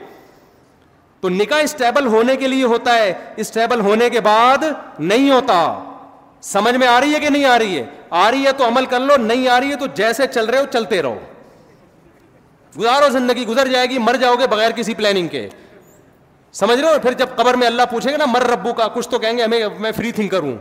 [1.21, 3.13] تو نکاح اسٹیبل ہونے کے لیے ہوتا ہے
[3.43, 4.63] اسٹیبل ہونے کے بعد
[5.11, 5.59] نہیں ہوتا
[6.53, 7.83] سمجھ میں آ رہی ہے کہ نہیں آ رہی ہے
[8.21, 10.57] آ رہی ہے تو عمل کر لو نہیں آ رہی ہے تو جیسے چل رہے
[10.59, 11.19] ہو چلتے رہو
[12.79, 15.47] گزارو زندگی گزر جائے گی مر جاؤ گے بغیر کسی پلاننگ کے
[16.59, 19.09] سمجھ رہے ہو پھر جب قبر میں اللہ پوچھے گا نا مر ربو کا کچھ
[19.09, 20.55] تو کہیں گے ہمیں میں فری تھنکر ہوں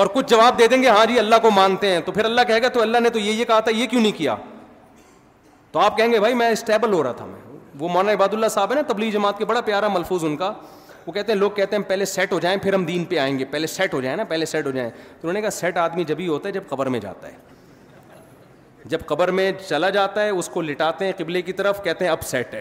[0.00, 2.40] اور کچھ جواب دے دیں گے ہاں جی اللہ کو مانتے ہیں تو پھر اللہ
[2.48, 4.34] کہے گا تو اللہ نے تو یہ یہ کہا تھا یہ کیوں نہیں کیا
[5.72, 7.40] تو آپ کہیں گے بھائی میں اسٹیبل ہو رہا تھا میں
[7.78, 10.52] وہ مولانا عباد اللہ صاحب ہے نا تبلیغ جماعت کے بڑا پیارا ملفوظ ان کا
[11.08, 13.38] وہ کہتے ہیں لوگ کہتے ہیں پہلے سیٹ ہو جائیں پھر ہم دین پہ آئیں
[13.38, 15.82] گے پہلے پہلے سیٹ سیٹ سیٹ ہو ہو جائیں جائیں نا تو انہوں نے کہا
[15.84, 17.32] آدمی جب ہی ہوتا ہے جب قبر میں جاتا ہے
[18.94, 22.12] جب قبر میں چلا جاتا ہے اس کو لٹاتے ہیں قبلے کی طرف کہتے ہیں
[22.12, 22.60] اب سیٹ ہے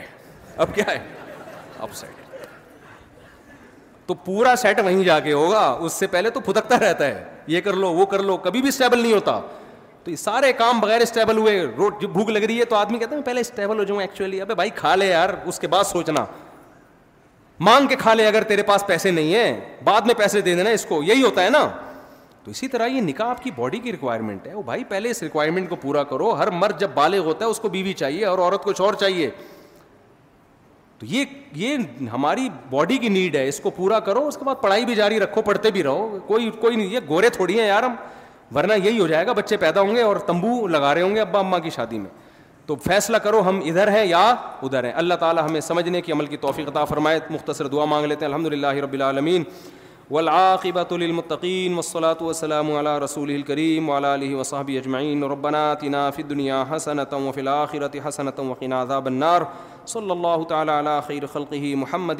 [0.55, 2.47] اب اب کیا ہے سیٹ
[4.07, 7.61] تو پورا سیٹ وہیں جا کے ہوگا اس سے پہلے تو پھتکتا رہتا ہے یہ
[7.61, 9.39] کر لو وہ کر لو کبھی بھی اسٹیبل نہیں ہوتا
[10.03, 12.97] تو یہ سارے کام بغیر اسٹیبل ہوئے روڈ جب بھوک لگ رہی ہے تو آدمی
[12.99, 15.83] کہتے ہیں پہلے اسٹیبل ہو جاؤں ایکچولی ابھی بھائی کھا لے یار اس کے بعد
[15.93, 16.25] سوچنا
[17.65, 20.69] مانگ کے کھا لے اگر تیرے پاس پیسے نہیں ہیں بعد میں پیسے دے دینا
[20.69, 21.67] اس کو یہی ہوتا ہے نا
[22.43, 25.21] تو اسی طرح یہ نکاح آپ کی باڈی کی ریکوائرمنٹ ہے وہ بھائی پہلے اس
[25.23, 28.37] ریکوائرمنٹ کو پورا کرو ہر مرد جب بالغ ہوتا ہے اس کو بیوی چاہیے اور
[28.39, 29.29] عورت کچھ اور چاہیے
[30.99, 31.25] تو یہ
[31.55, 34.95] یہ ہماری باڈی کی نیڈ ہے اس کو پورا کرو اس کے بعد پڑھائی بھی
[34.95, 37.95] جاری رکھو پڑھتے بھی رہو کوئی کوئی نہیں یہ گورے تھوڑی ہیں یار ہم
[38.55, 41.21] ورنہ یہی ہو جائے گا بچے پیدا ہوں گے اور تمبو لگا رہے ہوں گے
[41.21, 42.09] ابا اماں کی شادی میں
[42.67, 44.21] تو فیصلہ کرو ہم ادھر ہیں یا
[44.61, 48.05] ادھر ہیں اللہ تعالیٰ ہمیں سمجھنے کی عمل کی توفیق عطا فرمائے مختصر دعا مانگ
[48.05, 49.43] لیتے ہیں الحمد للہ رب العالمین
[50.11, 52.71] ولاقبۃ المطقین وصلاۃ وسلم
[53.03, 58.73] رسول الکریم ال کریم ولا وب اجمعیناسنت وخرت حسنت وقین
[59.93, 60.77] صلی اللہ تعالیٰ
[61.85, 62.19] محمد